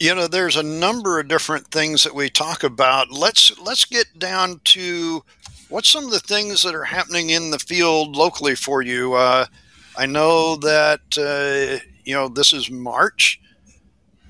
you 0.00 0.14
know, 0.14 0.26
there's 0.26 0.56
a 0.56 0.62
number 0.62 1.18
of 1.18 1.28
different 1.28 1.68
things 1.68 2.04
that 2.04 2.14
we 2.14 2.28
talk 2.28 2.62
about. 2.62 3.10
Let's 3.10 3.58
let's 3.58 3.86
get 3.86 4.18
down 4.18 4.60
to 4.64 5.22
what's 5.68 5.88
some 5.88 6.04
of 6.04 6.10
the 6.10 6.20
things 6.20 6.62
that 6.62 6.74
are 6.74 6.84
happening 6.84 7.30
in 7.30 7.50
the 7.50 7.58
field 7.58 8.16
locally 8.16 8.54
for 8.54 8.82
you. 8.82 9.14
Uh, 9.14 9.46
I 9.96 10.06
know 10.06 10.56
that 10.56 11.00
uh, 11.18 11.84
you 12.04 12.14
know 12.14 12.28
this 12.28 12.52
is 12.52 12.70
March. 12.70 13.40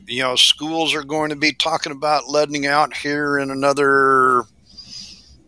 You 0.07 0.23
know, 0.23 0.37
schools 0.37 0.95
are 0.95 1.03
going 1.03 1.31
to 1.31 1.37
be 1.37 1.53
talking 1.53 1.93
about 1.93 2.29
letting 2.29 2.67
out 2.67 2.95
here 2.97 3.39
in 3.39 3.51
another 3.51 4.45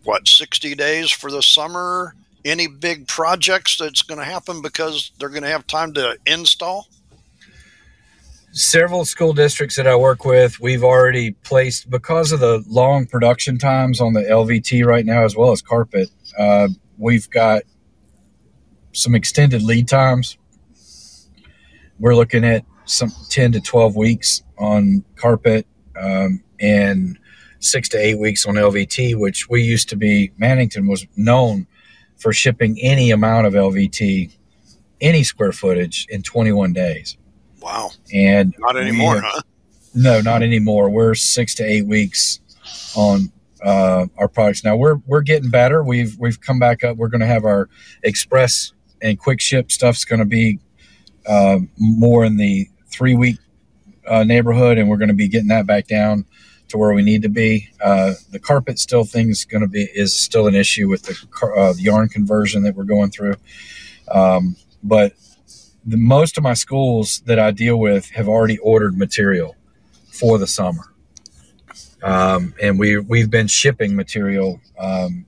what 0.03 0.27
60 0.27 0.75
days 0.75 1.09
for 1.09 1.31
the 1.31 1.41
summer. 1.41 2.15
Any 2.45 2.67
big 2.67 3.07
projects 3.07 3.77
that's 3.77 4.01
going 4.01 4.19
to 4.19 4.25
happen 4.25 4.61
because 4.61 5.11
they're 5.17 5.29
going 5.29 5.43
to 5.43 5.49
have 5.49 5.67
time 5.67 5.93
to 5.93 6.17
install? 6.25 6.87
Several 8.51 9.05
school 9.05 9.33
districts 9.33 9.75
that 9.75 9.87
I 9.87 9.95
work 9.95 10.25
with, 10.25 10.59
we've 10.59 10.83
already 10.83 11.31
placed 11.31 11.89
because 11.89 12.31
of 12.31 12.39
the 12.39 12.63
long 12.67 13.05
production 13.05 13.57
times 13.57 14.01
on 14.01 14.13
the 14.13 14.21
LVT 14.21 14.85
right 14.85 15.05
now, 15.05 15.23
as 15.23 15.35
well 15.35 15.51
as 15.51 15.61
carpet. 15.61 16.09
Uh, 16.37 16.69
we've 16.97 17.29
got 17.29 17.63
some 18.91 19.15
extended 19.15 19.61
lead 19.61 19.87
times. 19.87 20.37
We're 21.99 22.15
looking 22.15 22.43
at 22.43 22.65
some 22.85 23.11
10 23.29 23.51
to 23.53 23.61
12 23.61 23.95
weeks 23.95 24.41
on 24.57 25.03
carpet 25.15 25.67
um, 25.99 26.43
and 26.59 27.19
six 27.59 27.89
to 27.89 27.97
eight 27.97 28.19
weeks 28.19 28.45
on 28.45 28.55
LVT, 28.55 29.15
which 29.17 29.49
we 29.49 29.61
used 29.61 29.89
to 29.89 29.95
be, 29.95 30.31
Mannington 30.41 30.89
was 30.89 31.05
known 31.15 31.67
for 32.17 32.33
shipping 32.33 32.79
any 32.81 33.11
amount 33.11 33.47
of 33.47 33.53
LVT, 33.53 34.31
any 35.01 35.23
square 35.23 35.51
footage 35.51 36.07
in 36.09 36.23
21 36.23 36.73
days. 36.73 37.17
Wow. 37.61 37.91
And 38.13 38.53
not 38.59 38.77
anymore, 38.77 39.15
have, 39.15 39.23
huh? 39.25 39.41
No, 39.93 40.21
not 40.21 40.43
anymore. 40.43 40.89
We're 40.89 41.15
six 41.15 41.55
to 41.55 41.63
eight 41.63 41.85
weeks 41.85 42.39
on 42.95 43.31
uh, 43.63 44.07
our 44.17 44.27
products 44.27 44.63
now. 44.63 44.75
We're 44.75 44.97
we're 45.05 45.21
getting 45.21 45.49
better. 45.49 45.83
We've 45.83 46.17
we've 46.19 46.39
come 46.39 46.59
back 46.59 46.83
up. 46.83 46.97
We're 46.97 47.09
going 47.09 47.21
to 47.21 47.27
have 47.27 47.45
our 47.45 47.69
express 48.03 48.73
and 49.01 49.17
quick 49.17 49.41
ship 49.41 49.71
stuff's 49.71 50.05
going 50.05 50.19
to 50.19 50.25
be 50.25 50.59
uh, 51.25 51.59
more 51.77 52.25
in 52.25 52.37
the 52.37 52.67
three 52.87 53.15
week 53.15 53.37
uh, 54.07 54.23
neighborhood, 54.23 54.77
and 54.77 54.89
we're 54.89 54.97
going 54.97 55.09
to 55.09 55.15
be 55.15 55.27
getting 55.27 55.49
that 55.49 55.67
back 55.67 55.87
down 55.87 56.25
to 56.69 56.77
where 56.77 56.93
we 56.93 57.01
need 57.01 57.21
to 57.23 57.29
be. 57.29 57.67
Uh, 57.83 58.13
the 58.31 58.39
carpet 58.39 58.79
still 58.79 59.03
thing's 59.03 59.45
going 59.45 59.61
to 59.61 59.67
be 59.67 59.87
is 59.93 60.19
still 60.19 60.47
an 60.47 60.55
issue 60.55 60.87
with 60.87 61.03
the, 61.03 61.47
uh, 61.55 61.73
the 61.73 61.81
yarn 61.81 62.07
conversion 62.09 62.63
that 62.63 62.75
we're 62.75 62.83
going 62.83 63.11
through, 63.11 63.35
um, 64.11 64.55
but 64.83 65.13
the 65.85 65.97
most 65.97 66.37
of 66.37 66.43
my 66.43 66.53
schools 66.53 67.21
that 67.25 67.39
I 67.39 67.51
deal 67.51 67.77
with 67.77 68.09
have 68.11 68.27
already 68.27 68.57
ordered 68.59 68.97
material 68.97 69.55
for 70.11 70.37
the 70.37 70.47
summer, 70.47 70.93
um, 72.03 72.53
and 72.61 72.77
we 72.77 72.97
we've 72.99 73.29
been 73.29 73.47
shipping 73.47 73.95
material. 73.95 74.59
Um, 74.77 75.25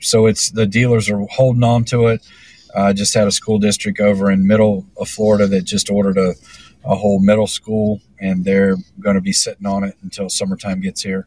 so 0.00 0.26
it's 0.26 0.50
the 0.50 0.66
dealers 0.66 1.10
are 1.10 1.20
holding 1.30 1.64
on 1.64 1.84
to 1.86 2.08
it. 2.08 2.26
I 2.74 2.90
uh, 2.90 2.92
just 2.92 3.14
had 3.14 3.26
a 3.26 3.32
school 3.32 3.58
district 3.58 4.00
over 4.00 4.30
in 4.30 4.46
middle 4.46 4.86
of 4.96 5.08
Florida 5.08 5.46
that 5.48 5.62
just 5.62 5.90
ordered 5.90 6.16
a, 6.16 6.34
a 6.84 6.94
whole 6.94 7.20
middle 7.20 7.48
school, 7.48 8.00
and 8.20 8.44
they're 8.44 8.76
going 9.00 9.16
to 9.16 9.20
be 9.20 9.32
sitting 9.32 9.66
on 9.66 9.82
it 9.82 9.96
until 10.02 10.28
summertime 10.28 10.80
gets 10.80 11.02
here. 11.02 11.26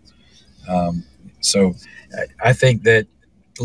Um, 0.70 1.04
so 1.42 1.76
I 2.44 2.54
think 2.54 2.84
that 2.84 3.08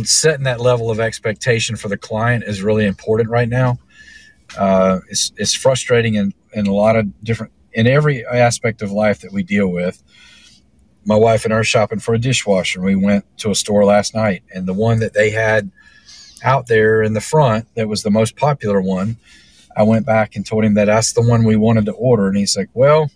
setting 0.03 0.45
that 0.45 0.61
level 0.61 0.91
of 0.91 0.99
expectation 0.99 1.77
for 1.77 1.89
the 1.89 1.97
client 1.97 2.45
is 2.45 2.63
really 2.63 2.87
important 2.87 3.31
right 3.31 3.49
now 3.49 3.79
uh, 4.57 5.01
it's, 5.09 5.33
it's 5.37 5.55
frustrating 5.55 6.15
in, 6.15 6.33
in 6.53 6.67
a 6.67 6.73
lot 6.75 6.97
of 6.97 7.07
different 7.25 7.53
in 7.75 7.87
every 7.87 8.25
aspect 8.27 8.81
of 8.81 8.91
life 8.91 9.21
that 9.21 9.31
we 9.31 9.43
deal 9.43 9.69
with 9.69 10.03
my 11.09 11.17
wife 11.17 11.47
and 11.47 11.55
I 11.55 11.57
are 11.57 11.65
shopping 11.65 12.01
for 12.01 12.15
a 12.15 12.19
dishwasher. 12.19 12.83
We 12.83 12.95
went 12.95 13.25
to 13.39 13.51
a 13.51 13.55
store 13.55 13.87
last 13.87 14.15
night, 14.15 14.43
and 14.55 14.67
the 14.67 14.75
one 14.75 15.01
that 15.01 15.15
they 15.15 15.31
had 15.31 15.71
out 16.45 16.67
there 16.67 17.03
in 17.03 17.15
the 17.15 17.21
front 17.23 17.67
that 17.77 17.89
was 17.89 18.03
the 18.03 18.11
most 18.11 18.37
popular 18.37 18.83
one, 18.83 19.17
I 19.75 19.85
went 19.85 20.05
back 20.05 20.37
and 20.37 20.45
told 20.45 20.65
him 20.65 20.75
that 20.75 20.85
that's 20.85 21.15
the 21.15 21.23
one 21.23 21.45
we 21.45 21.57
wanted 21.57 21.87
to 21.87 21.93
order. 21.93 22.29
And 22.29 22.37
he's 22.37 22.59
like, 22.59 22.69
Well, 22.75 23.11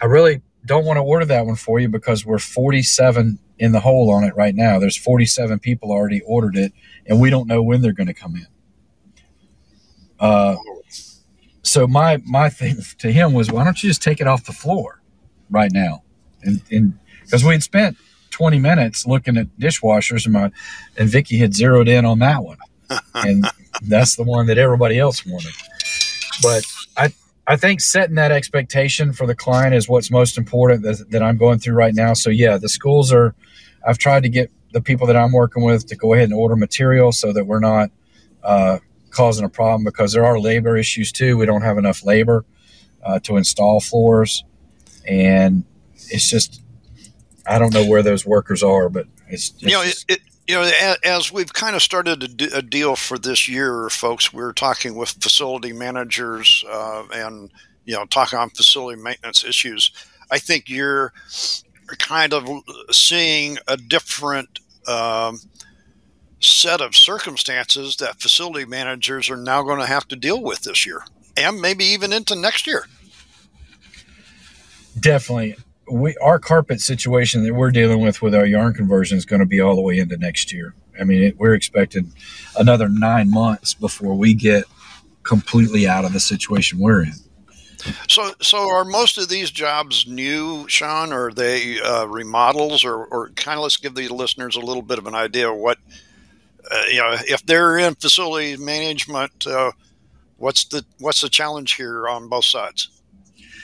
I 0.00 0.06
really 0.06 0.42
don't 0.64 0.84
want 0.84 0.98
to 0.98 1.02
order 1.02 1.24
that 1.24 1.44
one 1.44 1.56
for 1.56 1.80
you 1.80 1.88
because 1.88 2.24
we're 2.24 2.38
47 2.38 3.36
in 3.58 3.72
the 3.72 3.80
hole 3.80 4.12
on 4.12 4.22
it 4.22 4.36
right 4.36 4.54
now. 4.54 4.78
There's 4.78 4.96
47 4.96 5.58
people 5.58 5.90
already 5.90 6.20
ordered 6.20 6.56
it, 6.56 6.72
and 7.06 7.20
we 7.20 7.30
don't 7.30 7.48
know 7.48 7.64
when 7.64 7.82
they're 7.82 7.92
going 7.92 8.06
to 8.06 8.14
come 8.14 8.36
in. 8.36 8.46
Uh, 10.22 10.56
so 11.62 11.86
my 11.86 12.18
my 12.24 12.48
thing 12.48 12.76
to 12.98 13.12
him 13.12 13.32
was, 13.32 13.50
why 13.50 13.64
don't 13.64 13.82
you 13.82 13.90
just 13.90 14.02
take 14.02 14.20
it 14.20 14.26
off 14.26 14.44
the 14.44 14.52
floor 14.52 15.02
right 15.50 15.72
now? 15.72 16.02
And 16.42 16.94
because 17.24 17.44
we 17.44 17.52
had 17.52 17.62
spent 17.62 17.96
20 18.30 18.58
minutes 18.58 19.06
looking 19.06 19.36
at 19.36 19.46
dishwashers, 19.58 20.24
and 20.24 20.32
my 20.32 20.50
and 20.96 21.08
Vicky 21.08 21.38
had 21.38 21.54
zeroed 21.54 21.88
in 21.88 22.04
on 22.04 22.20
that 22.20 22.42
one, 22.42 22.58
and 23.14 23.46
that's 23.82 24.14
the 24.16 24.22
one 24.22 24.46
that 24.46 24.58
everybody 24.58 24.98
else 24.98 25.26
wanted. 25.26 25.52
But 26.40 26.64
I 26.96 27.12
I 27.48 27.56
think 27.56 27.80
setting 27.80 28.14
that 28.14 28.30
expectation 28.30 29.12
for 29.12 29.26
the 29.26 29.34
client 29.34 29.74
is 29.74 29.88
what's 29.88 30.10
most 30.10 30.38
important 30.38 30.82
that, 30.84 31.10
that 31.10 31.22
I'm 31.22 31.36
going 31.36 31.58
through 31.58 31.74
right 31.74 31.94
now. 31.94 32.14
So 32.14 32.30
yeah, 32.30 32.58
the 32.58 32.68
schools 32.68 33.12
are. 33.12 33.34
I've 33.84 33.98
tried 33.98 34.22
to 34.22 34.28
get 34.28 34.48
the 34.72 34.80
people 34.80 35.08
that 35.08 35.16
I'm 35.16 35.32
working 35.32 35.64
with 35.64 35.86
to 35.88 35.96
go 35.96 36.14
ahead 36.14 36.30
and 36.30 36.34
order 36.34 36.54
material 36.54 37.10
so 37.10 37.32
that 37.32 37.46
we're 37.46 37.58
not 37.58 37.90
uh, 38.44 38.78
causing 39.12 39.44
a 39.44 39.48
problem 39.48 39.84
because 39.84 40.12
there 40.12 40.24
are 40.24 40.38
labor 40.40 40.76
issues 40.76 41.12
too. 41.12 41.36
We 41.36 41.46
don't 41.46 41.62
have 41.62 41.78
enough 41.78 42.04
labor 42.04 42.44
uh, 43.04 43.20
to 43.20 43.36
install 43.36 43.80
floors, 43.80 44.44
and 45.06 45.64
it's 46.08 46.28
just 46.28 46.62
I 47.46 47.58
don't 47.58 47.72
know 47.72 47.86
where 47.86 48.02
those 48.02 48.26
workers 48.26 48.62
are, 48.62 48.88
but 48.88 49.06
it's, 49.28 49.50
it's 49.50 49.62
you 49.62 49.70
know 49.70 49.82
it, 49.82 50.04
it, 50.08 50.20
you 50.48 50.54
know 50.54 50.94
as 51.04 51.32
we've 51.32 51.52
kind 51.52 51.76
of 51.76 51.82
started 51.82 52.42
a, 52.42 52.58
a, 52.58 52.62
deal 52.62 52.96
for 52.96 53.18
this 53.18 53.48
year, 53.48 53.88
folks. 53.90 54.32
We're 54.32 54.52
talking 54.52 54.96
with 54.96 55.10
facility 55.10 55.72
managers 55.72 56.64
uh, 56.68 57.04
and 57.12 57.50
you 57.84 57.94
know 57.94 58.06
talking 58.06 58.38
on 58.38 58.50
facility 58.50 59.00
maintenance 59.00 59.44
issues. 59.44 59.92
I 60.30 60.38
think 60.38 60.68
you're 60.68 61.12
kind 61.98 62.32
of 62.32 62.48
seeing 62.90 63.58
a 63.68 63.76
different 63.76 64.60
um, 64.88 65.38
set 66.42 66.80
of 66.80 66.96
circumstances 66.96 67.96
that 67.96 68.20
facility 68.20 68.64
managers 68.66 69.30
are 69.30 69.36
now 69.36 69.62
going 69.62 69.78
to 69.78 69.86
have 69.86 70.06
to 70.08 70.16
deal 70.16 70.42
with 70.42 70.62
this 70.62 70.84
year 70.84 71.04
and 71.36 71.60
maybe 71.60 71.84
even 71.84 72.12
into 72.12 72.34
next 72.34 72.66
year. 72.66 72.86
Definitely. 74.98 75.56
We 75.90 76.16
our 76.22 76.38
carpet 76.38 76.80
situation 76.80 77.44
that 77.44 77.54
we're 77.54 77.70
dealing 77.70 78.00
with 78.00 78.22
with 78.22 78.34
our 78.34 78.46
yarn 78.46 78.74
conversion 78.74 79.18
is 79.18 79.24
going 79.24 79.40
to 79.40 79.46
be 79.46 79.60
all 79.60 79.74
the 79.74 79.82
way 79.82 79.98
into 79.98 80.16
next 80.16 80.52
year. 80.52 80.74
I 81.00 81.04
mean, 81.04 81.22
it, 81.22 81.38
we're 81.38 81.54
expecting 81.54 82.12
another 82.58 82.88
9 82.88 83.30
months 83.30 83.74
before 83.74 84.14
we 84.14 84.34
get 84.34 84.64
completely 85.22 85.88
out 85.88 86.04
of 86.04 86.12
the 86.12 86.20
situation 86.20 86.78
we're 86.78 87.04
in. 87.04 87.14
So, 88.08 88.32
so 88.40 88.70
are 88.70 88.84
most 88.84 89.18
of 89.18 89.28
these 89.28 89.50
jobs 89.50 90.06
new, 90.06 90.68
Sean, 90.68 91.12
or 91.12 91.28
are 91.28 91.32
they 91.32 91.80
uh, 91.80 92.06
remodels, 92.06 92.84
or, 92.84 93.06
or 93.06 93.30
kind 93.30 93.56
of 93.58 93.62
let's 93.62 93.76
give 93.76 93.94
the 93.94 94.08
listeners 94.08 94.54
a 94.54 94.60
little 94.60 94.82
bit 94.82 94.98
of 94.98 95.06
an 95.06 95.14
idea 95.14 95.50
of 95.50 95.56
what 95.56 95.78
uh, 96.70 96.82
you 96.88 96.98
know, 96.98 97.16
if 97.20 97.44
they're 97.46 97.78
in 97.78 97.94
facility 97.94 98.56
management, 98.56 99.46
uh, 99.46 99.72
what's 100.36 100.64
the 100.66 100.84
what's 100.98 101.20
the 101.20 101.28
challenge 101.28 101.74
here 101.74 102.08
on 102.08 102.28
both 102.28 102.44
sides? 102.44 102.88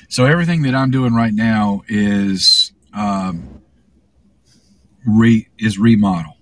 So 0.09 0.25
everything 0.25 0.63
that 0.63 0.75
I'm 0.75 0.91
doing 0.91 1.15
right 1.15 1.35
now 1.35 1.83
is 1.89 2.73
um, 2.95 3.63
re 5.07 5.49
is 5.59 5.79
remodel, 5.79 6.37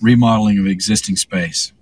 remodeling 0.00 0.58
of 0.58 0.66
existing 0.66 1.16
space. 1.16 1.72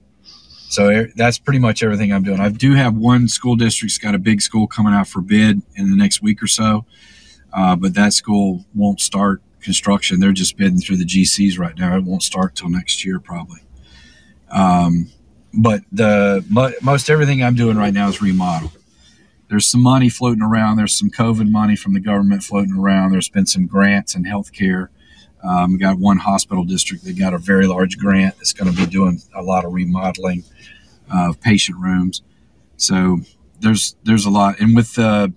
So 0.68 1.06
that's 1.14 1.38
pretty 1.38 1.60
much 1.60 1.84
everything 1.84 2.12
I'm 2.12 2.24
doing. 2.24 2.40
I 2.40 2.48
do 2.48 2.74
have 2.74 2.96
one 2.96 3.28
school 3.28 3.54
district's 3.54 3.96
got 3.96 4.16
a 4.16 4.18
big 4.18 4.42
school 4.42 4.66
coming 4.66 4.92
out 4.92 5.06
for 5.06 5.20
bid 5.20 5.62
in 5.76 5.90
the 5.90 5.96
next 5.96 6.20
week 6.20 6.42
or 6.42 6.48
so, 6.48 6.84
uh, 7.52 7.76
but 7.76 7.94
that 7.94 8.12
school 8.12 8.64
won't 8.74 9.00
start 9.00 9.40
construction. 9.60 10.18
They're 10.18 10.32
just 10.32 10.56
bidding 10.56 10.78
through 10.78 10.96
the 10.96 11.04
GCs 11.04 11.60
right 11.60 11.78
now. 11.78 11.96
It 11.96 12.04
won't 12.04 12.24
start 12.24 12.56
till 12.56 12.70
next 12.70 13.04
year 13.04 13.20
probably. 13.20 13.60
Um, 14.54 15.10
but 15.52 15.82
the 15.92 16.44
most 16.82 17.10
everything 17.10 17.42
I'm 17.42 17.54
doing 17.54 17.76
right 17.76 17.92
now 17.92 18.08
is 18.08 18.22
remodel. 18.22 18.72
there's 19.48 19.66
some 19.66 19.82
money 19.82 20.08
floating 20.08 20.42
around. 20.42 20.76
There's 20.76 20.96
some 20.96 21.10
COVID 21.10 21.50
money 21.50 21.76
from 21.76 21.92
the 21.94 22.00
government 22.00 22.42
floating 22.42 22.74
around. 22.74 23.12
There's 23.12 23.28
been 23.28 23.46
some 23.46 23.66
grants 23.66 24.14
in 24.14 24.24
healthcare. 24.24 24.88
Um, 25.42 25.76
got 25.76 25.98
one 25.98 26.18
hospital 26.18 26.64
district 26.64 27.04
that 27.04 27.18
got 27.18 27.34
a 27.34 27.38
very 27.38 27.66
large 27.66 27.98
grant 27.98 28.36
that's 28.38 28.54
going 28.54 28.72
to 28.72 28.76
be 28.76 28.86
doing 28.86 29.20
a 29.34 29.42
lot 29.42 29.64
of 29.64 29.74
remodeling 29.74 30.44
of 31.12 31.40
patient 31.40 31.78
rooms. 31.78 32.22
So 32.76 33.20
there's 33.60 33.96
there's 34.04 34.24
a 34.24 34.30
lot, 34.30 34.58
and 34.60 34.74
with 34.74 34.94
the 34.94 35.34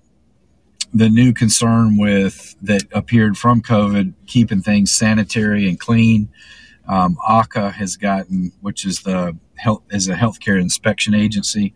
the 0.93 1.09
new 1.09 1.33
concern 1.33 1.97
with 1.97 2.55
that 2.61 2.83
appeared 2.93 3.37
from 3.37 3.61
COVID, 3.61 4.13
keeping 4.25 4.61
things 4.61 4.91
sanitary 4.91 5.67
and 5.67 5.79
clean. 5.79 6.29
Um, 6.87 7.17
AHCA 7.27 7.73
has 7.73 7.97
gotten, 7.97 8.51
which 8.61 8.85
is 8.85 9.01
the 9.01 9.37
health 9.55 9.83
is 9.89 10.07
a 10.07 10.15
healthcare 10.15 10.59
inspection 10.59 11.13
agency. 11.13 11.73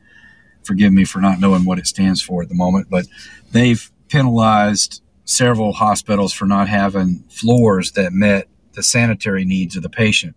Forgive 0.64 0.94
me 0.94 1.06
for 1.06 1.20
not 1.20 1.40
knowing 1.40 1.66
what 1.66 1.80
it 1.80 1.88
stands 1.88 2.22
for 2.22 2.42
at 2.42 2.50
the 2.50 2.56
moment, 2.56 2.88
but 2.90 3.06
they've 3.52 3.92
penalized 4.10 5.02
several 5.26 5.74
hospitals 5.74 6.34
for 6.34 6.46
not 6.46 6.68
having 6.68 7.24
floors 7.30 7.94
that 7.94 8.12
met 8.14 8.48
the 8.74 8.84
sanitary 8.84 9.46
needs 9.46 9.76
of 9.76 9.84
the 9.84 9.90
patient. 9.90 10.36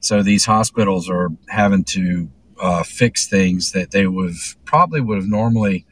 So 0.00 0.22
these 0.22 0.44
hospitals 0.44 1.10
are 1.10 1.30
having 1.48 1.84
to 1.84 2.30
uh, 2.60 2.82
fix 2.82 3.26
things 3.26 3.72
that 3.72 3.90
they 3.90 4.06
would 4.06 4.34
probably 4.64 5.00
would 5.00 5.16
have 5.16 5.28
normally 5.28 5.86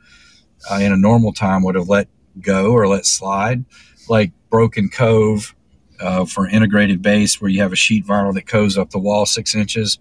uh, 0.70 0.76
in 0.76 0.92
a 0.92 0.96
normal 0.96 1.32
time 1.32 1.62
would 1.64 1.74
have 1.74 1.88
let 1.88 2.08
go 2.40 2.72
or 2.72 2.86
let 2.86 3.06
slide, 3.06 3.64
like 4.08 4.32
Broken 4.50 4.88
Cove 4.88 5.55
uh, 6.00 6.24
for 6.24 6.48
integrated 6.48 7.02
base, 7.02 7.40
where 7.40 7.50
you 7.50 7.60
have 7.60 7.72
a 7.72 7.76
sheet 7.76 8.06
vinyl 8.06 8.34
that 8.34 8.46
goes 8.46 8.76
up 8.76 8.90
the 8.90 8.98
wall 8.98 9.26
six 9.26 9.54
inches. 9.54 9.98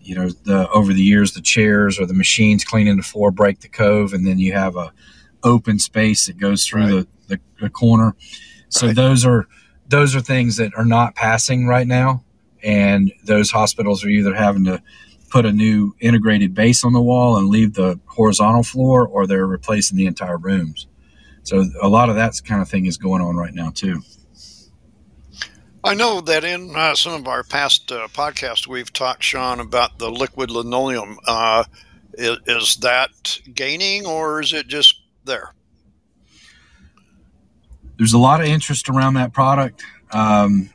You 0.00 0.14
know, 0.14 0.28
the 0.28 0.68
over 0.70 0.92
the 0.92 1.02
years, 1.02 1.32
the 1.32 1.40
chairs 1.40 1.98
or 1.98 2.06
the 2.06 2.14
machines 2.14 2.64
cleaning 2.64 2.96
the 2.96 3.02
floor 3.02 3.30
break 3.30 3.60
the 3.60 3.68
cove, 3.68 4.12
and 4.12 4.26
then 4.26 4.38
you 4.38 4.52
have 4.52 4.76
a 4.76 4.92
open 5.42 5.78
space 5.78 6.26
that 6.26 6.38
goes 6.38 6.64
through 6.64 6.82
right. 6.82 7.06
the, 7.28 7.36
the, 7.36 7.40
the, 7.60 7.70
corner. 7.70 8.16
So 8.68 8.88
right. 8.88 8.96
those 8.96 9.24
are 9.24 9.46
those 9.88 10.16
are 10.16 10.20
things 10.20 10.56
that 10.56 10.72
are 10.76 10.84
not 10.84 11.14
passing 11.14 11.66
right 11.66 11.86
now, 11.86 12.24
and 12.62 13.12
those 13.24 13.50
hospitals 13.50 14.04
are 14.04 14.08
either 14.08 14.34
having 14.34 14.64
to 14.64 14.82
put 15.30 15.44
a 15.44 15.52
new 15.52 15.94
integrated 16.00 16.54
base 16.54 16.84
on 16.84 16.92
the 16.92 17.02
wall 17.02 17.36
and 17.36 17.48
leave 17.48 17.74
the 17.74 17.98
horizontal 18.06 18.62
floor, 18.62 19.06
or 19.06 19.26
they're 19.26 19.46
replacing 19.46 19.96
the 19.96 20.06
entire 20.06 20.38
rooms. 20.38 20.86
So 21.42 21.64
a 21.80 21.88
lot 21.88 22.08
of 22.08 22.16
that 22.16 22.34
kind 22.44 22.60
of 22.60 22.68
thing 22.68 22.86
is 22.86 22.96
going 22.96 23.22
on 23.22 23.36
right 23.36 23.54
now 23.54 23.70
too. 23.70 24.02
I 25.86 25.94
know 25.94 26.20
that 26.20 26.44
in 26.44 26.74
uh, 26.74 26.94
some 26.94 27.14
of 27.14 27.28
our 27.28 27.42
past 27.44 27.92
uh, 27.92 28.08
podcasts, 28.08 28.66
we've 28.66 28.92
talked, 28.92 29.22
Sean, 29.22 29.60
about 29.60 29.98
the 29.98 30.10
liquid 30.10 30.50
linoleum. 30.50 31.18
Uh, 31.26 31.64
is, 32.14 32.38
is, 32.46 32.76
that 32.78 33.40
gaining 33.54 34.06
or 34.06 34.40
is 34.40 34.52
it 34.52 34.66
just 34.68 35.00
there? 35.24 35.52
There's 37.98 38.12
a 38.12 38.18
lot 38.18 38.40
of 38.40 38.46
interest 38.46 38.88
around 38.88 39.14
that 39.14 39.32
product, 39.32 39.84
um, 40.12 40.70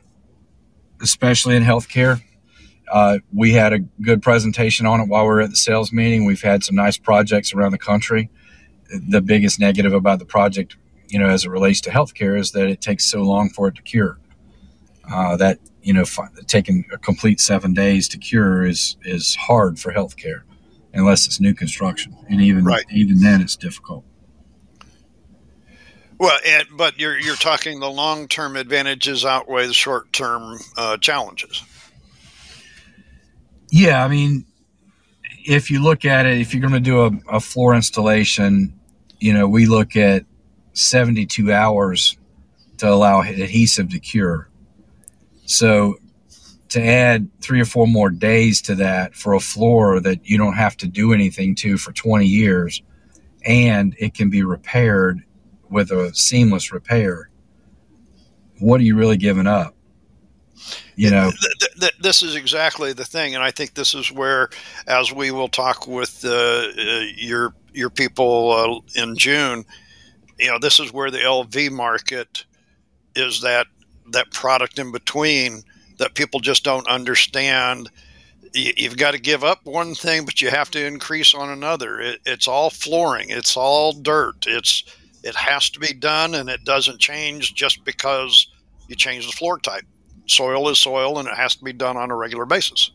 especially 1.00 1.56
in 1.56 1.62
healthcare. 1.62 2.22
Uh, 2.90 3.18
we 3.34 3.52
had 3.52 3.72
a 3.72 3.80
good 4.00 4.22
presentation 4.22 4.86
on 4.86 5.00
it 5.00 5.08
while 5.08 5.22
we 5.22 5.28
were 5.28 5.40
at 5.42 5.50
the 5.50 5.56
sales 5.56 5.92
meeting. 5.92 6.24
We've 6.24 6.42
had 6.42 6.64
some 6.64 6.76
nice 6.76 6.96
projects 6.96 7.52
around 7.52 7.72
the 7.72 7.78
country 7.78 8.30
the 8.92 9.20
biggest 9.20 9.58
negative 9.58 9.92
about 9.92 10.18
the 10.18 10.24
project, 10.24 10.76
you 11.08 11.18
know, 11.18 11.28
as 11.28 11.44
it 11.44 11.50
relates 11.50 11.80
to 11.82 11.90
healthcare, 11.90 12.38
is 12.38 12.52
that 12.52 12.68
it 12.68 12.80
takes 12.80 13.04
so 13.04 13.22
long 13.22 13.48
for 13.48 13.68
it 13.68 13.74
to 13.76 13.82
cure. 13.82 14.18
Uh, 15.10 15.36
that 15.36 15.58
you 15.82 15.92
know, 15.92 16.02
f- 16.02 16.30
taking 16.46 16.84
a 16.92 16.98
complete 16.98 17.40
seven 17.40 17.74
days 17.74 18.08
to 18.08 18.18
cure 18.18 18.64
is 18.64 18.96
is 19.02 19.34
hard 19.34 19.78
for 19.78 19.92
healthcare, 19.92 20.42
unless 20.94 21.26
it's 21.26 21.40
new 21.40 21.54
construction, 21.54 22.16
and 22.28 22.40
even 22.40 22.64
right. 22.64 22.84
even 22.90 23.20
then, 23.20 23.40
it's 23.40 23.56
difficult. 23.56 24.04
Well, 26.18 26.38
and, 26.46 26.68
but 26.76 27.00
you're 27.00 27.18
you're 27.18 27.34
talking 27.34 27.80
the 27.80 27.90
long 27.90 28.28
term 28.28 28.56
advantages 28.56 29.24
outweigh 29.24 29.66
the 29.66 29.74
short 29.74 30.12
term 30.12 30.58
uh, 30.76 30.96
challenges. 30.98 31.64
Yeah, 33.70 34.04
I 34.04 34.08
mean, 34.08 34.44
if 35.44 35.70
you 35.70 35.82
look 35.82 36.04
at 36.04 36.26
it, 36.26 36.38
if 36.38 36.54
you're 36.54 36.60
going 36.60 36.74
to 36.74 36.80
do 36.80 37.06
a, 37.06 37.36
a 37.36 37.40
floor 37.40 37.74
installation, 37.74 38.78
you 39.18 39.32
know, 39.32 39.48
we 39.48 39.66
look 39.66 39.96
at 39.96 40.24
72 40.74 41.52
hours 41.52 42.16
to 42.78 42.88
allow 42.88 43.20
adhesive 43.22 43.88
to 43.90 43.98
cure. 43.98 44.48
So 45.52 45.96
to 46.70 46.82
add 46.82 47.28
three 47.40 47.60
or 47.60 47.64
four 47.64 47.86
more 47.86 48.08
days 48.08 48.62
to 48.62 48.74
that 48.76 49.14
for 49.14 49.34
a 49.34 49.40
floor 49.40 50.00
that 50.00 50.26
you 50.26 50.38
don't 50.38 50.54
have 50.54 50.76
to 50.78 50.86
do 50.86 51.12
anything 51.12 51.54
to 51.56 51.76
for 51.76 51.92
20 51.92 52.26
years 52.26 52.82
and 53.44 53.94
it 53.98 54.14
can 54.14 54.30
be 54.30 54.42
repaired 54.42 55.22
with 55.68 55.90
a 55.90 56.14
seamless 56.14 56.72
repair, 56.72 57.28
what 58.60 58.80
are 58.80 58.84
you 58.84 58.96
really 58.96 59.16
giving 59.16 59.46
up? 59.46 59.74
you 60.94 61.10
know 61.10 61.30
th- 61.58 61.72
th- 61.80 61.98
this 62.00 62.22
is 62.22 62.36
exactly 62.36 62.92
the 62.92 63.04
thing 63.04 63.34
and 63.34 63.42
i 63.42 63.50
think 63.50 63.74
this 63.74 63.94
is 63.94 64.12
where 64.12 64.48
as 64.86 65.12
we 65.12 65.30
will 65.30 65.48
talk 65.48 65.86
with 65.86 66.24
uh, 66.24 66.30
uh, 66.30 67.00
your 67.16 67.54
your 67.72 67.90
people 67.90 68.52
uh, 68.52 69.02
in 69.02 69.16
june 69.16 69.64
you 70.38 70.48
know 70.48 70.58
this 70.58 70.78
is 70.78 70.92
where 70.92 71.10
the 71.10 71.18
lv 71.18 71.70
market 71.70 72.44
is 73.16 73.40
that 73.40 73.66
that 74.12 74.30
product 74.32 74.78
in 74.78 74.92
between 74.92 75.62
that 75.98 76.14
people 76.14 76.40
just 76.40 76.64
don't 76.64 76.86
understand 76.88 77.90
you've 78.54 78.98
got 78.98 79.12
to 79.12 79.20
give 79.20 79.44
up 79.44 79.64
one 79.64 79.94
thing 79.94 80.24
but 80.24 80.42
you 80.42 80.50
have 80.50 80.70
to 80.70 80.84
increase 80.84 81.34
on 81.34 81.48
another 81.48 82.00
it, 82.00 82.20
it's 82.26 82.46
all 82.46 82.70
flooring 82.70 83.30
it's 83.30 83.56
all 83.56 83.92
dirt 83.92 84.46
it's 84.46 84.84
it 85.22 85.34
has 85.34 85.70
to 85.70 85.80
be 85.80 85.94
done 85.94 86.34
and 86.34 86.48
it 86.48 86.64
doesn't 86.64 86.98
change 86.98 87.54
just 87.54 87.84
because 87.84 88.48
you 88.88 88.96
change 88.96 89.26
the 89.26 89.32
floor 89.32 89.58
type 89.58 89.84
soil 90.26 90.68
is 90.68 90.78
soil 90.78 91.18
and 91.18 91.28
it 91.28 91.34
has 91.34 91.56
to 91.56 91.64
be 91.64 91.72
done 91.72 91.96
on 91.96 92.10
a 92.10 92.16
regular 92.16 92.46
basis. 92.46 92.90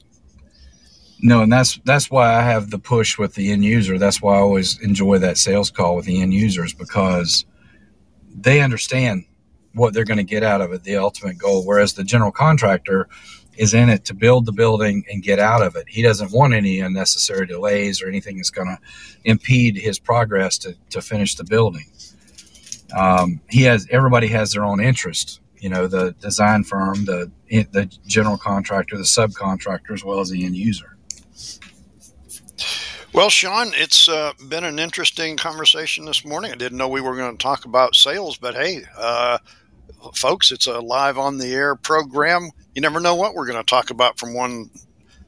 No, 1.19 1.41
and 1.41 1.51
that's 1.51 1.79
that's 1.83 2.11
why 2.11 2.35
I 2.35 2.41
have 2.41 2.69
the 2.69 2.77
push 2.77 3.17
with 3.17 3.33
the 3.33 3.51
end 3.51 3.63
user. 3.63 3.97
That's 3.97 4.21
why 4.21 4.35
I 4.35 4.39
always 4.39 4.79
enjoy 4.81 5.17
that 5.19 5.37
sales 5.37 5.71
call 5.71 5.95
with 5.95 6.05
the 6.05 6.21
end 6.21 6.33
users 6.33 6.73
because 6.73 7.45
they 8.35 8.61
understand 8.61 9.25
what 9.73 9.93
they're 9.93 10.05
going 10.05 10.17
to 10.17 10.23
get 10.23 10.43
out 10.43 10.61
of 10.61 10.71
it, 10.71 10.83
the 10.83 10.97
ultimate 10.97 11.37
goal. 11.37 11.65
Whereas 11.65 11.93
the 11.93 12.03
general 12.03 12.31
contractor 12.31 13.07
is 13.57 13.73
in 13.73 13.89
it 13.89 14.05
to 14.05 14.13
build 14.13 14.45
the 14.45 14.51
building 14.51 15.03
and 15.09 15.23
get 15.23 15.39
out 15.39 15.63
of 15.63 15.75
it. 15.75 15.89
He 15.89 16.01
doesn't 16.01 16.31
want 16.31 16.53
any 16.53 16.79
unnecessary 16.79 17.47
delays 17.47 18.01
or 18.01 18.07
anything 18.07 18.37
that's 18.37 18.51
going 18.51 18.67
to 18.67 18.77
impede 19.23 19.77
his 19.77 19.99
progress 19.99 20.57
to, 20.59 20.75
to 20.91 21.01
finish 21.01 21.35
the 21.35 21.43
building. 21.43 21.85
Um, 22.95 23.41
he 23.49 23.63
has 23.63 23.87
everybody 23.91 24.27
has 24.27 24.53
their 24.53 24.63
own 24.63 24.79
interest 24.79 25.41
you 25.59 25.69
know 25.69 25.87
the 25.87 26.13
design 26.19 26.63
firm, 26.63 27.05
the 27.05 27.31
the 27.49 27.89
general 28.05 28.37
contractor, 28.37 28.97
the 28.97 29.03
subcontractor, 29.03 29.91
as 29.91 30.03
well 30.03 30.19
as 30.19 30.29
the 30.29 30.45
end 30.45 30.55
user. 30.55 30.97
Well, 33.17 33.31
Sean, 33.31 33.71
it's 33.73 34.07
uh, 34.07 34.33
been 34.47 34.63
an 34.63 34.77
interesting 34.77 35.37
conversation 35.37 36.05
this 36.05 36.23
morning. 36.23 36.51
I 36.51 36.55
didn't 36.55 36.77
know 36.77 36.87
we 36.87 37.01
were 37.01 37.15
going 37.15 37.35
to 37.35 37.41
talk 37.41 37.65
about 37.65 37.95
sales, 37.95 38.37
but 38.37 38.53
hey, 38.53 38.83
uh, 38.95 39.39
folks, 40.13 40.51
it's 40.51 40.67
a 40.67 40.79
live 40.79 41.17
on 41.17 41.39
the 41.39 41.51
air 41.51 41.75
program. 41.75 42.51
You 42.75 42.83
never 42.83 42.99
know 42.99 43.15
what 43.15 43.33
we're 43.33 43.47
going 43.47 43.57
to 43.57 43.67
talk 43.67 43.89
about 43.89 44.19
from 44.19 44.35
one 44.35 44.69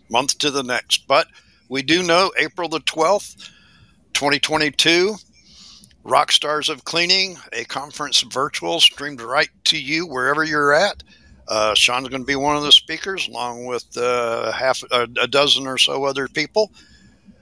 month 0.07 0.37
to 0.37 0.51
the 0.51 0.61
next. 0.61 1.07
But 1.07 1.29
we 1.67 1.81
do 1.81 2.03
know 2.03 2.31
April 2.37 2.69
the 2.69 2.79
12th, 2.81 3.49
2022, 4.13 5.15
Rock 6.03 6.31
Stars 6.31 6.69
of 6.69 6.83
Cleaning, 6.83 7.37
a 7.53 7.65
conference 7.65 8.21
virtual 8.21 8.79
streamed 8.79 9.19
right 9.19 9.49
to 9.63 9.81
you 9.81 10.05
wherever 10.05 10.43
you're 10.43 10.73
at. 10.73 11.01
Uh, 11.47 11.73
Sean's 11.73 12.07
going 12.09 12.21
to 12.21 12.27
be 12.27 12.35
one 12.35 12.55
of 12.55 12.61
the 12.61 12.71
speakers, 12.71 13.27
along 13.27 13.65
with 13.65 13.97
uh, 13.97 14.51
half 14.51 14.83
a, 14.91 15.07
a, 15.19 15.27
dozen 15.27 15.65
or 15.65 15.79
so 15.79 16.03
other 16.03 16.27
people. 16.27 16.71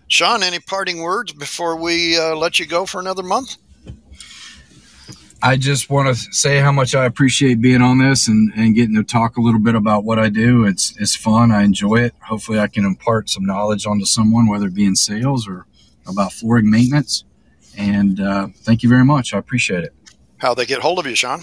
Sean, 0.08 0.42
any 0.42 0.60
parting 0.60 1.02
words 1.02 1.34
before 1.34 1.76
we 1.76 2.18
uh, 2.18 2.36
let 2.36 2.60
you 2.60 2.66
go 2.66 2.86
for 2.86 3.00
another 3.00 3.24
month? 3.24 3.58
I 5.44 5.56
just 5.56 5.90
want 5.90 6.08
to 6.08 6.16
say 6.34 6.58
how 6.58 6.72
much 6.72 6.96
I 6.96 7.06
appreciate 7.06 7.62
being 7.62 7.82
on 7.82 8.00
this 8.00 8.28
and, 8.28 8.52
and 8.56 8.74
getting 8.74 8.96
to 8.96 9.04
talk 9.04 9.38
a 9.38 9.42
little 9.42 9.60
bit 9.60 9.76
about 9.76 10.04
what 10.04 10.18
I 10.18 10.30
do. 10.30 10.66
It's 10.66 10.98
it's 10.98 11.16
fun. 11.16 11.52
I 11.52 11.64
enjoy 11.64 11.98
it. 11.98 12.16
Hopefully, 12.22 12.60
I 12.60 12.68
can 12.68 12.86
impart 12.86 13.30
some 13.30 13.46
knowledge 13.46 13.86
onto 13.86 14.06
someone, 14.06 14.48
whether 14.48 14.68
it 14.68 14.74
be 14.74 14.86
in 14.86 14.96
sales 14.96 15.48
or 15.48 15.68
about 16.08 16.34
flooring 16.34 16.70
maintenance. 16.70 17.24
And 17.78 18.20
uh, 18.20 18.48
thank 18.64 18.82
you 18.82 18.90
very 18.90 19.06
much. 19.06 19.34
I 19.34 19.38
appreciate 19.38 19.84
it. 19.84 19.94
How 20.38 20.56
they 20.56 20.66
get 20.66 20.82
hold 20.82 20.98
of 20.98 21.06
you, 21.06 21.16
Sean? 21.16 21.42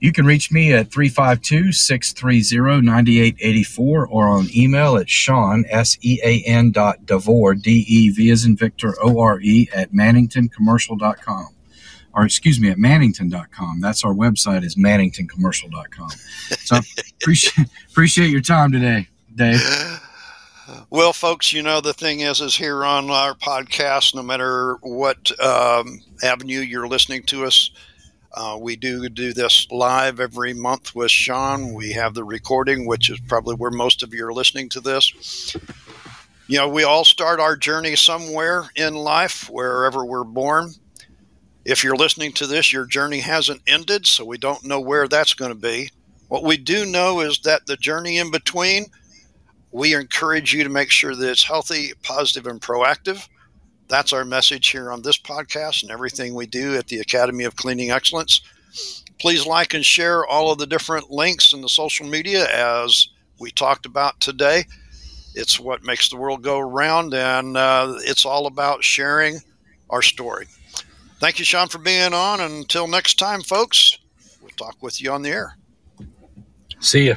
You 0.00 0.12
can 0.12 0.26
reach 0.26 0.52
me 0.52 0.72
at 0.72 0.92
352 0.92 1.72
630 1.72 2.82
9884 2.82 4.06
or 4.06 4.28
on 4.28 4.46
email 4.54 4.96
at 4.96 5.10
Sean, 5.10 5.64
S 5.68 5.98
E 6.02 6.20
A 6.22 6.42
N 6.46 6.70
dot 6.70 7.04
Devore, 7.04 7.54
D 7.54 7.84
E 7.88 8.10
V 8.10 8.30
as 8.30 8.44
in 8.44 8.56
Victor, 8.56 8.94
O 9.02 9.20
R 9.20 9.40
E, 9.40 9.68
at 9.74 9.92
manningtoncommercial.com. 9.92 11.48
Or 12.14 12.24
excuse 12.24 12.60
me, 12.60 12.70
at 12.70 12.78
mannington.com. 12.78 13.80
That's 13.80 14.04
our 14.04 14.14
website, 14.14 14.64
is 14.64 14.76
manningtoncommercial.com. 14.76 16.10
So 16.10 16.76
I 16.76 16.80
appreciate, 17.20 17.68
appreciate 17.90 18.30
your 18.30 18.40
time 18.40 18.72
today, 18.72 19.08
Dave. 19.34 19.60
Well, 20.90 21.14
folks, 21.14 21.50
you 21.50 21.62
know 21.62 21.80
the 21.80 21.94
thing 21.94 22.20
is, 22.20 22.42
is 22.42 22.54
here 22.54 22.84
on 22.84 23.08
our 23.08 23.34
podcast, 23.34 24.14
no 24.14 24.22
matter 24.22 24.74
what 24.82 25.32
um, 25.40 26.00
avenue 26.22 26.60
you're 26.60 26.88
listening 26.88 27.22
to 27.24 27.46
us, 27.46 27.70
uh, 28.38 28.56
we 28.56 28.76
do 28.76 29.08
do 29.08 29.32
this 29.32 29.66
live 29.72 30.20
every 30.20 30.54
month 30.54 30.94
with 30.94 31.10
Sean. 31.10 31.74
We 31.74 31.90
have 31.94 32.14
the 32.14 32.22
recording, 32.22 32.86
which 32.86 33.10
is 33.10 33.18
probably 33.26 33.56
where 33.56 33.72
most 33.72 34.04
of 34.04 34.14
you 34.14 34.24
are 34.24 34.32
listening 34.32 34.68
to 34.70 34.80
this. 34.80 35.56
You 36.46 36.58
know, 36.58 36.68
we 36.68 36.84
all 36.84 37.04
start 37.04 37.40
our 37.40 37.56
journey 37.56 37.96
somewhere 37.96 38.70
in 38.76 38.94
life, 38.94 39.50
wherever 39.50 40.04
we're 40.04 40.22
born. 40.22 40.70
If 41.64 41.82
you're 41.82 41.96
listening 41.96 42.30
to 42.34 42.46
this, 42.46 42.72
your 42.72 42.86
journey 42.86 43.18
hasn't 43.18 43.62
ended, 43.66 44.06
so 44.06 44.24
we 44.24 44.38
don't 44.38 44.64
know 44.64 44.80
where 44.80 45.08
that's 45.08 45.34
going 45.34 45.50
to 45.50 45.58
be. 45.58 45.90
What 46.28 46.44
we 46.44 46.56
do 46.56 46.86
know 46.86 47.18
is 47.18 47.40
that 47.40 47.66
the 47.66 47.76
journey 47.76 48.18
in 48.18 48.30
between, 48.30 48.86
we 49.72 49.96
encourage 49.96 50.54
you 50.54 50.62
to 50.62 50.70
make 50.70 50.92
sure 50.92 51.16
that 51.16 51.28
it's 51.28 51.42
healthy, 51.42 51.90
positive, 52.04 52.46
and 52.46 52.60
proactive. 52.60 53.28
That's 53.88 54.12
our 54.12 54.24
message 54.24 54.68
here 54.68 54.90
on 54.90 55.02
this 55.02 55.18
podcast 55.18 55.82
and 55.82 55.90
everything 55.90 56.34
we 56.34 56.46
do 56.46 56.76
at 56.76 56.88
the 56.88 57.00
Academy 57.00 57.44
of 57.44 57.56
Cleaning 57.56 57.90
Excellence. 57.90 58.42
Please 59.18 59.46
like 59.46 59.74
and 59.74 59.84
share 59.84 60.26
all 60.26 60.52
of 60.52 60.58
the 60.58 60.66
different 60.66 61.10
links 61.10 61.52
in 61.52 61.60
the 61.60 61.68
social 61.68 62.06
media 62.06 62.46
as 62.52 63.08
we 63.40 63.50
talked 63.50 63.86
about 63.86 64.20
today. 64.20 64.64
It's 65.34 65.58
what 65.58 65.84
makes 65.84 66.08
the 66.08 66.16
world 66.16 66.42
go 66.42 66.58
around, 66.58 67.14
and 67.14 67.56
uh, 67.56 67.94
it's 68.00 68.26
all 68.26 68.46
about 68.46 68.84
sharing 68.84 69.38
our 69.90 70.02
story. 70.02 70.46
Thank 71.18 71.38
you, 71.38 71.44
Sean, 71.44 71.68
for 71.68 71.78
being 71.78 72.12
on. 72.12 72.40
Until 72.40 72.86
next 72.86 73.18
time, 73.18 73.42
folks, 73.42 73.98
we'll 74.40 74.50
talk 74.50 74.76
with 74.82 75.00
you 75.00 75.10
on 75.12 75.22
the 75.22 75.30
air. 75.30 75.56
See 76.80 77.08
ya. 77.08 77.14